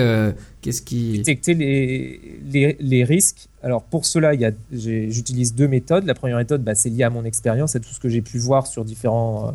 qu'est-ce 0.63 0.83
qui. 0.83 1.19
Détecter 1.19 1.55
les, 1.55 2.41
les, 2.51 2.77
les, 2.81 3.05
risques. 3.05 3.49
Alors 3.63 3.83
pour 3.83 4.07
cela, 4.07 4.33
j'utilise 4.73 5.55
deux 5.55 5.69
méthodes. 5.69 6.05
La 6.05 6.15
première 6.15 6.37
méthode, 6.37 6.63
bah, 6.63 6.75
c'est 6.75 6.91
lié 6.91 7.05
à 7.05 7.11
mon 7.11 7.25
expérience, 7.25 7.77
à 7.77 7.81
tout 7.81 7.91
ce 7.91 8.01
que 8.01 8.09
j'ai 8.09 8.23
pu 8.23 8.39
voir 8.39 8.67
sur 8.67 8.85
différents 8.85 9.55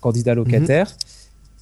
candidats 0.00 0.34
locataires. 0.34 0.88
Mhm. 0.88 1.16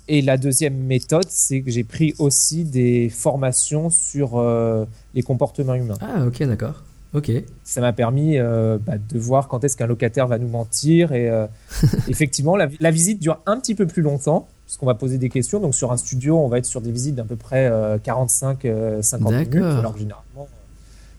Et 0.07 0.23
la 0.23 0.37
deuxième 0.37 0.77
méthode, 0.77 1.27
c'est 1.29 1.63
que 1.63 1.71
j'ai 1.71 1.85
pris 1.85 2.15
aussi 2.19 2.65
des 2.65 3.09
formations 3.09 3.89
sur 3.89 4.39
euh, 4.39 4.85
les 5.15 5.23
comportements 5.23 5.75
humains. 5.75 5.97
Ah, 6.01 6.27
ok, 6.27 6.43
d'accord. 6.43 6.83
Ok. 7.15 7.31
Ça 7.63 7.81
m'a 7.81 7.93
permis 7.93 8.39
euh, 8.39 8.79
bah, 8.85 8.95
de 8.99 9.19
voir 9.19 9.49
quand 9.49 9.65
est-ce 9.65 9.77
qu'un 9.77 9.87
locataire 9.87 10.27
va 10.27 10.39
nous 10.39 10.49
mentir. 10.49 11.13
Et 11.13 11.31
euh, 11.31 11.47
effectivement, 12.09 12.57
la, 12.57 12.91
visite 12.91 13.21
dure 13.21 13.39
un 13.47 13.59
petit 13.59 13.75
peu 13.75 13.87
plus 13.87 14.03
longtemps, 14.03 14.49
puisqu'on 14.67 14.87
va 14.87 14.95
poser 14.95 15.19
des 15.19 15.29
questions. 15.29 15.61
Donc, 15.61 15.75
sur 15.75 15.93
un 15.93 15.97
studio, 15.97 16.39
on 16.39 16.49
va 16.49 16.59
être 16.59 16.67
sur 16.67 16.81
des 16.81 16.91
visites 16.91 17.15
d'à 17.15 17.25
peu 17.25 17.37
près 17.37 17.71
45-50 18.05 19.31
minutes. 19.31 19.55
Alors, 19.55 19.97
généralement, 19.97 20.49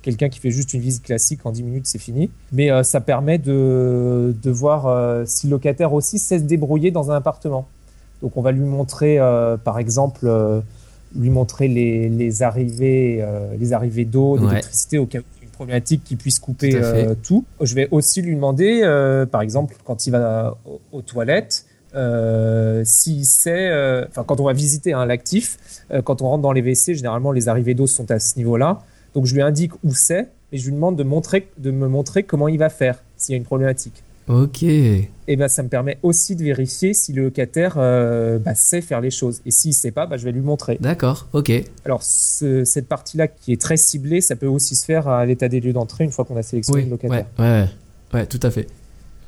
quelqu'un 0.01 0.29
qui 0.29 0.39
fait 0.39 0.51
juste 0.51 0.73
une 0.73 0.81
visite 0.81 1.03
classique 1.03 1.45
en 1.45 1.51
10 1.51 1.63
minutes, 1.63 1.87
c'est 1.87 1.99
fini. 1.99 2.29
Mais 2.51 2.83
ça 2.83 2.99
permet 2.99 3.37
de, 3.37 4.35
de 4.41 4.51
voir 4.51 5.25
si 5.25 5.47
le 5.47 5.51
locataire 5.51 5.93
aussi 5.93 6.19
sait 6.19 6.39
se 6.39 6.43
débrouiller 6.43 6.91
dans 6.91 7.11
un 7.11 7.15
appartement. 7.15 7.67
Donc 8.21 8.37
on 8.37 8.41
va 8.41 8.51
lui 8.51 8.63
montrer, 8.63 9.19
euh, 9.19 9.57
par 9.57 9.79
exemple, 9.79 10.21
euh, 10.23 10.61
lui 11.15 11.29
montrer 11.29 11.67
les, 11.67 12.09
les 12.09 12.43
arrivées, 12.43 13.19
euh, 13.21 13.55
les 13.59 13.73
arrivées 13.73 14.05
d'eau, 14.05 14.37
d'électricité 14.37 14.97
au 14.97 15.05
cas 15.05 15.19
où 15.19 15.23
problématique 15.55 16.03
qui 16.03 16.15
puisse 16.15 16.39
couper 16.39 16.79
tout. 17.23 17.45
Je 17.61 17.75
vais 17.75 17.87
aussi 17.91 18.21
lui 18.21 18.35
demander, 18.35 18.81
par 19.31 19.41
exemple, 19.41 19.75
quand 19.83 20.07
il 20.07 20.11
va 20.11 20.57
aux, 20.91 21.01
toilettes, 21.01 21.65
s'il 22.83 23.25
sait, 23.25 24.05
enfin 24.07 24.23
quand 24.25 24.39
on 24.39 24.45
va 24.45 24.53
visiter 24.53 24.93
un 24.93 25.05
l'actif, 25.05 25.57
quand 26.03 26.21
on 26.21 26.29
rentre 26.29 26.43
dans 26.43 26.51
les 26.51 26.61
WC, 26.61 26.95
généralement 26.95 27.31
les 27.31 27.49
arrivées 27.49 27.73
d'eau 27.73 27.87
sont 27.87 28.11
à 28.11 28.19
ce 28.19 28.37
niveau-là. 28.37 28.81
Donc 29.15 29.25
je 29.25 29.33
lui 29.33 29.41
indique 29.41 29.71
où 29.83 29.93
c'est 29.93 30.29
et 30.51 30.57
je 30.57 30.65
lui 30.65 30.73
demande 30.73 30.95
de, 30.95 31.03
montrer, 31.03 31.49
de 31.57 31.71
me 31.71 31.87
montrer 31.87 32.23
comment 32.23 32.47
il 32.47 32.59
va 32.59 32.69
faire 32.69 33.01
s'il 33.17 33.33
y 33.33 33.35
a 33.35 33.37
une 33.37 33.45
problématique. 33.45 34.04
Ok. 34.27 34.63
Et 34.63 35.35
ben 35.37 35.47
ça 35.47 35.63
me 35.63 35.69
permet 35.69 35.97
aussi 36.03 36.35
de 36.35 36.43
vérifier 36.43 36.93
si 36.93 37.13
le 37.13 37.23
locataire 37.23 37.75
euh, 37.77 38.39
bah, 38.39 38.55
sait 38.55 38.81
faire 38.81 39.01
les 39.01 39.11
choses. 39.11 39.41
Et 39.45 39.51
s'il 39.51 39.73
sait 39.73 39.91
pas, 39.91 40.05
bah, 40.05 40.17
je 40.17 40.25
vais 40.25 40.31
lui 40.31 40.41
montrer. 40.41 40.77
D'accord, 40.81 41.27
ok. 41.33 41.51
Alors 41.83 42.01
cette 42.03 42.87
partie-là 42.87 43.27
qui 43.27 43.53
est 43.53 43.61
très 43.61 43.77
ciblée, 43.77 44.21
ça 44.21 44.35
peut 44.35 44.47
aussi 44.47 44.75
se 44.75 44.85
faire 44.85 45.07
à 45.07 45.25
l'état 45.25 45.47
des 45.47 45.59
lieux 45.59 45.73
d'entrée 45.73 46.03
une 46.03 46.11
fois 46.11 46.25
qu'on 46.25 46.37
a 46.37 46.43
sélectionné 46.43 46.83
le 46.83 46.91
locataire. 46.91 47.25
Ouais, 47.39 47.45
ouais, 47.45 47.69
ouais, 48.13 48.25
tout 48.25 48.39
à 48.41 48.51
fait. 48.51 48.67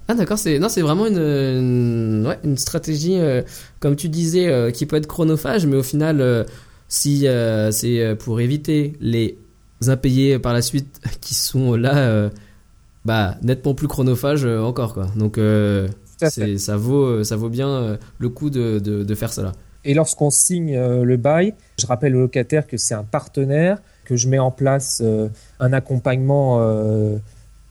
Ah 0.07 0.15
d'accord, 0.15 0.39
c'est 0.39 0.57
non, 0.57 0.69
c'est 0.69 0.81
vraiment 0.81 1.05
une, 1.05 2.25
ouais, 2.25 2.39
une 2.43 2.57
stratégie, 2.57 3.19
euh, 3.19 3.41
comme 3.79 3.95
tu 3.95 4.07
disais, 4.07 4.47
euh, 4.47 4.71
qui 4.71 4.85
peut 4.85 4.95
être 4.95 5.07
chronophage, 5.07 5.65
mais 5.65 5.75
au 5.75 5.83
final, 5.83 6.45
si 6.87 7.27
c'est 7.71 8.15
pour 8.19 8.39
éviter 8.39 8.93
les 8.99 9.37
impayés 9.85 10.39
par 10.39 10.53
la 10.53 10.63
suite 10.63 11.01
qui 11.21 11.35
sont 11.35 11.75
là 11.75 12.31
bah, 13.07 13.37
nettement 13.41 13.73
plus 13.73 13.87
chronophage 13.87 14.43
euh, 14.43 14.59
encore. 14.59 14.93
Quoi. 14.93 15.07
Donc 15.15 15.37
euh, 15.37 15.87
ça, 16.17 16.75
vaut, 16.75 17.05
euh, 17.05 17.23
ça 17.23 17.37
vaut 17.37 17.47
bien 17.47 17.97
le 18.19 18.29
coup 18.29 18.49
de, 18.49 18.79
de, 18.79 19.15
faire 19.15 19.31
cela. 19.31 19.53
Et 19.85 19.93
lorsqu'on 19.93 20.29
signe 20.29 20.77
le 20.77 21.17
bail, 21.17 21.53
je 21.79 21.87
rappelle 21.87 22.17
au 22.17 22.19
locataire 22.19 22.67
que 22.67 22.75
c'est 22.75 22.95
un 22.95 23.05
partenaire, 23.05 23.81
que 24.03 24.17
je 24.17 24.27
mets 24.27 24.39
en 24.39 24.51
place 24.51 25.01
un 25.61 25.71
accompagnement 25.71 26.59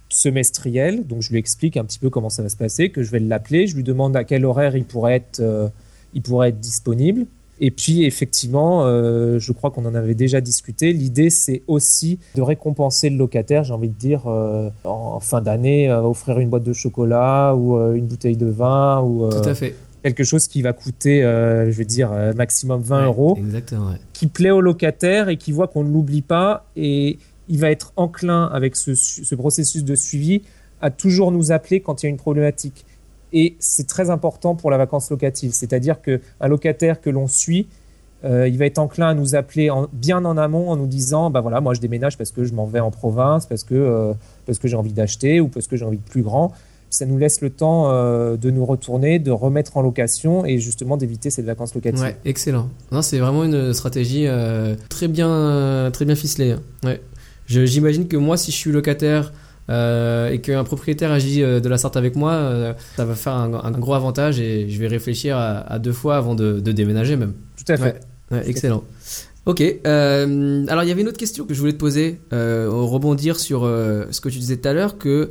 semestriel. 0.09 1.07
Donc 1.07 1.21
je 1.21 1.31
lui 1.33 1.39
explique 1.39 1.77
un 1.77 1.85
petit 1.85 1.99
peu 1.99 2.09
comment 2.09 2.31
ça 2.31 2.43
va 2.43 2.49
se 2.49 2.57
passer, 2.57 2.89
que 2.89 3.03
je 3.03 3.11
vais 3.11 3.19
l'appeler, 3.19 3.67
je 3.67 3.77
lui 3.77 3.83
demande 3.83 4.17
à 4.17 4.25
quel 4.25 4.47
horaire 4.47 4.75
il 4.75 4.87
pourrait 4.87 5.17
être, 5.17 5.71
il 6.15 6.23
pourrait 6.23 6.49
être 6.49 6.61
disponible. 6.61 7.27
Et 7.61 7.71
puis 7.71 8.05
effectivement, 8.05 8.85
euh, 8.85 9.39
je 9.39 9.53
crois 9.53 9.71
qu'on 9.71 9.87
en 9.87 9.95
avait 9.95 10.15
déjà 10.15 10.41
discuté. 10.41 10.93
L'idée, 10.93 11.31
c'est 11.31 11.63
aussi 11.67 12.19
de 12.35 12.43
récompenser 12.43 13.11
le 13.11 13.17
locataire. 13.17 13.65
J'ai 13.65 13.73
envie 13.73 13.89
de 13.89 13.95
dire 13.95 14.27
euh, 14.27 14.69
en 14.85 15.21
fin 15.21 15.41
d'année, 15.41 15.91
euh, 15.91 16.03
offrir 16.03 16.39
une 16.39 16.51
boîte 16.51 16.65
de 16.65 16.73
chocolat 16.73 17.55
ou 17.55 17.77
une 17.95 18.07
bouteille 18.07 18.37
de 18.37 18.47
vin 18.47 19.01
ou 19.03 19.29
Tout 19.31 19.49
à 19.49 19.55
fait. 19.55 19.75
quelque 20.03 20.25
chose 20.25 20.49
qui 20.49 20.63
va 20.63 20.73
coûter, 20.73 21.23
je 21.23 21.71
vais 21.71 21.85
dire 21.85 22.11
maximum 22.37 22.83
20 22.83 23.07
euros, 23.07 23.37
exactement, 23.39 23.91
qui 24.13 24.27
plaît 24.27 24.51
au 24.51 24.61
locataire 24.61 25.29
et 25.29 25.37
qui 25.37 25.53
voit 25.53 25.69
qu'on 25.69 25.85
ne 25.85 25.93
l'oublie 25.93 26.23
pas 26.23 26.67
et 26.77 27.19
il 27.49 27.59
va 27.59 27.71
être 27.71 27.93
enclin 27.97 28.47
avec 28.47 28.77
ce, 28.77 28.95
ce 28.95 29.35
processus 29.35 29.85
de 29.85 29.95
suivi 29.95 30.43
à 30.81 30.91
toujours 30.91 31.33
nous 31.33 31.53
appeler 31.53 31.81
quand 31.81 32.03
il 32.03 32.07
y 32.07 32.09
a 32.09 32.11
une 32.11 32.17
problématique. 32.17 32.85
Et 33.33 33.57
c'est 33.59 33.87
très 33.87 34.11
important 34.11 34.55
pour 34.55 34.71
la 34.71 34.79
vacance 34.79 35.11
locative. 35.11 35.53
C'est-à-dire 35.53 36.01
qu'un 36.01 36.49
locataire 36.49 37.01
que 37.01 37.11
l'on 37.11 37.27
suit, 37.27 37.67
euh, 38.25 38.49
il 38.49 38.57
va 38.57 38.65
être 38.65 38.79
enclin 38.79 39.09
à 39.09 39.15
nous 39.15 39.35
appeler 39.35 39.71
bien 39.93 40.25
en 40.25 40.37
amont 40.37 40.71
en 40.71 40.77
nous 40.77 40.87
disant 40.87 41.29
bah 41.31 41.43
voilà 41.43 41.61
moi 41.61 41.75
je 41.75 41.81
déménage 41.81 42.17
parce 42.17 42.33
que 42.33 42.45
je 42.45 42.55
m'en 42.55 42.67
vais 42.67 42.81
en 42.81 42.91
province 42.91 43.47
parce 43.47 43.63
que 43.63 43.75
euh, 43.75 44.15
que 44.61 44.69
j'ai 44.69 44.77
envie 44.77 44.95
d'acheter 44.95 45.39
ou 45.39 45.49
parce 45.49 45.67
que 45.67 45.77
j'ai 45.77 45.85
envie 45.85 45.99
de 45.99 46.03
plus 46.03 46.23
grand 46.23 46.53
ça 46.89 47.05
nous 47.05 47.19
laisse 47.19 47.43
le 47.43 47.51
temps 47.51 47.91
euh, 47.91 48.39
de 48.39 48.51
nous 48.51 48.65
retourner 48.65 49.19
de 49.19 49.31
remettre 49.31 49.77
en 49.77 49.83
location 49.83 50.47
et 50.47 50.59
justement 50.59 50.97
d'éviter 50.97 51.29
cette 51.29 51.45
vacance 51.45 51.75
locative 51.75 52.01
ouais, 52.01 52.17
excellent 52.25 52.71
c'est 53.03 53.19
vraiment 53.19 53.45
une 53.45 53.75
stratégie 53.75 54.27
très 54.89 55.09
bien 55.09 55.91
très 55.93 56.07
bien 56.07 56.17
ficelée 56.17 56.53
hein. 56.53 56.63
ouais. 56.85 57.03
j'imagine 57.47 58.09
que 58.09 58.17
moi 58.17 58.39
si 58.39 58.51
je 58.51 58.57
suis 58.57 58.73
locataire 58.73 59.35
euh, 59.69 60.31
et 60.31 60.41
qu'un 60.41 60.65
propriétaire 60.65 61.11
agit 61.11 61.43
euh, 61.43 61.61
de 61.61 61.69
la 61.69 61.79
sorte 61.79 61.97
avec 61.97 62.15
moi, 62.17 62.33
euh, 62.33 62.73
ça 62.97 63.05
va 63.05 63.15
faire 63.15 63.33
un, 63.33 63.71
gros 63.73 63.95
avantage 63.95 64.39
et 64.39 64.69
je 64.69 64.79
vais 64.79 64.87
réfléchir 64.87 65.37
à, 65.37 65.79
deux 65.79 65.93
fois 65.93 66.17
avant 66.17 66.35
de, 66.35 66.61
déménager 66.61 67.17
même. 67.17 67.35
Tout 67.57 67.73
à 67.73 67.77
fait. 67.77 68.01
excellent. 68.47 68.85
Ok. 69.47 69.61
alors 69.85 70.83
il 70.83 70.89
y 70.89 70.91
avait 70.91 71.03
une 71.03 71.09
autre 71.09 71.19
question 71.19 71.45
que 71.45 71.55
je 71.55 71.61
voulais 71.61 71.73
te 71.73 71.79
poser, 71.79 72.21
rebondir 72.33 73.39
sur 73.39 73.63
ce 73.63 74.21
que 74.21 74.29
tu 74.29 74.39
disais 74.39 74.57
tout 74.57 74.69
à 74.69 74.73
l'heure, 74.73 74.99
que 74.99 75.31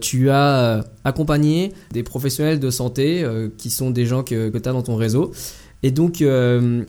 tu 0.00 0.30
as 0.30 0.84
accompagné 1.04 1.72
des 1.92 2.02
professionnels 2.02 2.60
de 2.60 2.70
santé 2.70 3.26
qui 3.58 3.70
sont 3.70 3.90
des 3.90 4.06
gens 4.06 4.22
que, 4.22 4.48
que 4.48 4.58
tu 4.58 4.68
as 4.68 4.72
dans 4.72 4.82
ton 4.82 4.96
réseau. 4.96 5.32
Et 5.82 5.90
donc, 5.90 6.24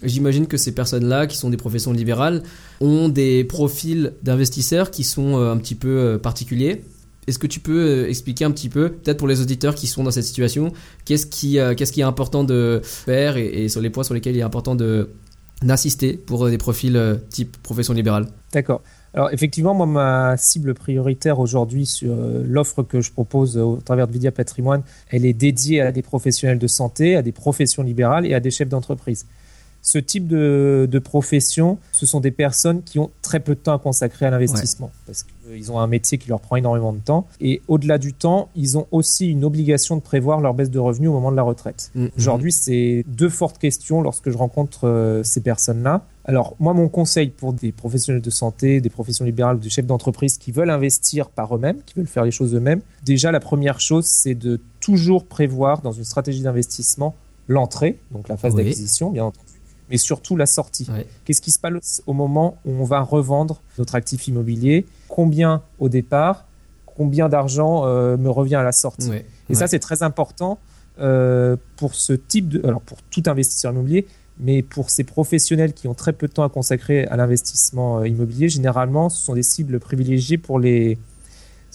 j'imagine 0.03 0.47
que 0.47 0.57
ces 0.57 0.73
personnes-là, 0.73 1.27
qui 1.27 1.37
sont 1.37 1.49
des 1.49 1.57
professions 1.57 1.93
libérales, 1.93 2.43
ont 2.81 3.09
des 3.09 3.43
profils 3.43 4.13
d'investisseurs 4.23 4.91
qui 4.91 5.03
sont 5.03 5.37
euh, 5.37 5.51
un 5.51 5.57
petit 5.57 5.75
peu 5.75 5.89
euh, 5.89 6.17
particuliers. 6.17 6.83
Est-ce 7.27 7.39
que 7.39 7.47
tu 7.47 7.59
peux 7.59 7.79
euh, 7.79 8.09
expliquer 8.09 8.45
un 8.45 8.51
petit 8.51 8.69
peu, 8.69 8.89
peut-être 8.89 9.17
pour 9.17 9.27
les 9.27 9.41
auditeurs 9.41 9.75
qui 9.75 9.87
sont 9.87 10.03
dans 10.03 10.11
cette 10.11 10.23
situation, 10.23 10.73
qu'est-ce 11.05 11.25
qui, 11.25 11.57
qu'est-ce 11.77 11.91
qui 11.91 12.01
est 12.01 12.05
important 12.05 12.43
de 12.43 12.81
faire 12.83 13.37
et, 13.37 13.69
sur 13.69 13.81
les 13.81 13.89
points 13.89 14.03
sur 14.03 14.13
lesquels 14.13 14.35
il 14.35 14.39
est 14.39 14.43
important 14.43 14.75
de, 14.75 15.09
d'insister 15.61 16.13
pour 16.13 16.49
des 16.49 16.57
profils 16.57 17.19
type 17.29 17.57
profession 17.61 17.93
libérale? 17.93 18.27
D'accord. 18.53 18.81
Alors 19.13 19.31
effectivement, 19.31 19.73
moi, 19.73 19.85
ma 19.85 20.37
cible 20.37 20.73
prioritaire 20.73 21.39
aujourd'hui 21.39 21.85
sur 21.85 22.15
l'offre 22.45 22.83
que 22.83 23.01
je 23.01 23.11
propose 23.11 23.57
au 23.57 23.77
travers 23.77 24.07
de 24.07 24.13
Vidia 24.13 24.31
Patrimoine, 24.31 24.83
elle 25.09 25.25
est 25.25 25.33
dédiée 25.33 25.81
à 25.81 25.91
des 25.91 26.03
professionnels 26.03 26.59
de 26.59 26.67
santé, 26.67 27.15
à 27.15 27.21
des 27.21 27.31
professions 27.31 27.81
libérales 27.81 28.25
et 28.25 28.33
à 28.35 28.39
des 28.39 28.51
chefs 28.51 28.69
d'entreprise 28.69 29.25
ce 29.89 29.97
type 29.97 30.27
de, 30.27 30.87
de, 30.89 30.99
profession, 30.99 31.79
ce 31.91 32.05
sont 32.05 32.19
des 32.19 32.29
personnes 32.29 32.83
qui 32.83 32.99
ont 32.99 33.09
très 33.23 33.39
peu 33.39 33.55
de 33.55 33.59
temps 33.59 33.73
à 33.73 33.79
consacrer 33.79 34.27
à 34.27 34.29
l'investissement 34.29 34.91
parce 35.07 35.23
qu'ils 35.23 35.71
ont 35.71 35.79
un 35.79 35.87
métier 35.87 36.19
qui 36.19 36.29
leur 36.29 36.39
prend 36.39 36.57
énormément 36.57 36.93
de 36.93 36.99
temps. 36.99 37.25
Et 37.41 37.63
au-delà 37.67 37.97
du 37.97 38.13
temps, 38.13 38.49
ils 38.55 38.77
ont 38.77 38.85
aussi 38.91 39.31
une 39.31 39.43
obligation 39.43 39.95
de 39.95 40.01
prévoir 40.01 40.41
leur 40.41 40.53
baisse 40.53 40.69
de 40.69 40.77
revenus 40.77 41.09
au 41.09 41.13
moment 41.13 41.31
de 41.31 41.35
la 41.35 41.41
retraite. 41.41 41.91
Mm-hmm. 41.97 42.09
Aujourd'hui, 42.17 42.51
c'est 42.51 43.03
deux 43.07 43.29
fortes 43.29 43.57
questions 43.57 44.03
lorsque 44.03 44.29
je 44.29 44.37
rencontre 44.37 44.87
euh, 44.87 45.23
ces 45.23 45.41
personnes-là. 45.41 46.05
Alors, 46.25 46.55
moi, 46.59 46.75
mon 46.75 46.87
conseil 46.87 47.29
pour 47.29 47.53
des 47.53 47.71
professionnels 47.71 48.21
de 48.21 48.29
santé, 48.29 48.81
des 48.81 48.91
professions 48.91 49.25
libérales, 49.25 49.59
des 49.59 49.71
chefs 49.71 49.87
d'entreprise 49.87 50.37
qui 50.37 50.51
veulent 50.51 50.69
investir 50.69 51.29
par 51.29 51.55
eux-mêmes, 51.55 51.81
qui 51.83 51.95
veulent 51.95 52.05
faire 52.05 52.25
les 52.25 52.31
choses 52.31 52.53
eux-mêmes, 52.53 52.81
déjà, 53.03 53.31
la 53.31 53.39
première 53.39 53.79
chose, 53.79 54.05
c'est 54.05 54.35
de 54.35 54.61
toujours 54.81 55.25
prévoir 55.25 55.81
dans 55.81 55.93
une 55.93 56.03
stratégie 56.03 56.43
d'investissement 56.43 57.15
l'entrée, 57.47 57.97
donc 58.11 58.27
la 58.27 58.37
phase 58.37 58.53
d'acquisition, 58.53 59.09
bien 59.09 59.25
entendu 59.25 59.48
mais 59.89 59.97
surtout 59.97 60.35
la 60.35 60.45
sortie. 60.45 60.87
Qu'est-ce 61.25 61.41
qui 61.41 61.51
se 61.51 61.59
passe 61.59 62.01
au 62.05 62.13
moment 62.13 62.59
où 62.65 62.71
on 62.71 62.83
va 62.83 63.01
revendre 63.01 63.61
notre 63.77 63.95
actif 63.95 64.27
immobilier? 64.27 64.85
Combien 65.07 65.63
au 65.79 65.89
départ 65.89 66.45
Combien 66.85 67.29
d'argent 67.29 67.85
euh, 67.85 68.17
me 68.17 68.29
revient 68.29 68.55
à 68.55 68.63
la 68.63 68.71
sortie? 68.71 69.11
Et 69.49 69.55
ça, 69.55 69.67
c'est 69.67 69.79
très 69.79 70.03
important 70.03 70.59
euh, 70.99 71.55
pour 71.77 71.95
ce 71.95 72.13
type 72.13 72.49
de, 72.49 72.67
alors 72.67 72.81
pour 72.81 73.01
tout 73.03 73.23
investisseur 73.25 73.71
immobilier, 73.71 74.05
mais 74.39 74.61
pour 74.61 74.89
ces 74.89 75.03
professionnels 75.03 75.73
qui 75.73 75.87
ont 75.87 75.93
très 75.93 76.13
peu 76.13 76.27
de 76.27 76.33
temps 76.33 76.43
à 76.43 76.49
consacrer 76.49 77.05
à 77.05 77.15
l'investissement 77.15 77.99
euh, 77.99 78.07
immobilier, 78.07 78.49
généralement, 78.49 79.09
ce 79.09 79.23
sont 79.23 79.33
des 79.33 79.43
cibles 79.43 79.79
privilégiées 79.79 80.37
pour 80.37 80.59
les 80.59 80.97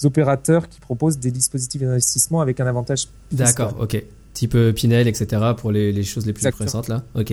opérateurs 0.03 0.69
qui 0.69 0.81
proposent 0.81 1.19
des 1.19 1.31
dispositifs 1.31 1.81
d'investissement 1.81 2.41
avec 2.41 2.61
un 2.61 2.67
avantage. 2.67 3.09
D'accord, 3.33 3.77
ok. 3.81 4.03
Type 4.35 4.57
Pinel, 4.75 5.09
etc. 5.09 5.43
pour 5.57 5.73
les, 5.73 6.03
choses 6.03 6.27
les 6.27 6.33
plus 6.33 6.51
pressantes 6.51 6.89
là. 6.89 7.03
Ok. 7.15 7.33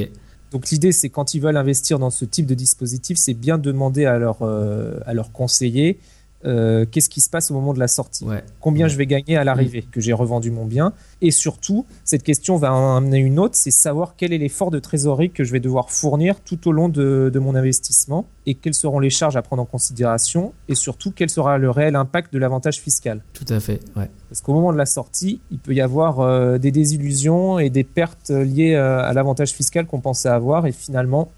Donc 0.52 0.70
l'idée, 0.70 0.92
c'est 0.92 1.10
quand 1.10 1.34
ils 1.34 1.40
veulent 1.40 1.58
investir 1.58 1.98
dans 1.98 2.10
ce 2.10 2.26
type 2.26 2.46
de 2.46 2.54
dispositif, 2.54 3.18
c'est 3.18 3.34
bien 3.34 3.58
demander 3.58 4.06
à 4.06 4.18
leur, 4.18 4.42
euh, 4.42 5.00
à 5.06 5.14
leur 5.14 5.32
conseiller 5.32 5.98
euh, 6.46 6.86
qu'est-ce 6.90 7.10
qui 7.10 7.22
se 7.22 7.30
passe 7.30 7.52
au 7.52 7.54
moment 7.54 7.74
de 7.74 7.80
la 7.80 7.88
sortie, 7.88 8.26
Ouais. 8.26 8.44
combien 8.60 8.86
Ouais. 8.86 8.90
je 8.90 8.98
vais 8.98 9.06
gagner 9.06 9.38
à 9.38 9.44
l'arrivée, 9.44 9.84
que 9.92 10.02
j'ai 10.02 10.14
revendu 10.14 10.52
mon 10.52 10.66
bien. 10.66 10.94
Et 11.22 11.32
surtout, 11.32 11.86
cette 12.04 12.24
question 12.24 12.58
va 12.58 12.74
en 12.74 12.98
amener 12.98 13.20
une 13.20 13.38
autre, 13.40 13.56
c'est 13.56 13.72
savoir 13.72 14.16
quel 14.18 14.34
est 14.34 14.38
l'effort 14.38 14.72
de 14.72 14.80
trésorerie 14.80 15.30
que 15.32 15.44
je 15.44 15.52
vais 15.52 15.60
devoir 15.60 15.92
fournir 15.92 16.40
tout 16.42 16.68
au 16.68 16.72
long 16.72 16.90
de, 16.90 17.30
de 17.34 17.40
mon 17.40 17.54
investissement 17.56 18.26
et 18.48 18.56
quelles 18.56 18.74
seront 18.74 19.00
les 19.00 19.12
charges 19.12 19.36
à 19.36 19.42
prendre 19.44 19.62
en 19.62 19.66
considération 19.66 20.54
et 20.68 20.74
surtout 20.76 21.12
quel 21.12 21.30
sera 21.30 21.58
le 21.60 21.70
réel 21.70 21.96
impact 21.96 22.34
de 22.34 22.40
l'avantage 22.40 22.80
fiscal. 22.80 23.22
Tout 23.34 23.46
à 23.50 23.60
fait. 23.60 23.80
Ouais. 23.96 24.10
Parce 24.30 24.42
qu'au 24.42 24.54
moment 24.54 24.72
de 24.74 24.78
la 24.78 24.86
sortie, 24.88 25.42
il 25.52 25.60
peut 25.60 25.74
y 25.74 25.82
avoir 25.82 26.22
euh, 26.22 26.58
des 26.58 26.72
désillusions 26.72 27.60
et 27.60 27.70
des 27.70 27.84
pertes 27.84 28.30
liées 28.32 28.74
euh, 28.74 29.04
à 29.04 29.14
l'avantage 29.14 29.52
fiscal 29.52 29.86
qu'on 29.86 30.00
pensait 30.02 30.30
avoir 30.30 30.66
et 30.66 30.72
finalement 30.72 31.30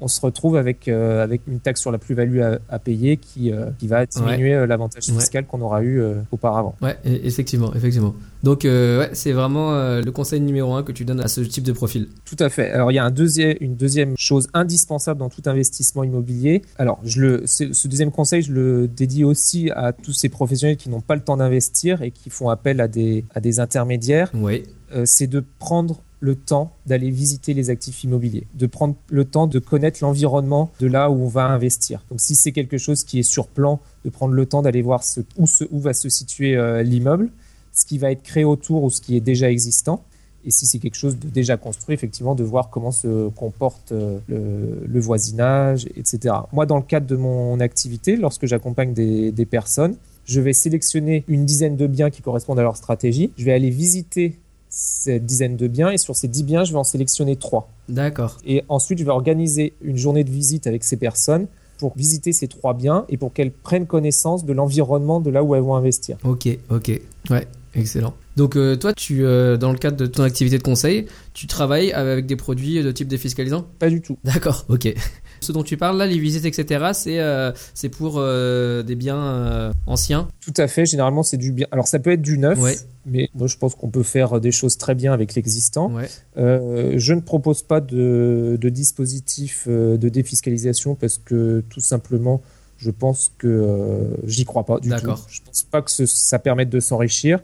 on 0.00 0.08
se 0.08 0.20
retrouve 0.20 0.56
avec, 0.56 0.88
euh, 0.88 1.22
avec 1.22 1.42
une 1.46 1.60
taxe 1.60 1.80
sur 1.80 1.92
la 1.92 1.98
plus-value 1.98 2.40
à, 2.40 2.58
à 2.68 2.78
payer 2.78 3.16
qui, 3.16 3.52
euh, 3.52 3.66
qui 3.78 3.86
va 3.86 4.06
diminuer 4.06 4.54
euh, 4.54 4.66
l'avantage 4.66 5.08
Ouais. 5.08 5.14
fiscal 5.14 5.46
qu'on 5.46 5.60
aura 5.60 5.82
eu 5.82 6.00
euh, 6.00 6.14
auparavant. 6.30 6.74
Ouais, 6.82 6.96
e- 7.06 7.20
effectivement, 7.24 7.72
effectivement. 7.74 8.14
Donc, 8.42 8.62
ouais, 8.64 9.10
c'est 9.12 9.32
vraiment 9.32 9.70
le 10.00 10.10
conseil 10.10 10.40
numéro 10.40 10.72
un 10.74 10.82
que 10.82 10.92
tu 10.92 11.04
donnes 11.04 11.20
à 11.20 11.28
ce 11.28 11.42
type 11.42 11.64
de 11.64 11.72
profil. 11.72 12.08
Tout 12.24 12.36
à 12.38 12.48
fait. 12.48 12.70
Alors 12.70 12.90
il 12.90 12.94
y 12.94 12.98
a 12.98 13.04
un 13.04 13.10
deuxième, 13.10 13.56
une 13.60 13.76
deuxième 13.76 14.14
chose 14.16 14.48
indispensable 14.54 15.20
dans 15.20 15.28
tout 15.28 15.42
investissement 15.44 16.04
immobilier. 16.04 16.62
Alors 16.78 16.98
je 17.04 17.20
le, 17.20 17.42
ce 17.46 17.86
deuxième 17.88 18.10
conseil, 18.10 18.40
je 18.42 18.52
le 18.52 18.88
dédie 18.88 19.24
aussi 19.24 19.70
à 19.70 19.92
tous 19.92 20.12
ces 20.14 20.30
professionnels 20.30 20.76
qui 20.78 20.88
n'ont 20.88 21.02
pas 21.02 21.16
le 21.16 21.20
temps 21.20 21.36
d'investir 21.36 22.00
et 22.02 22.10
qui 22.12 22.30
font 22.30 22.48
appel 22.48 22.80
à 22.80 22.88
des, 22.88 23.26
à 23.34 23.40
des 23.40 23.60
intermédiaires. 23.60 24.30
Oui. 24.34 24.62
C'est 25.04 25.26
de 25.28 25.44
prendre 25.58 26.00
le 26.20 26.34
temps 26.34 26.72
d'aller 26.86 27.10
visiter 27.10 27.54
les 27.54 27.70
actifs 27.70 28.04
immobiliers, 28.04 28.46
de 28.54 28.66
prendre 28.66 28.94
le 29.08 29.24
temps 29.24 29.46
de 29.46 29.58
connaître 29.58 30.00
l'environnement 30.02 30.70
de 30.78 30.86
là 30.86 31.10
où 31.10 31.14
on 31.24 31.28
va 31.28 31.46
investir. 31.46 32.04
Donc 32.10 32.20
si 32.20 32.34
c'est 32.34 32.52
quelque 32.52 32.78
chose 32.78 33.04
qui 33.04 33.18
est 33.18 33.24
sur 33.24 33.48
plan, 33.48 33.80
de 34.04 34.10
prendre 34.10 34.34
le 34.34 34.46
temps 34.46 34.62
d'aller 34.62 34.82
voir 34.82 35.02
ce, 35.02 35.20
où, 35.38 35.46
se- 35.46 35.64
va 35.72 35.94
se 35.94 36.08
situer 36.08 36.56
euh, 36.56 36.82
l'immeuble, 36.82 37.30
ce 37.72 37.84
qui 37.86 37.98
va 37.98 38.12
être 38.12 38.22
créé 38.22 38.44
autour 38.44 38.84
ou 38.84 38.90
ce 38.90 39.00
qui 39.00 39.16
est 39.16 39.20
déjà 39.20 39.50
existant. 39.50 40.04
Et 40.44 40.50
si 40.50 40.66
c'est 40.66 40.78
quelque 40.78 40.96
chose 40.96 41.18
de 41.18 41.28
déjà 41.28 41.58
construit, 41.58 41.94
effectivement, 41.94 42.34
de 42.34 42.44
voir 42.44 42.70
comment 42.70 42.92
se 42.92 43.28
comporte 43.28 43.92
euh, 43.92 44.18
le, 44.28 45.00
voisinage, 45.00 45.86
etc. 45.96 46.34
Moi, 46.52 46.64
dans 46.64 46.76
le 46.76 46.82
cadre 46.82 47.06
de 47.06 47.16
mon 47.16 47.60
activité, 47.60 48.16
lorsque 48.16 48.46
j'accompagne 48.46 48.94
des 48.94 49.46
personnes, 49.46 49.96
je 50.30 50.40
vais 50.40 50.52
sélectionner 50.52 51.24
une 51.28 51.44
dizaine 51.44 51.76
de 51.76 51.86
biens 51.86 52.08
qui 52.08 52.22
correspondent 52.22 52.58
à 52.58 52.62
leur 52.62 52.76
stratégie. 52.76 53.32
Je 53.36 53.44
vais 53.44 53.52
aller 53.52 53.70
visiter 53.70 54.38
cette 54.70 55.26
dizaine 55.26 55.56
de 55.56 55.66
biens 55.66 55.90
et 55.90 55.98
sur 55.98 56.16
ces 56.16 56.28
dix 56.28 56.44
biens, 56.44 56.64
je 56.64 56.72
vais 56.72 56.78
en 56.78 56.84
sélectionner 56.84 57.36
trois. 57.36 57.68
D'accord. 57.88 58.38
Et 58.46 58.64
ensuite, 58.68 59.00
je 59.00 59.04
vais 59.04 59.10
organiser 59.10 59.74
une 59.82 59.96
journée 59.96 60.24
de 60.24 60.30
visite 60.30 60.66
avec 60.66 60.84
ces 60.84 60.96
personnes 60.96 61.48
pour 61.78 61.96
visiter 61.96 62.32
ces 62.32 62.46
trois 62.46 62.72
biens 62.72 63.04
et 63.08 63.16
pour 63.16 63.32
qu'elles 63.32 63.50
prennent 63.50 63.86
connaissance 63.86 64.44
de 64.44 64.52
l'environnement 64.52 65.20
de 65.20 65.30
là 65.30 65.42
où 65.42 65.54
elles 65.54 65.62
vont 65.62 65.74
investir. 65.74 66.18
Ok, 66.24 66.48
ok. 66.70 67.00
Ouais, 67.30 67.46
excellent. 67.74 68.14
Donc, 68.36 68.56
euh, 68.56 68.76
toi, 68.76 68.92
tu, 68.92 69.24
euh, 69.24 69.56
dans 69.56 69.72
le 69.72 69.78
cadre 69.78 69.96
de 69.96 70.06
ton 70.06 70.22
activité 70.22 70.56
de 70.56 70.62
conseil, 70.62 71.06
tu 71.34 71.46
travailles 71.46 71.92
avec 71.92 72.26
des 72.26 72.36
produits 72.36 72.82
de 72.82 72.92
type 72.92 73.08
défiscalisant? 73.08 73.66
Pas 73.78 73.88
du 73.88 74.00
tout. 74.00 74.18
D'accord, 74.24 74.64
ok. 74.68 74.94
Ce 75.40 75.52
dont 75.52 75.62
tu 75.62 75.76
parles 75.76 75.96
là, 75.96 76.06
les 76.06 76.18
visites, 76.18 76.44
etc., 76.44 76.90
c'est 76.92 77.18
euh, 77.18 77.50
c'est 77.74 77.88
pour 77.88 78.14
euh, 78.18 78.82
des 78.82 78.94
biens 78.94 79.16
euh, 79.22 79.72
anciens 79.86 80.28
Tout 80.40 80.52
à 80.56 80.68
fait. 80.68 80.84
Généralement, 80.86 81.22
c'est 81.22 81.36
du 81.38 81.50
bien. 81.52 81.66
Alors, 81.70 81.88
ça 81.88 81.98
peut 81.98 82.10
être 82.12 82.20
du 82.22 82.36
neuf, 82.38 82.58
Ouais. 82.60 82.76
mais 83.06 83.28
moi, 83.34 83.46
je 83.46 83.56
pense 83.56 83.74
qu'on 83.74 83.88
peut 83.90 84.02
faire 84.02 84.40
des 84.40 84.52
choses 84.52 84.76
très 84.76 84.94
bien 84.94 85.12
avec 85.12 85.34
l'existant. 85.34 85.90
Ouais. 85.92 86.08
Je 86.36 87.12
ne 87.14 87.20
propose 87.20 87.62
pas 87.62 87.80
de, 87.80 88.58
de 88.60 88.68
dispositif 88.68 89.66
de 89.68 90.08
défiscalisation 90.08 90.94
parce 90.94 91.18
que 91.18 91.64
tout 91.70 91.80
simplement, 91.80 92.42
je 92.76 92.90
pense 92.90 93.30
que 93.38 94.08
j'y 94.26 94.44
crois 94.44 94.64
pas 94.64 94.78
du 94.78 94.88
tout. 94.88 94.94
D'accord. 94.94 95.26
Je 95.30 95.40
pense 95.44 95.62
pas 95.64 95.80
que 95.82 95.90
ce- 95.90 96.06
ça 96.06 96.38
permette 96.38 96.68
de 96.70 96.80
s'enrichir. 96.80 97.40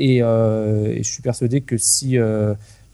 Et, 0.00 0.18
et 0.18 1.02
je 1.02 1.10
suis 1.10 1.22
persuadé 1.22 1.60
que 1.60 1.76
si 1.76 2.16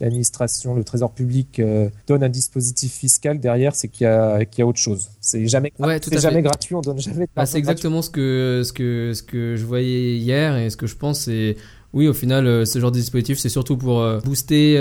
l'administration, 0.04 0.74
le 0.74 0.84
Trésor 0.84 1.12
public 1.12 1.58
euh, 1.60 1.88
donne 2.06 2.22
un 2.22 2.28
dispositif 2.28 2.92
fiscal 2.92 3.40
derrière, 3.40 3.74
c'est 3.74 3.88
qu'il 3.88 4.04
y, 4.04 4.08
a- 4.08 4.44
qu'il 4.44 4.60
y 4.60 4.62
a 4.62 4.66
autre 4.66 4.78
chose. 4.78 5.08
C'est 5.20 5.46
jamais, 5.46 5.72
Ouais, 5.78 5.98
tout 6.00 6.10
jamais 6.12 6.36
fait. 6.36 6.42
gratuit, 6.42 6.74
on 6.74 6.80
donne 6.80 6.98
jamais 7.00 7.24
de 7.26 7.30
Bah, 7.34 7.46
c'est 7.46 7.58
exactement 7.58 8.02
ce 8.02 8.10
que, 8.10 8.62
ce, 8.64 8.72
que, 8.72 9.12
ce 9.14 9.22
que 9.22 9.56
je 9.56 9.64
voyais 9.64 10.16
hier 10.16 10.56
et 10.56 10.70
ce 10.70 10.76
que 10.76 10.86
je 10.86 10.96
pense. 10.96 11.20
C'est 11.20 11.56
oui, 11.92 12.08
au 12.08 12.14
final, 12.14 12.46
euh, 12.46 12.64
ce 12.64 12.78
genre 12.80 12.90
de 12.92 12.98
dispositif, 12.98 13.38
c'est 13.38 13.48
surtout 13.48 13.76
pour 13.76 14.00
euh, 14.00 14.18
booster 14.20 14.76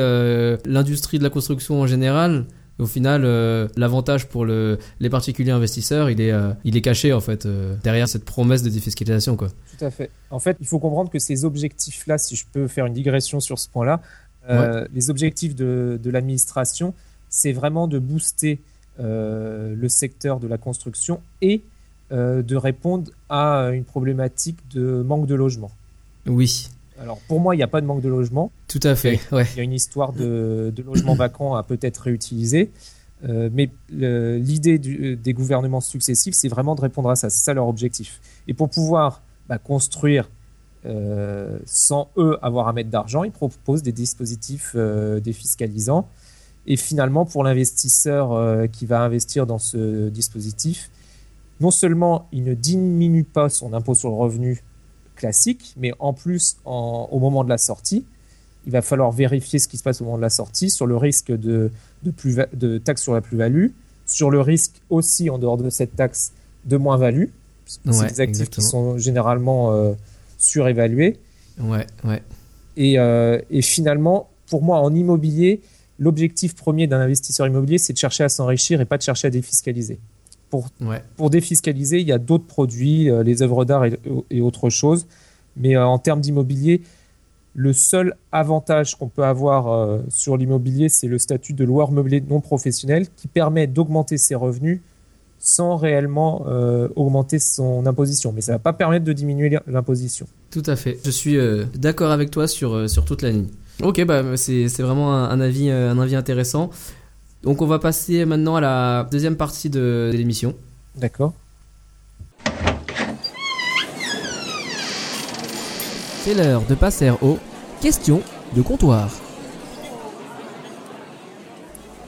l'industrie 0.65 1.17
de 1.19 1.23
la 1.23 1.29
construction 1.29 1.81
en 1.81 1.87
général. 1.87 2.45
Au 2.79 2.87
final, 2.87 3.21
euh, 3.23 3.67
l'avantage 3.77 4.27
pour 4.27 4.45
le, 4.45 4.79
les 4.99 5.07
particuliers 5.11 5.51
investisseurs, 5.51 6.09
il 6.09 6.19
est, 6.19 6.31
euh, 6.31 6.53
il 6.63 6.75
est 6.75 6.81
caché 6.81 7.13
en 7.13 7.19
fait 7.21 7.45
euh, 7.45 7.75
derrière 7.83 8.07
cette 8.07 8.25
promesse 8.25 8.63
de 8.63 8.69
défiscalisation. 8.71 9.37
Quoi. 9.37 9.49
Tout 9.77 9.85
à 9.85 9.91
fait. 9.91 10.09
En 10.31 10.39
fait, 10.39 10.57
il 10.59 10.65
faut 10.65 10.79
comprendre 10.79 11.11
que 11.11 11.19
ces 11.19 11.45
objectifs-là, 11.45 12.17
si 12.17 12.35
je 12.35 12.45
peux 12.51 12.67
faire 12.67 12.87
une 12.87 12.93
digression 12.93 13.39
sur 13.39 13.59
ce 13.59 13.69
point-là, 13.69 14.01
euh, 14.49 14.85
les 14.93 15.09
objectifs 15.09 15.55
de, 15.55 15.99
de 16.01 16.09
l'administration, 16.09 16.93
c'est 17.29 17.51
vraiment 17.51 17.87
de 17.87 17.99
booster 17.99 18.59
euh, 18.99 19.73
le 19.75 19.89
secteur 19.89 20.39
de 20.39 20.47
la 20.47 20.57
construction 20.57 21.21
et 21.41 21.61
euh, 22.11 22.41
de 22.41 22.55
répondre 22.55 23.11
à 23.29 23.69
une 23.73 23.85
problématique 23.85 24.57
de 24.71 25.01
manque 25.01 25.25
de 25.25 25.35
logement. 25.35 25.71
Oui, 26.27 26.69
Alors 27.01 27.19
pour 27.27 27.39
moi, 27.39 27.55
il 27.55 27.57
n'y 27.57 27.63
a 27.63 27.67
pas 27.67 27.81
de 27.81 27.85
manque 27.85 28.01
de 28.01 28.09
logement. 28.09 28.51
tout 28.67 28.79
à 28.83 28.95
fait. 28.95 29.19
Ouais. 29.31 29.45
Il 29.53 29.57
y 29.57 29.59
a 29.61 29.63
une 29.63 29.73
histoire 29.73 30.13
de, 30.13 30.71
de 30.75 30.83
logements 30.83 31.15
vacants 31.15 31.55
à 31.55 31.63
peut-être 31.63 31.97
réutiliser. 31.97 32.69
Euh, 33.27 33.49
mais 33.53 33.69
l'idée 33.89 34.77
des 34.77 35.33
gouvernements 35.33 35.81
successifs, 35.81 36.35
c'est 36.35 36.49
vraiment 36.49 36.75
de 36.75 36.81
répondre 36.81 37.09
à 37.09 37.15
ça. 37.15 37.29
C'est 37.29 37.43
ça 37.43 37.53
leur 37.53 37.67
objectif. 37.67 38.19
Et 38.47 38.53
pour 38.53 38.69
pouvoir 38.69 39.21
bah, 39.47 39.57
construire 39.57 40.29
euh, 40.85 41.57
sans 41.65 42.09
eux 42.17 42.37
avoir 42.41 42.67
à 42.67 42.73
mettre 42.73 42.89
d'argent, 42.89 43.23
ils 43.23 43.31
proposent 43.31 43.83
des 43.83 43.91
dispositifs 43.91 44.73
euh, 44.75 45.19
défiscalisants. 45.19 46.07
Et 46.65 46.77
finalement, 46.77 47.25
pour 47.25 47.43
l'investisseur 47.43 48.31
euh, 48.31 48.67
qui 48.67 48.85
va 48.85 49.01
investir 49.01 49.45
dans 49.45 49.59
ce 49.59 50.09
dispositif, 50.09 50.89
non 51.59 51.71
seulement 51.71 52.27
il 52.31 52.43
ne 52.43 52.53
diminue 52.53 53.23
pas 53.25 53.49
son 53.49 53.73
impôt 53.73 53.95
sur 53.95 54.09
le 54.09 54.15
revenu 54.15 54.63
classique, 55.15 55.73
mais 55.77 55.93
en 55.99 56.13
plus, 56.13 56.57
en- 56.65 57.07
au 57.11 57.19
moment 57.19 57.43
de 57.43 57.49
la 57.49 57.57
sortie, 57.57 58.05
il 58.65 58.71
va 58.71 58.81
falloir 58.81 59.11
vérifier 59.11 59.59
ce 59.59 59.67
qui 59.67 59.77
se 59.77 59.83
passe 59.83 60.01
au 60.01 60.05
moment 60.05 60.17
de 60.17 60.21
la 60.21 60.29
sortie 60.29 60.69
sur 60.69 60.85
le 60.87 60.95
risque 60.95 61.31
de, 61.31 61.69
de, 62.03 62.11
plus 62.11 62.37
de 62.53 62.77
taxe 62.77 63.01
sur 63.03 63.13
la 63.13 63.19
plus-value, 63.21 63.67
sur 64.05 64.31
le 64.31 64.39
risque 64.41 64.81
aussi, 64.89 65.29
en 65.29 65.37
dehors 65.37 65.57
de 65.57 65.69
cette 65.69 65.95
taxe, 65.97 66.31
de 66.65 66.77
moins-value. 66.77 67.23
Ouais, 67.25 67.29
c'est 67.65 67.83
des 67.85 67.99
actifs 67.99 68.19
exactement. 68.21 68.55
qui 68.55 68.61
sont 68.61 68.97
généralement 68.97 69.73
surévalués. 70.43 71.17
Ouais, 71.59 71.85
ouais. 72.03 72.21
Et, 72.77 72.99
euh, 72.99 73.39
et 73.49 73.61
finalement, 73.61 74.29
pour 74.47 74.61
moi, 74.63 74.79
en 74.79 74.93
immobilier, 74.93 75.61
l'objectif 75.99 76.55
premier 76.55 76.87
d'un 76.87 76.99
investisseur 76.99 77.47
immobilier, 77.47 77.77
c'est 77.77 77.93
de 77.93 77.97
chercher 77.97 78.23
à 78.23 78.29
s'enrichir 78.29 78.81
et 78.81 78.85
pas 78.85 78.97
de 78.97 79.03
chercher 79.03 79.27
à 79.27 79.31
défiscaliser. 79.31 79.99
Pour, 80.49 80.67
Ouais. 80.81 81.01
pour 81.17 81.29
défiscaliser, 81.29 81.99
il 81.99 82.07
y 82.07 82.11
a 82.11 82.17
d'autres 82.17 82.45
produits, 82.45 83.09
euh, 83.09 83.23
les 83.23 83.41
œuvres 83.41 83.65
d'art 83.65 83.85
et, 83.85 83.97
et 84.29 84.41
autre 84.41 84.69
chose. 84.69 85.07
Mais 85.55 85.75
euh, 85.75 85.85
en 85.85 85.97
termes 85.99 86.21
d'immobilier, 86.21 86.81
le 87.55 87.73
seul 87.73 88.15
avantage 88.31 88.95
qu'on 88.95 89.07
peut 89.09 89.23
avoir 89.23 89.99
sur 90.09 90.37
l'immobilier, 90.37 90.89
c'est 90.89 91.05
le 91.07 91.19
statut 91.19 91.53
de 91.53 91.63
loueur 91.63 91.91
meublé 91.91 92.19
non 92.27 92.41
professionnel 92.41 93.05
qui 93.15 93.27
permet 93.27 93.67
d'augmenter 93.67 94.17
ses 94.17 94.33
revenus 94.33 94.81
sans 95.43 95.75
réellement 95.75 96.45
euh, 96.47 96.87
augmenter 96.95 97.37
son 97.37 97.85
imposition. 97.85 98.31
Mais 98.31 98.39
ça 98.39 98.53
ne 98.53 98.55
va 98.55 98.59
pas 98.59 98.71
permettre 98.73 99.03
de 99.03 99.11
diminuer 99.11 99.59
l'imposition. 99.67 100.25
Tout 100.49 100.63
à 100.65 100.77
fait. 100.77 100.97
Je 101.03 101.11
suis 101.11 101.37
euh, 101.37 101.65
d'accord 101.75 102.11
avec 102.11 102.31
toi 102.31 102.47
sur, 102.47 102.73
euh, 102.73 102.87
sur 102.87 103.03
toute 103.03 103.21
la 103.21 103.29
ligne. 103.31 103.47
Ok, 103.81 104.03
bah, 104.05 104.23
c'est 104.37 104.67
vraiment 104.81 105.13
un, 105.13 105.29
un 105.29 105.41
avis, 105.41 105.69
un 105.69 105.99
avis 105.99 106.15
intéressant. 106.15 106.69
Donc 107.41 107.61
on 107.61 107.65
va 107.65 107.77
passer 107.77 108.23
maintenant 108.23 108.55
à 108.55 108.61
la 108.61 109.07
deuxième 109.11 109.35
partie 109.35 109.69
de, 109.69 110.09
de 110.11 110.17
l'émission. 110.17 110.55
D'accord 110.95 111.33
C'est 116.21 116.35
l'heure 116.35 116.61
de 116.69 116.75
passer 116.75 117.09
aux 117.21 117.37
questions 117.81 118.21
de 118.55 118.61
comptoir. 118.61 119.09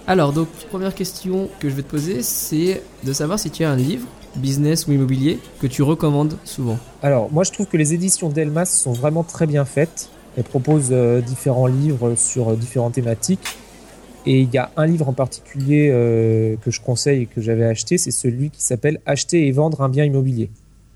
Alors, 0.07 0.33
donc, 0.33 0.47
première 0.69 0.93
question 0.93 1.49
que 1.59 1.67
je 1.67 1.73
vais 1.73 1.81
te 1.81 1.89
poser, 1.89 2.21
c'est 2.21 2.83
de 3.03 3.11
savoir 3.11 3.39
si 3.39 3.49
tu 3.49 3.63
as 3.63 3.71
un 3.71 3.75
livre, 3.75 4.07
business 4.35 4.85
ou 4.85 4.91
immobilier, 4.91 5.39
que 5.59 5.65
tu 5.65 5.81
recommandes 5.81 6.37
souvent. 6.43 6.77
Alors, 7.01 7.31
moi, 7.31 7.43
je 7.43 7.51
trouve 7.51 7.65
que 7.65 7.77
les 7.77 7.95
éditions 7.95 8.29
Delmas 8.29 8.65
sont 8.65 8.93
vraiment 8.93 9.23
très 9.23 9.47
bien 9.47 9.65
faites. 9.65 10.09
Elles 10.37 10.43
proposent 10.43 10.89
euh, 10.91 11.21
différents 11.21 11.65
livres 11.65 12.13
sur 12.15 12.49
euh, 12.49 12.55
différentes 12.55 12.93
thématiques. 12.93 13.57
Et 14.27 14.41
il 14.41 14.53
y 14.53 14.59
a 14.59 14.69
un 14.77 14.85
livre 14.85 15.09
en 15.09 15.13
particulier 15.13 15.89
euh, 15.91 16.55
que 16.61 16.69
je 16.69 16.81
conseille 16.81 17.23
et 17.23 17.25
que 17.25 17.41
j'avais 17.41 17.65
acheté, 17.65 17.97
c'est 17.97 18.11
celui 18.11 18.51
qui 18.51 18.61
s'appelle 18.61 18.99
Acheter 19.05 19.47
et 19.47 19.51
vendre 19.51 19.81
un 19.81 19.89
bien 19.89 20.03
immobilier. 20.03 20.51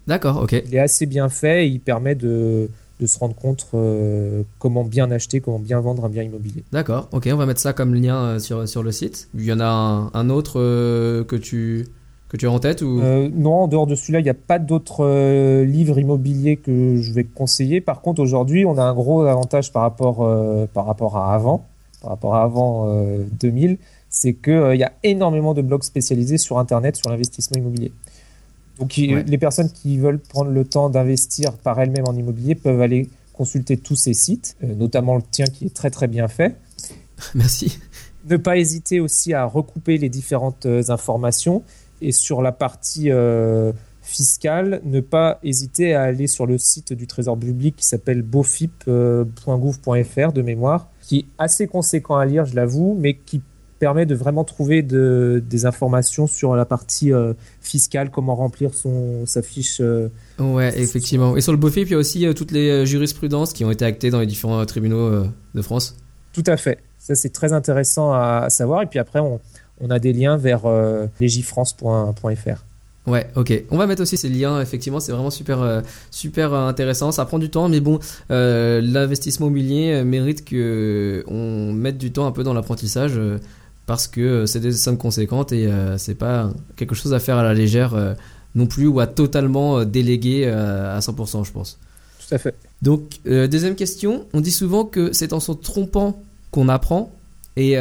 D'accord, 0.07 0.41
ok. 0.43 0.53
Il 0.65 0.75
est 0.75 0.79
assez 0.79 1.07
bien 1.07 1.29
fait 1.29 1.65
et 1.65 1.67
il 1.67 1.79
permet 1.79 2.15
de, 2.15 2.69
de 2.99 3.05
se 3.05 3.17
rendre 3.17 3.35
compte 3.35 3.65
euh, 3.73 4.43
comment 4.59 4.83
bien 4.83 5.09
acheter, 5.11 5.39
comment 5.39 5.59
bien 5.59 5.79
vendre 5.79 6.05
un 6.05 6.09
bien 6.09 6.23
immobilier. 6.23 6.63
D'accord, 6.71 7.07
ok, 7.11 7.29
on 7.31 7.37
va 7.37 7.45
mettre 7.45 7.61
ça 7.61 7.73
comme 7.73 7.93
lien 7.93 8.17
euh, 8.17 8.39
sur, 8.39 8.67
sur 8.67 8.83
le 8.83 8.91
site. 8.91 9.29
Il 9.35 9.45
y 9.45 9.53
en 9.53 9.59
a 9.59 9.65
un, 9.67 10.11
un 10.13 10.29
autre 10.29 10.59
euh, 10.59 11.23
que, 11.23 11.35
tu, 11.35 11.87
que 12.27 12.37
tu 12.37 12.47
as 12.47 12.51
en 12.51 12.59
tête 12.59 12.81
ou... 12.81 13.01
Non, 13.01 13.63
en 13.63 13.67
dehors 13.67 13.87
de 13.87 13.95
celui-là, 13.95 14.19
il 14.19 14.23
n'y 14.23 14.29
a 14.29 14.33
pas 14.33 14.59
d'autres 14.59 15.63
livres 15.63 15.97
immobiliers 15.97 16.57
que 16.57 16.97
je 16.97 17.13
vais 17.13 17.23
conseiller. 17.23 17.79
Par 17.79 18.01
contre, 18.01 18.21
aujourd'hui, 18.21 18.65
on 18.65 18.77
a 18.77 18.83
un 18.83 18.93
gros 18.93 19.21
avantage 19.21 19.71
par 19.71 19.83
rapport, 19.83 20.17
par 20.73 20.85
rapport 20.85 21.15
à 21.17 21.33
avant, 21.33 21.65
par 22.01 22.11
rapport 22.11 22.35
à 22.35 22.43
avant 22.43 22.85
euh, 22.87 23.23
2000, 23.39 23.77
c'est 24.09 24.33
qu'il 24.33 24.75
y 24.75 24.83
a 24.83 24.93
énormément 25.03 25.53
de 25.53 25.61
blogs 25.61 25.83
spécialisés 25.83 26.37
sur 26.37 26.57
Internet 26.57 26.95
sur 26.95 27.09
l'investissement 27.09 27.57
immobilier. 27.57 27.91
Donc, 28.79 28.93
Ouais. 28.97 29.23
les 29.27 29.37
personnes 29.37 29.69
qui 29.69 29.97
veulent 29.97 30.19
prendre 30.19 30.51
le 30.51 30.63
temps 30.63 30.89
d'investir 30.89 31.53
par 31.57 31.79
elles-mêmes 31.79 32.07
en 32.07 32.15
immobilier 32.15 32.55
peuvent 32.55 32.81
aller 32.81 33.09
consulter 33.33 33.77
tous 33.77 33.95
ces 33.95 34.13
sites, 34.13 34.55
euh, 34.63 34.73
notamment 34.75 35.15
le 35.15 35.21
tien 35.21 35.45
qui 35.45 35.65
est 35.65 35.73
très 35.73 35.89
très 35.89 36.07
bien 36.07 36.27
fait. 36.27 36.55
Merci. 37.35 37.79
Ne 38.29 38.37
pas 38.37 38.57
hésiter 38.57 38.99
aussi 38.99 39.33
à 39.33 39.45
recouper 39.45 39.97
les 39.97 40.09
différentes 40.09 40.65
euh, 40.65 40.83
informations 40.89 41.63
et 42.01 42.11
sur 42.11 42.41
la 42.41 42.51
partie 42.51 43.11
euh, 43.11 43.71
fiscale, 44.01 44.81
ne 44.85 44.99
pas 44.99 45.39
hésiter 45.43 45.93
à 45.93 46.03
aller 46.03 46.27
sur 46.27 46.45
le 46.45 46.57
site 46.57 46.93
du 46.93 47.07
Trésor 47.07 47.37
public 47.37 47.75
qui 47.77 47.85
s'appelle 47.85 48.21
beaufip.gouv.fr 48.21 50.31
de 50.33 50.41
mémoire, 50.41 50.89
qui 51.01 51.19
est 51.19 51.25
assez 51.37 51.67
conséquent 51.67 52.17
à 52.17 52.25
lire, 52.25 52.45
je 52.45 52.55
l'avoue, 52.55 52.97
mais 52.99 53.15
qui 53.15 53.41
permet 53.79 54.05
de 54.05 54.13
vraiment 54.13 54.43
trouver 54.43 54.81
de- 54.81 55.41
des 55.49 55.65
informations 55.65 56.27
sur 56.27 56.55
la 56.55 56.65
partie 56.65 57.11
euh, 57.13 57.33
fiscale, 57.61 58.11
comment 58.11 58.35
remplir 58.35 58.73
son, 58.73 59.25
sa 59.25 59.41
fiche. 59.41 59.77
euh, 59.81 60.09
Ouais, 60.37 60.77
effectivement. 60.79 61.35
Et 61.37 61.41
sur 61.41 61.51
le 61.53 61.57
BOFIP, 61.57 61.87
il 61.87 61.91
y 61.91 61.95
a 61.95 61.97
aussi 61.97 62.25
euh, 62.27 62.33
toutes 62.33 62.51
les 62.51 62.69
euh, 62.69 62.85
jurisprudences 62.85 63.53
qui 63.53 63.63
ont 63.65 63.71
été 63.71 63.85
actées 63.85 64.09
dans 64.09 64.19
les 64.19 64.25
différents 64.27 64.63
tribunaux 64.65 65.23
de 65.55 65.61
France. 65.61 65.95
Tout 66.33 66.43
à 66.45 66.57
fait. 66.57 66.79
Ça, 66.99 67.15
c'est 67.15 67.29
très 67.29 67.53
intéressant 67.53 68.11
à, 68.11 68.43
à 68.45 68.49
savoir. 68.49 68.81
Et 68.83 68.85
puis 68.85 68.99
après, 68.99 69.19
on, 69.19 69.39
on 69.81 69.89
a 69.89 69.97
des 69.99 70.13
liens 70.13 70.37
vers 70.37 70.61
legifrance.fr. 71.19 72.65
Ouais, 73.07 73.27
ok. 73.35 73.63
On 73.71 73.77
va 73.77 73.87
mettre 73.87 74.01
aussi 74.03 74.17
ces 74.17 74.29
liens, 74.29 74.61
effectivement, 74.61 74.99
c'est 74.99 75.11
vraiment 75.11 75.31
super, 75.31 75.81
super 76.11 76.53
intéressant. 76.53 77.11
Ça 77.11 77.25
prend 77.25 77.39
du 77.39 77.49
temps, 77.49 77.67
mais 77.69 77.79
bon, 77.79 77.99
euh, 78.29 78.81
l'investissement 78.81 79.47
immobilier 79.47 80.03
mérite 80.03 80.45
que 80.45 81.23
on 81.27 81.71
mette 81.73 81.97
du 81.97 82.11
temps 82.11 82.27
un 82.27 82.31
peu 82.31 82.43
dans 82.43 82.53
l'apprentissage 82.53 83.19
parce 83.89 84.05
que 84.05 84.21
euh, 84.21 84.45
c'est 84.45 84.59
des 84.59 84.71
sommes 84.71 84.99
conséquentes 84.99 85.51
et 85.51 85.65
euh, 85.65 85.97
c'est 85.97 86.13
pas 86.13 86.51
quelque 86.75 86.93
chose 86.93 87.11
à 87.15 87.19
faire 87.19 87.37
à 87.37 87.43
la 87.43 87.55
légère 87.55 87.95
euh, 87.95 88.13
non 88.53 88.67
plus 88.67 88.85
ou 88.85 88.99
à 88.99 89.07
totalement 89.07 89.83
déléguer 89.83 90.45
à 90.47 90.99
100%, 90.99 91.43
je 91.43 91.51
pense. 91.51 91.79
Tout 92.19 92.35
à 92.35 92.37
fait. 92.37 92.53
Donc, 92.83 93.01
deuxième 93.25 93.73
question, 93.75 94.25
on 94.33 94.41
dit 94.41 94.51
souvent 94.51 94.85
que 94.85 95.11
c'est 95.13 95.33
en 95.33 95.39
se 95.39 95.51
trompant 95.51 96.21
qu'on 96.51 96.67
apprend. 96.67 97.11
Et 97.57 97.77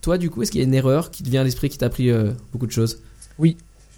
toi, 0.00 0.18
du 0.18 0.30
coup, 0.30 0.42
est-ce 0.42 0.50
qu'il 0.50 0.60
y 0.60 0.64
a 0.64 0.66
une 0.66 0.74
erreur 0.74 1.12
qui 1.12 1.22
te 1.22 1.28
vient 1.28 1.42
à 1.42 1.44
l'esprit 1.44 1.68
qui 1.68 1.78
t'a 1.78 1.86
appris 1.86 2.10
beaucoup 2.52 2.66
de 2.66 2.72
choses? 2.72 2.98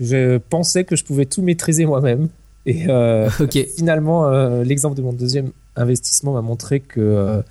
Je 0.00 0.36
pensais 0.36 0.84
que 0.84 0.96
je 0.96 1.04
pouvais 1.04 1.24
tout 1.24 1.40
maîtriser 1.40 1.86
moi-même. 1.86 2.28
Et 2.66 2.88
euh, 2.88 3.30
finalement, 3.76 4.26
euh, 4.26 4.64
l'exemple 4.64 4.96
de 4.96 5.02
mon 5.02 5.12
deuxième 5.12 5.50
investissement 5.76 6.34
m'a 6.34 6.42
montré 6.42 6.80
que, 6.80 7.00
euh, 7.00 7.42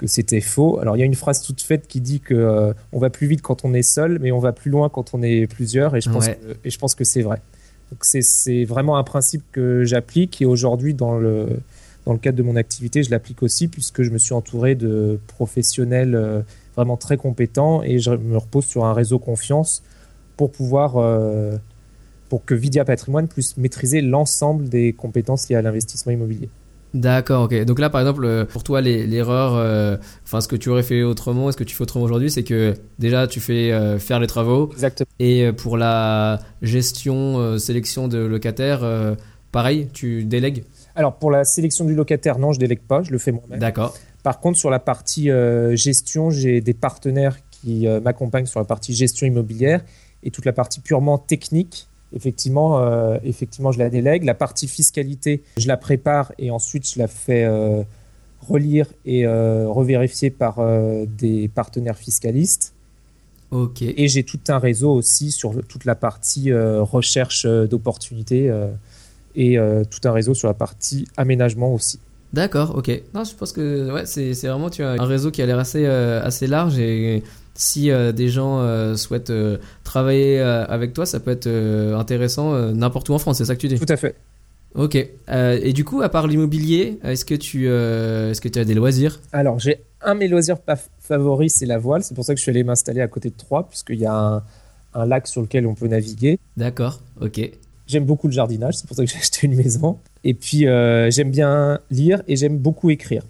que 0.00 0.06
c'était 0.06 0.40
faux. 0.40 0.78
Alors, 0.80 0.96
il 0.96 1.00
y 1.00 1.02
a 1.02 1.06
une 1.06 1.14
phrase 1.14 1.42
toute 1.42 1.60
faite 1.60 1.86
qui 1.86 2.00
dit 2.00 2.20
que 2.20 2.32
euh, 2.34 2.72
on 2.92 2.98
va 2.98 3.10
plus 3.10 3.26
vite 3.26 3.42
quand 3.42 3.66
on 3.66 3.74
est 3.74 3.82
seul, 3.82 4.18
mais 4.20 4.32
on 4.32 4.38
va 4.38 4.52
plus 4.52 4.70
loin 4.70 4.88
quand 4.88 5.12
on 5.12 5.22
est 5.22 5.46
plusieurs. 5.46 5.94
Et 5.94 6.00
je 6.00 6.08
pense, 6.10 6.26
Ouais. 6.26 6.38
que, 6.42 6.56
et 6.66 6.70
je 6.70 6.78
pense 6.78 6.94
que 6.94 7.04
c'est 7.04 7.20
vrai. 7.20 7.42
Donc, 7.92 8.04
c'est- 8.04 8.22
c'est 8.22 8.64
vraiment 8.64 8.96
un 8.96 9.04
principe 9.04 9.42
que 9.52 9.84
j'applique. 9.84 10.40
Et 10.40 10.46
aujourd'hui, 10.46 10.94
dans 10.94 11.18
le, 11.18 11.48
dans 12.06 12.12
le 12.14 12.18
cadre 12.18 12.38
de 12.38 12.42
mon 12.42 12.56
activité, 12.56 13.02
je 13.02 13.10
l'applique 13.10 13.42
aussi 13.42 13.68
puisque 13.68 14.02
je 14.02 14.10
me 14.10 14.16
suis 14.18 14.32
entouré 14.32 14.74
de 14.74 15.20
professionnels 15.26 16.14
euh, 16.14 16.40
vraiment 16.76 16.96
très 16.96 17.18
compétents 17.18 17.82
et 17.82 17.98
je 17.98 18.10
me 18.12 18.38
repose 18.38 18.64
sur 18.64 18.86
un 18.86 18.94
réseau 18.94 19.18
confiance 19.18 19.82
pour 20.38 20.50
pouvoir, 20.50 20.96
euh, 20.96 21.58
pour 22.30 22.44
que 22.46 22.54
Vidia 22.54 22.86
Patrimoine 22.86 23.28
puisse 23.28 23.58
maîtriser 23.58 24.00
l'ensemble 24.00 24.68
des 24.70 24.94
compétences 24.94 25.50
liées 25.50 25.56
à 25.56 25.62
l'investissement 25.62 26.12
immobilier. 26.12 26.48
D'accord, 26.94 27.44
ok. 27.44 27.64
Donc 27.64 27.78
là, 27.78 27.90
par 27.90 28.00
exemple, 28.00 28.24
euh, 28.24 28.44
pour 28.44 28.62
toi, 28.62 28.80
l'erreur, 28.80 29.54
euh, 29.54 29.96
enfin, 30.24 30.40
ce 30.40 30.48
que 30.48 30.56
tu 30.56 30.68
aurais 30.68 30.82
fait 30.82 31.02
autrement, 31.02 31.48
est-ce 31.48 31.56
que 31.56 31.64
tu 31.64 31.74
fais 31.74 31.82
autrement 31.82 32.04
aujourd'hui, 32.04 32.30
c'est 32.30 32.44
que 32.44 32.74
déjà, 32.98 33.26
tu 33.26 33.40
fais 33.40 33.72
euh, 33.72 33.98
faire 33.98 34.20
les 34.20 34.26
travaux 34.26 34.70
Exactement. 34.72 35.08
et 35.18 35.52
pour 35.52 35.76
la 35.76 36.40
gestion, 36.62 37.38
euh, 37.38 37.58
sélection 37.58 38.08
de 38.08 38.18
locataires, 38.18 38.80
pareil, 39.52 39.88
tu 39.92 40.24
délègues? 40.24 40.64
Alors 40.94 41.16
pour 41.16 41.30
la 41.30 41.44
sélection 41.44 41.84
du 41.84 41.94
locataire, 41.94 42.38
non, 42.38 42.52
je 42.52 42.58
délègue 42.58 42.82
pas, 42.86 43.02
je 43.02 43.12
le 43.12 43.18
fais 43.18 43.32
moi-même. 43.32 43.58
D'accord. 43.58 43.96
Par 44.22 44.40
contre, 44.40 44.58
sur 44.58 44.70
la 44.70 44.80
partie 44.80 45.30
gestion, 45.74 46.30
j'ai 46.30 46.60
des 46.60 46.74
partenaires 46.74 47.36
qui 47.50 47.86
m'accompagnent 48.02 48.46
sur 48.46 48.60
la 48.60 48.66
partie 48.66 48.92
gestion 48.94 49.26
immobilière 49.26 49.82
et 50.22 50.30
toute 50.30 50.44
la 50.44 50.52
partie 50.52 50.80
purement 50.80 51.18
technique. 51.18 51.88
Effectivement, 52.14 52.80
euh, 52.80 53.18
effectivement, 53.24 53.72
je 53.72 53.78
la 53.78 53.90
délègue. 53.90 54.24
La 54.24 54.34
partie 54.34 54.66
fiscalité, 54.66 55.42
je 55.56 55.68
la 55.68 55.76
prépare 55.76 56.32
et 56.38 56.50
ensuite 56.50 56.88
je 56.88 56.98
la 56.98 57.06
fais 57.06 57.44
euh, 57.44 57.82
relire 58.40 58.86
et 59.04 59.26
euh, 59.26 59.68
revérifier 59.68 60.30
par 60.30 60.60
des 61.06 61.48
partenaires 61.48 61.96
fiscalistes. 61.96 62.74
Ok. 63.50 63.82
Et 63.82 64.08
j'ai 64.08 64.22
tout 64.22 64.40
un 64.48 64.58
réseau 64.58 64.92
aussi 64.92 65.32
sur 65.32 65.54
toute 65.66 65.84
la 65.84 65.94
partie 65.94 66.52
recherche 66.52 67.46
d'opportunités 67.46 68.52
et 69.34 69.58
tout 69.90 70.08
un 70.08 70.12
réseau 70.12 70.34
sur 70.34 70.48
la 70.48 70.54
partie 70.54 71.06
aménagement 71.16 71.74
aussi. 71.74 71.98
D'accord, 72.32 72.76
ok. 72.76 73.02
Non, 73.12 73.24
je 73.24 73.34
pense 73.34 73.52
que 73.52 73.92
ouais, 73.92 74.06
c'est 74.06 74.34
c'est 74.34 74.46
vraiment 74.46 74.70
tu 74.70 74.84
as 74.84 74.90
un 74.92 75.04
réseau 75.04 75.32
qui 75.32 75.42
a 75.42 75.46
l'air 75.46 75.58
assez 75.58 75.84
euh, 75.84 76.22
assez 76.22 76.46
large 76.46 76.78
et 76.78 77.24
si 77.54 77.90
euh, 77.90 78.12
des 78.12 78.28
gens 78.28 78.60
euh, 78.60 78.96
souhaitent 78.96 79.30
euh, 79.30 79.58
travailler 79.84 80.40
avec 80.40 80.92
toi, 80.92 81.06
ça 81.06 81.20
peut 81.20 81.30
être 81.30 81.48
intéressant 81.48 82.54
n'importe 82.72 83.08
où 83.08 83.14
en 83.14 83.18
France. 83.18 83.38
C'est 83.38 83.44
ça 83.44 83.54
que 83.54 83.60
tu 83.60 83.68
dis? 83.68 83.78
Tout 83.78 83.92
à 83.92 83.96
fait. 83.96 84.14
Ok. 84.74 84.94
Et 84.94 85.72
du 85.72 85.84
coup, 85.84 86.00
à 86.02 86.08
part 86.08 86.26
l'immobilier, 86.26 86.98
est-ce 87.02 87.24
que 87.24 87.34
tu 87.34 87.66
est-ce 87.66 88.40
que 88.40 88.48
tu 88.48 88.58
as 88.58 88.64
des 88.64 88.74
loisirs? 88.74 89.20
Alors, 89.32 89.58
j'ai 89.58 89.82
un 90.02 90.14
de 90.14 90.20
mes 90.20 90.28
loisirs 90.28 90.58
favoris, 91.00 91.52
c'est 91.52 91.66
la 91.66 91.78
voile. 91.78 92.04
C'est 92.04 92.14
pour 92.14 92.24
ça 92.24 92.34
que 92.34 92.38
je 92.38 92.42
suis 92.42 92.50
allé 92.50 92.62
m'installer 92.62 93.00
à 93.00 93.08
côté 93.08 93.30
de 93.30 93.34
Troyes, 93.36 93.66
puisqu'il 93.68 93.98
y 93.98 94.06
a 94.06 94.14
un, 94.14 94.42
un 94.94 95.06
lac 95.06 95.26
sur 95.26 95.42
lequel 95.42 95.66
on 95.66 95.74
peut 95.74 95.88
naviguer. 95.88 96.38
D'accord. 96.56 97.00
Ok. 97.20 97.40
J'aime 97.88 98.04
beaucoup 98.04 98.28
le 98.28 98.32
jardinage, 98.32 98.74
c'est 98.74 98.86
pour 98.86 98.96
ça 98.96 99.04
que 99.04 99.10
j'ai 99.12 99.18
acheté 99.18 99.48
une 99.48 99.56
maison. 99.56 99.98
Et 100.22 100.34
puis, 100.34 100.66
j'aime 101.10 101.30
bien 101.30 101.80
lire 101.90 102.22
et 102.28 102.36
j'aime 102.36 102.58
beaucoup 102.58 102.90
écrire. 102.90 103.24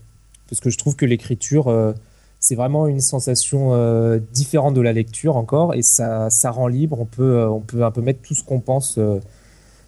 Parce 0.51 0.61
que 0.61 0.69
je 0.69 0.77
trouve 0.77 0.97
que 0.97 1.07
l'écriture, 1.07 1.95
c'est 2.41 2.55
vraiment 2.55 2.87
une 2.87 3.01
sensation 3.01 3.75
euh, 3.75 4.19
différente 4.33 4.75
de 4.75 4.81
la 4.81 4.95
lecture 4.95 5.37
encore. 5.37 5.75
Et 5.75 5.83
ça, 5.83 6.31
ça 6.31 6.51
rend 6.51 6.69
libre. 6.69 6.99
On 6.99 7.05
peut, 7.05 7.37
euh, 7.37 7.51
on 7.51 7.61
peut 7.61 7.85
un 7.85 7.91
peu 7.91 8.01
mettre 8.01 8.23
tout 8.23 8.35
ce 8.35 8.43
qu'on 8.43 8.61
pense 8.61 8.97
euh, 8.97 9.21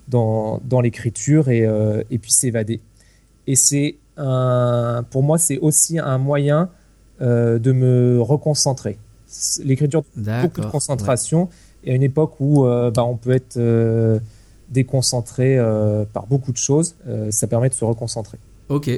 dans, 0.09 0.61
dans 0.63 0.83
l'écriture 0.83 1.49
et, 1.49 1.67
et 2.11 2.19
puis 2.19 2.33
s'évader. 2.33 2.81
Et 3.47 3.57
c'est 3.57 3.97
un, 4.19 5.05
pour 5.11 5.23
moi, 5.23 5.39
c'est 5.39 5.59
aussi 5.59 5.99
un 5.99 6.19
moyen 6.19 6.69
de 7.21 7.73
me 7.73 8.21
reconcentrer. 8.21 8.99
L'écriture 9.63 10.03
beaucoup 10.17 10.61
de 10.61 10.67
concentration 10.67 11.49
et 11.85 11.93
à 11.93 11.95
une 11.95 12.03
époque 12.03 12.35
où 12.41 12.65
bah, 12.65 13.05
on 13.05 13.17
peut 13.17 13.31
être 13.31 13.59
déconcentré 14.69 15.57
par 16.13 16.27
beaucoup 16.27 16.51
de 16.51 16.57
choses, 16.57 16.97
ça 17.31 17.47
permet 17.47 17.69
de 17.69 17.75
se 17.75 17.85
reconcentrer. 17.85 18.39
Ok. 18.69 18.91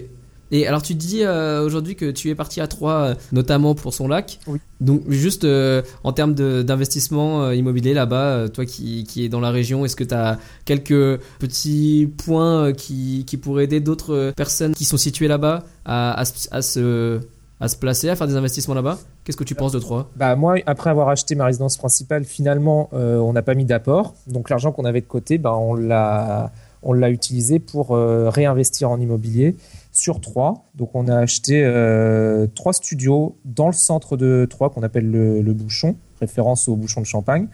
Et 0.50 0.66
alors 0.66 0.82
tu 0.82 0.94
dis 0.94 1.24
euh, 1.24 1.64
aujourd'hui 1.64 1.96
que 1.96 2.10
tu 2.10 2.28
es 2.30 2.34
parti 2.34 2.60
à 2.60 2.66
Troyes, 2.66 3.02
euh, 3.02 3.14
notamment 3.32 3.74
pour 3.74 3.92
son 3.94 4.06
lac. 4.06 4.38
Oui. 4.46 4.58
Donc 4.80 5.02
juste 5.08 5.44
euh, 5.44 5.82
en 6.04 6.12
termes 6.12 6.34
d'investissement 6.34 7.50
immobilier 7.50 7.94
là-bas, 7.94 8.48
toi 8.50 8.64
qui, 8.66 9.04
qui 9.04 9.24
es 9.24 9.28
dans 9.28 9.40
la 9.40 9.50
région, 9.50 9.84
est-ce 9.84 9.96
que 9.96 10.04
tu 10.04 10.14
as 10.14 10.38
quelques 10.64 11.18
petits 11.38 12.12
points 12.24 12.72
qui, 12.72 13.24
qui 13.26 13.36
pourraient 13.36 13.64
aider 13.64 13.80
d'autres 13.80 14.32
personnes 14.36 14.74
qui 14.74 14.84
sont 14.84 14.98
situées 14.98 15.28
là-bas 15.28 15.64
à, 15.84 16.20
à, 16.20 16.24
se- 16.24 16.48
à 16.50 16.62
se, 16.62 17.20
à 17.60 17.68
se 17.68 17.76
placer, 17.76 18.10
à 18.10 18.16
faire 18.16 18.28
des 18.28 18.36
investissements 18.36 18.74
là-bas? 18.74 18.98
Qu'est-ce 19.24 19.38
que 19.38 19.44
tu 19.44 19.54
penses 19.54 19.72
de 19.72 19.78
Troyes? 19.78 20.08
Bah, 20.16 20.36
moi, 20.36 20.56
après 20.66 20.90
avoir 20.90 21.08
acheté 21.08 21.34
ma 21.34 21.46
résidence 21.46 21.78
principale, 21.78 22.24
finalement, 22.24 22.90
on 22.92 23.32
n'a 23.32 23.42
pas 23.42 23.54
mis 23.54 23.64
d'apport. 23.64 24.14
Donc 24.26 24.50
l'argent 24.50 24.70
qu'on 24.70 24.84
avait 24.84 25.00
de 25.00 25.06
côté, 25.06 25.38
bah, 25.38 25.54
on 25.56 25.74
l'a 25.74 26.52
on 26.86 26.92
l'a 26.92 27.08
utilisé 27.08 27.58
pour 27.58 27.96
réinvestir 27.96 28.90
en 28.90 29.00
immobilier 29.00 29.56
sur 29.94 30.20
Troyes. 30.20 30.54
Donc 30.74 30.90
on 30.94 31.06
a 31.08 31.16
acheté 31.16 31.62
euh, 31.64 32.46
trois 32.54 32.72
studios 32.74 33.36
dans 33.46 33.68
le 33.68 33.72
centre 33.72 34.16
de 34.18 34.44
Troyes 34.50 34.68
qu'on 34.68 34.82
appelle 34.82 35.08
le, 35.10 35.40
le 35.40 35.52
Bouchon, 35.54 35.94
référence 36.20 36.68
au 36.68 36.74
Bouchon 36.76 37.00
de 37.00 37.06
Champagne. 37.06 37.46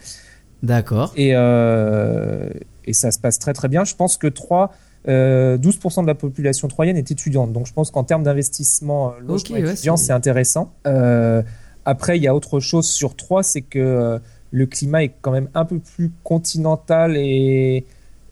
D'accord. 0.64 1.12
Et, 1.16 1.32
euh, 1.34 2.48
et 2.86 2.94
ça 2.94 3.10
se 3.12 3.18
passe 3.18 3.38
très 3.38 3.52
très 3.52 3.68
bien. 3.68 3.84
Je 3.84 3.94
pense 3.94 4.16
que 4.16 4.26
Troyes, 4.26 4.70
euh, 5.06 5.58
12% 5.58 6.02
de 6.02 6.06
la 6.06 6.14
population 6.14 6.66
troyenne 6.68 6.96
est 6.96 7.10
étudiante. 7.10 7.52
Donc 7.52 7.66
je 7.66 7.72
pense 7.74 7.90
qu'en 7.90 8.04
termes 8.04 8.22
d'investissement 8.22 9.10
euh, 9.10 9.20
logement 9.20 9.56
Ok, 9.58 9.62
ouais, 9.64 9.72
étudiant, 9.72 9.96
c'est- 9.98 10.06
c'est 10.06 10.12
intéressant. 10.12 10.72
Après, 11.84 12.16
il 12.18 12.22
y 12.22 12.26
a 12.28 12.34
autre 12.34 12.58
chose 12.60 12.86
sur 12.88 13.16
Troyes, 13.16 13.42
c'est 13.42 13.62
que 13.62 14.18
le 14.50 14.66
climat 14.66 15.04
est 15.04 15.12
quand 15.20 15.30
même 15.30 15.48
un 15.54 15.64
peu 15.64 15.78
plus 15.78 16.10
continental 16.24 17.16
et, 17.16 17.84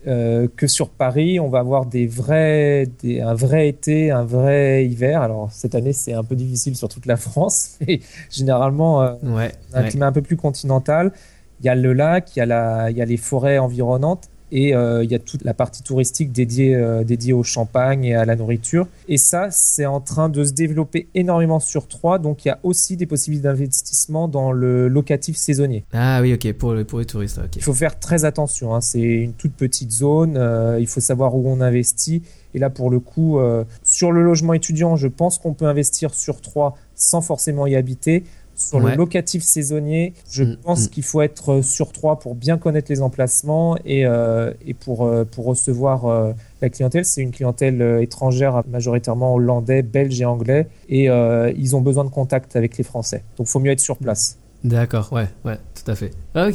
euh, 0.06 0.46
que 0.56 0.66
sur 0.66 0.90
Paris, 0.90 1.40
on 1.40 1.48
va 1.48 1.58
avoir 1.58 1.84
des 1.86 2.06
vrais, 2.06 2.86
des, 3.02 3.20
un 3.20 3.34
vrai 3.34 3.68
été, 3.68 4.10
un 4.10 4.24
vrai 4.24 4.86
hiver. 4.86 5.20
Alors 5.22 5.50
cette 5.52 5.74
année, 5.74 5.92
c'est 5.92 6.12
un 6.12 6.22
peu 6.24 6.36
difficile 6.36 6.76
sur 6.76 6.88
toute 6.88 7.06
la 7.06 7.16
France, 7.26 7.78
mais 7.86 8.00
généralement, 8.30 9.02
euh, 9.02 9.14
Ouais. 9.22 9.52
un 9.74 9.82
ouais. 9.82 9.88
climat 9.88 10.06
un 10.06 10.12
peu 10.12 10.22
plus 10.22 10.36
continental. 10.36 11.12
Il 11.60 11.66
y 11.66 11.68
a 11.68 11.74
le 11.74 11.92
lac, 11.92 12.34
il 12.36 12.38
y 12.38 12.42
a, 12.42 12.46
la, 12.46 12.90
il 12.90 12.96
y 12.96 13.02
a 13.02 13.04
les 13.04 13.16
forêts 13.16 13.58
environnantes 13.58 14.28
et 14.52 14.74
euh, 14.74 15.04
il 15.04 15.10
y 15.10 15.14
a 15.14 15.18
toute 15.18 15.44
la 15.44 15.54
partie 15.54 15.82
touristique 15.82 16.32
dédiée, 16.32 16.74
euh, 16.74 17.04
dédiée 17.04 17.32
au 17.32 17.42
champagne 17.42 18.04
et 18.04 18.14
à 18.14 18.24
la 18.24 18.36
nourriture. 18.36 18.86
Et 19.08 19.16
ça, 19.18 19.48
c'est 19.50 19.86
en 19.86 20.00
train 20.00 20.28
de 20.28 20.44
se 20.44 20.52
développer 20.52 21.08
énormément 21.14 21.60
sur 21.60 21.88
Troyes. 21.88 22.18
Donc 22.18 22.44
il 22.44 22.48
y 22.48 22.50
a 22.50 22.58
aussi 22.62 22.96
des 22.96 23.06
possibilités 23.06 23.48
d'investissement 23.48 24.28
dans 24.28 24.52
le 24.52 24.88
locatif 24.88 25.36
saisonnier. 25.36 25.84
Ah 25.92 26.20
oui, 26.22 26.32
ok, 26.34 26.52
pour, 26.54 26.72
le- 26.74 26.84
pour 26.84 26.98
les 26.98 27.04
touristes. 27.04 27.40
Il 27.56 27.62
faut 27.62 27.74
faire 27.74 27.98
très 27.98 28.24
attention. 28.24 28.74
hein. 28.74 28.80
C'est 28.80 29.00
une 29.00 29.32
toute 29.32 29.52
petite 29.52 29.90
zone. 29.92 30.36
euh, 30.36 30.78
il 30.80 30.86
faut 30.86 31.00
savoir 31.00 31.34
où 31.34 31.48
on 31.48 31.60
investit. 31.60 32.22
Et 32.54 32.58
là, 32.58 32.70
pour 32.70 32.88
le 32.90 32.98
coup, 32.98 33.38
sur 33.84 34.10
le 34.10 34.22
logement 34.24 34.54
étudiant, 34.54 34.96
je 34.96 35.06
pense 35.06 35.38
qu'on 35.38 35.52
peut 35.52 35.66
investir 35.66 36.14
sur 36.14 36.40
Troyes 36.40 36.74
sans 36.94 37.20
forcément 37.20 37.66
y 37.66 37.76
habiter. 37.76 38.24
Sur 38.58 38.78
Ouais. 38.82 38.90
le 38.90 38.96
locatif 38.96 39.42
saisonnier, 39.44 40.14
je 40.30 40.42
Mm, 40.42 40.56
pense 40.56 40.86
mm. 40.86 40.88
qu'il 40.88 41.04
faut 41.04 41.22
être 41.22 41.62
sur 41.62 41.92
Troyes 41.92 42.18
pour 42.18 42.34
bien 42.34 42.58
connaître 42.58 42.90
les 42.90 43.00
emplacements 43.00 43.76
et, 43.84 44.04
euh, 44.04 44.52
et 44.66 44.74
pour, 44.74 45.04
euh, 45.06 45.24
pour 45.24 45.44
recevoir 45.44 46.06
euh, 46.06 46.32
la 46.60 46.68
clientèle. 46.68 47.04
C'est 47.04 47.22
une 47.22 47.30
clientèle 47.30 47.80
euh, 47.80 48.02
étrangère, 48.02 48.62
majoritairement 48.68 49.32
hollandais, 49.34 49.82
belge 49.82 50.20
et 50.20 50.24
anglais. 50.24 50.66
Et 50.88 51.08
euh, 51.08 51.52
ils 51.56 51.76
ont 51.76 51.80
besoin 51.80 52.04
de 52.04 52.10
contact 52.10 52.56
avec 52.56 52.76
les 52.76 52.84
Français. 52.84 53.22
Donc, 53.36 53.46
il 53.46 53.50
faut 53.50 53.60
mieux 53.60 53.70
être 53.70 53.80
sur 53.80 53.96
place. 53.96 54.38
D'accord, 54.64 55.12
ouais, 55.12 55.28
ouais, 55.44 55.56
tout 55.72 55.88
à 55.88 55.94
fait. 55.94 56.10
Ah, 56.34 56.48
ok, 56.48 56.54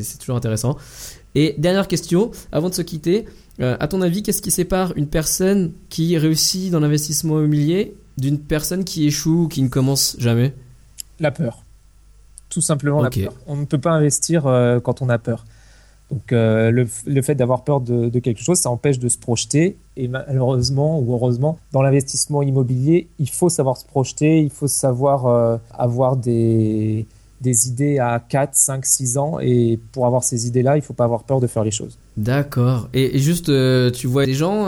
c'est 0.00 0.18
toujours 0.18 0.36
intéressant. 0.36 0.78
Et 1.34 1.54
dernière 1.58 1.88
question, 1.88 2.30
avant 2.52 2.70
de 2.70 2.74
se 2.74 2.80
quitter, 2.82 3.26
euh, 3.60 3.76
à 3.78 3.86
ton 3.86 4.00
avis, 4.00 4.22
qu'est-ce 4.22 4.40
qui 4.40 4.50
sépare 4.50 4.94
une 4.96 5.06
personne 5.06 5.72
qui 5.90 6.16
réussit 6.16 6.70
dans 6.70 6.80
l'investissement 6.80 7.38
immobilier 7.38 7.94
d'une 8.16 8.38
personne 8.38 8.84
qui 8.84 9.06
échoue 9.06 9.42
ou 9.44 9.48
qui 9.48 9.60
ne 9.62 9.68
commence 9.68 10.16
jamais? 10.18 10.54
La 11.20 11.30
peur. 11.30 11.64
Tout 12.48 12.60
simplement 12.60 13.02
la 13.02 13.10
peur. 13.10 13.32
On 13.46 13.56
ne 13.56 13.64
peut 13.64 13.78
pas 13.78 13.92
investir 13.92 14.46
euh, 14.46 14.80
quand 14.80 15.02
on 15.02 15.08
a 15.08 15.18
peur. 15.18 15.44
Donc 16.10 16.32
euh, 16.32 16.70
le, 16.70 17.22
fait 17.22 17.36
d'avoir 17.36 17.62
peur 17.62 17.80
de, 17.80 18.08
de 18.08 18.18
quelque 18.18 18.42
chose, 18.42 18.58
ça 18.58 18.70
empêche 18.70 18.98
de 18.98 19.08
se 19.08 19.18
projeter. 19.18 19.76
Et 19.96 20.08
malheureusement 20.08 20.98
ou 20.98 21.12
heureusement, 21.12 21.58
dans 21.72 21.82
l'investissement 21.82 22.42
immobilier, 22.42 23.08
il 23.18 23.30
faut 23.30 23.48
savoir 23.48 23.76
se 23.76 23.84
projeter, 23.84 24.40
il 24.40 24.50
faut 24.50 24.66
savoir 24.66 25.26
euh, 25.26 25.56
avoir 25.72 26.16
des, 26.16 27.06
des 27.40 27.68
idées 27.68 28.00
à 28.00 28.18
4, 28.18 28.54
5, 28.54 28.84
6 28.84 29.18
ans. 29.18 29.38
Et 29.40 29.78
pour 29.92 30.06
avoir 30.06 30.24
ces 30.24 30.48
idées-là, 30.48 30.76
il 30.76 30.80
ne 30.80 30.84
faut 30.84 30.94
pas 30.94 31.04
avoir 31.04 31.22
peur 31.22 31.38
de 31.38 31.46
faire 31.46 31.62
les 31.62 31.70
choses. 31.70 31.96
D'accord. 32.16 32.88
Et, 32.92 33.16
et 33.16 33.18
juste, 33.20 33.48
euh, 33.48 33.92
tu 33.92 34.08
vois 34.08 34.26
des 34.26 34.34
gens 34.34 34.64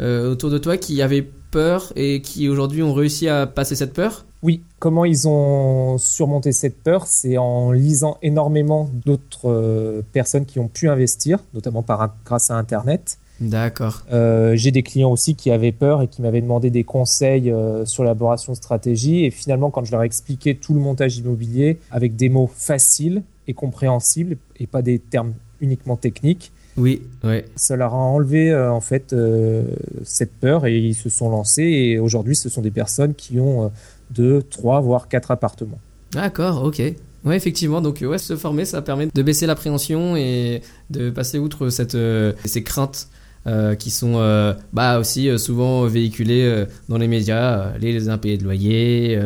autour 0.00 0.50
de 0.50 0.58
toi 0.58 0.78
qui 0.78 1.02
avaient 1.02 1.28
peur 1.50 1.92
et 1.96 2.22
qui 2.22 2.48
aujourd'hui 2.48 2.82
ont 2.82 2.94
réussi 2.94 3.28
à 3.28 3.46
passer 3.46 3.76
cette 3.76 3.92
peur? 3.92 4.24
Oui, 4.42 4.62
comment 4.82 5.04
ils 5.04 5.28
ont 5.28 5.96
surmonté 5.96 6.50
cette 6.50 6.82
peur 6.82 7.06
C'est 7.06 7.38
en 7.38 7.70
lisant 7.70 8.18
énormément 8.20 8.90
d'autres 9.06 9.48
euh, 9.48 10.02
personnes 10.12 10.44
qui 10.44 10.58
ont 10.58 10.66
pu 10.66 10.88
investir, 10.88 11.38
notamment 11.54 11.82
par, 11.84 12.16
grâce 12.24 12.50
à 12.50 12.56
Internet. 12.56 13.18
D'accord. 13.40 14.02
Euh, 14.12 14.56
J'ai 14.56 14.72
des 14.72 14.82
clients 14.82 15.12
aussi 15.12 15.36
qui 15.36 15.52
avaient 15.52 15.70
peur 15.70 16.02
et 16.02 16.08
qui 16.08 16.20
m'avaient 16.20 16.40
demandé 16.40 16.70
des 16.70 16.82
conseils 16.82 17.48
euh, 17.48 17.84
sur 17.84 18.02
l'élaboration 18.02 18.54
de 18.54 18.56
stratégie. 18.56 19.24
Et 19.24 19.30
finalement, 19.30 19.70
quand 19.70 19.84
je 19.84 19.92
leur 19.92 20.02
ai 20.02 20.06
expliqué 20.06 20.56
tout 20.56 20.74
le 20.74 20.80
montage 20.80 21.16
immobilier 21.16 21.78
avec 21.92 22.16
des 22.16 22.28
mots 22.28 22.50
faciles 22.52 23.22
et 23.46 23.54
compréhensibles 23.54 24.36
et 24.58 24.66
pas 24.66 24.82
des 24.82 24.98
termes 24.98 25.34
uniquement 25.60 25.96
techniques, 25.96 26.50
Oui, 26.76 27.02
ouais. 27.22 27.44
ça 27.54 27.76
leur 27.76 27.94
a 27.94 27.98
enlevé 27.98 28.50
euh, 28.50 28.72
en 28.72 28.80
fait 28.80 29.14
cette 30.02 30.32
peur 30.32 30.66
et 30.66 30.76
ils 30.76 30.96
se 30.96 31.08
sont 31.08 31.30
lancés. 31.30 31.62
Et 31.62 32.00
aujourd'hui, 32.00 32.34
ce 32.34 32.48
sont 32.48 32.62
des 32.62 32.72
personnes 32.72 33.14
qui 33.14 33.38
ont 33.38 33.70
deux, 34.14 34.42
trois, 34.42 34.80
voire 34.80 35.08
quatre 35.08 35.30
appartements. 35.30 35.78
D'accord, 36.12 36.62
ok. 36.64 36.82
Ouais, 37.24 37.36
effectivement. 37.36 37.80
Donc, 37.80 38.02
euh, 38.02 38.06
ouais, 38.06 38.18
se 38.18 38.36
former, 38.36 38.64
ça 38.64 38.82
permet 38.82 39.08
de 39.14 39.22
baisser 39.22 39.46
l'appréhension 39.46 40.16
et 40.16 40.60
de 40.90 41.10
passer 41.10 41.38
outre 41.38 41.68
cette, 41.70 41.94
euh, 41.94 42.32
ces 42.44 42.62
craintes 42.62 43.08
euh, 43.46 43.74
qui 43.74 43.90
sont 43.90 44.14
euh, 44.16 44.54
bah, 44.72 44.98
aussi 44.98 45.36
souvent 45.38 45.84
véhiculées 45.86 46.64
dans 46.88 46.98
les 46.98 47.08
médias. 47.08 47.76
les, 47.78 48.08
impayés 48.08 48.38
de 48.38 48.44
loyer, 48.44 49.18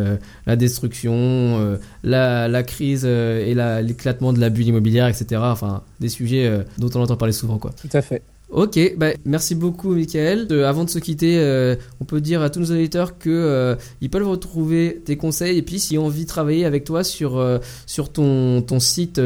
la 0.47 0.57
destruction, 0.57 1.79
la, 2.05 2.49
la 2.49 2.63
crise 2.63 3.05
et 3.05 3.55
la- 3.55 3.83
l'éclatement 3.83 4.33
de 4.33 4.41
la 4.41 4.51
bulle 4.51 4.67
immobilière, 4.69 5.09
etc. 5.09 5.41
Enfin, 5.45 5.83
des 6.01 6.09
sujets 6.09 6.65
dont 6.79 6.91
on 6.95 7.01
entend 7.03 7.17
parler 7.17 7.33
souvent, 7.33 7.59
quoi. 7.59 7.73
Tout 7.81 7.89
à 7.95 8.03
fait. 8.03 8.23
Ok, 8.49 8.79
bah, 8.97 9.09
merci 9.25 9.57
beaucoup 9.57 9.91
Michael. 9.93 10.47
Euh, 10.53 10.69
avant 10.69 10.85
de 10.85 10.91
se 10.91 11.01
quitter, 11.01 11.39
euh, 11.41 11.75
on 12.01 12.05
peut 12.05 12.21
dire 12.21 12.43
à 12.43 12.51
tous 12.51 12.61
nos 12.61 12.71
auditeurs 12.71 13.19
que 13.19 13.29
euh, 13.29 13.75
ils 14.01 14.09
peuvent 14.09 14.29
retrouver 14.29 15.03
tes 15.05 15.17
conseils 15.17 15.59
et 15.59 15.63
puis 15.63 15.81
s'ils 15.81 15.99
ont 15.99 16.07
envie 16.07 16.23
de 16.23 16.29
travailler 16.29 16.65
avec 16.65 16.85
toi 16.85 17.03
sur, 17.03 17.39
euh, 17.39 17.59
sur 17.87 18.13
ton, 18.13 18.63
ton 18.63 18.79
site 18.79 19.21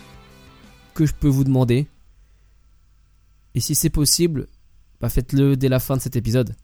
que 0.94 1.06
je 1.06 1.14
peux 1.14 1.28
vous 1.28 1.44
demander. 1.44 1.88
Et 3.56 3.60
si 3.60 3.76
c'est 3.76 3.90
possible, 3.90 4.48
bah 5.02 5.10
faites-le 5.10 5.58
dès 5.58 5.68
la 5.68 5.80
fin 5.80 5.98
de 5.98 6.02
cet 6.02 6.16
épisode. 6.16 6.56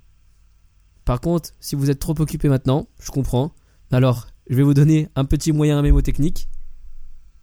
Par 1.03 1.19
contre, 1.19 1.51
si 1.59 1.75
vous 1.75 1.89
êtes 1.89 1.99
trop 1.99 2.19
occupé 2.19 2.49
maintenant, 2.49 2.87
je 2.99 3.11
comprends. 3.11 3.53
Alors, 3.91 4.27
je 4.49 4.55
vais 4.55 4.63
vous 4.63 4.73
donner 4.73 5.09
un 5.15 5.25
petit 5.25 5.51
moyen 5.51 5.81
mémotechnique. 5.81 6.49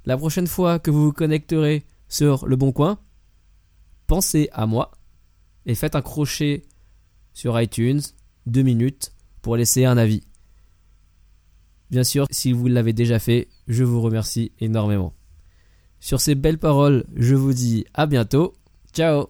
La 0.07 0.17
prochaine 0.17 0.47
fois 0.47 0.79
que 0.79 0.91
vous 0.91 1.07
vous 1.07 1.13
connecterez 1.13 1.87
sur 2.09 2.47
le 2.47 2.57
bon 2.57 2.73
coin, 2.73 2.99
pensez 4.07 4.49
à 4.53 4.67
moi 4.67 4.93
et 5.67 5.75
faites 5.75 5.97
un 5.97 6.03
crochet 6.03 6.63
sur 7.33 7.61
iTunes, 7.61 8.03
deux 8.47 8.63
minutes, 8.63 9.13
pour 9.43 9.57
laisser 9.57 9.85
un 9.85 9.97
avis. 9.97 10.23
Bien 11.91 12.05
sûr, 12.05 12.27
si 12.31 12.53
vous 12.53 12.67
l'avez 12.67 12.93
déjà 12.93 13.19
fait, 13.19 13.49
je 13.67 13.85
vous 13.85 14.01
remercie 14.01 14.53
énormément. 14.61 15.15
Sur 16.01 16.21
ces 16.21 16.35
belles 16.35 16.59
paroles, 16.59 17.05
je 17.15 17.35
vous 17.35 17.53
dis 17.53 17.87
à 17.95 18.07
bientôt. 18.07 18.55
Ciao 18.93 19.29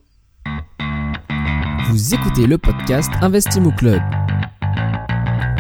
Vous 1.89 2.14
écoutez 2.14 2.47
le 2.47 2.59
podcast 2.59 3.11
Investimo 3.20 3.70
Club. 3.72 4.03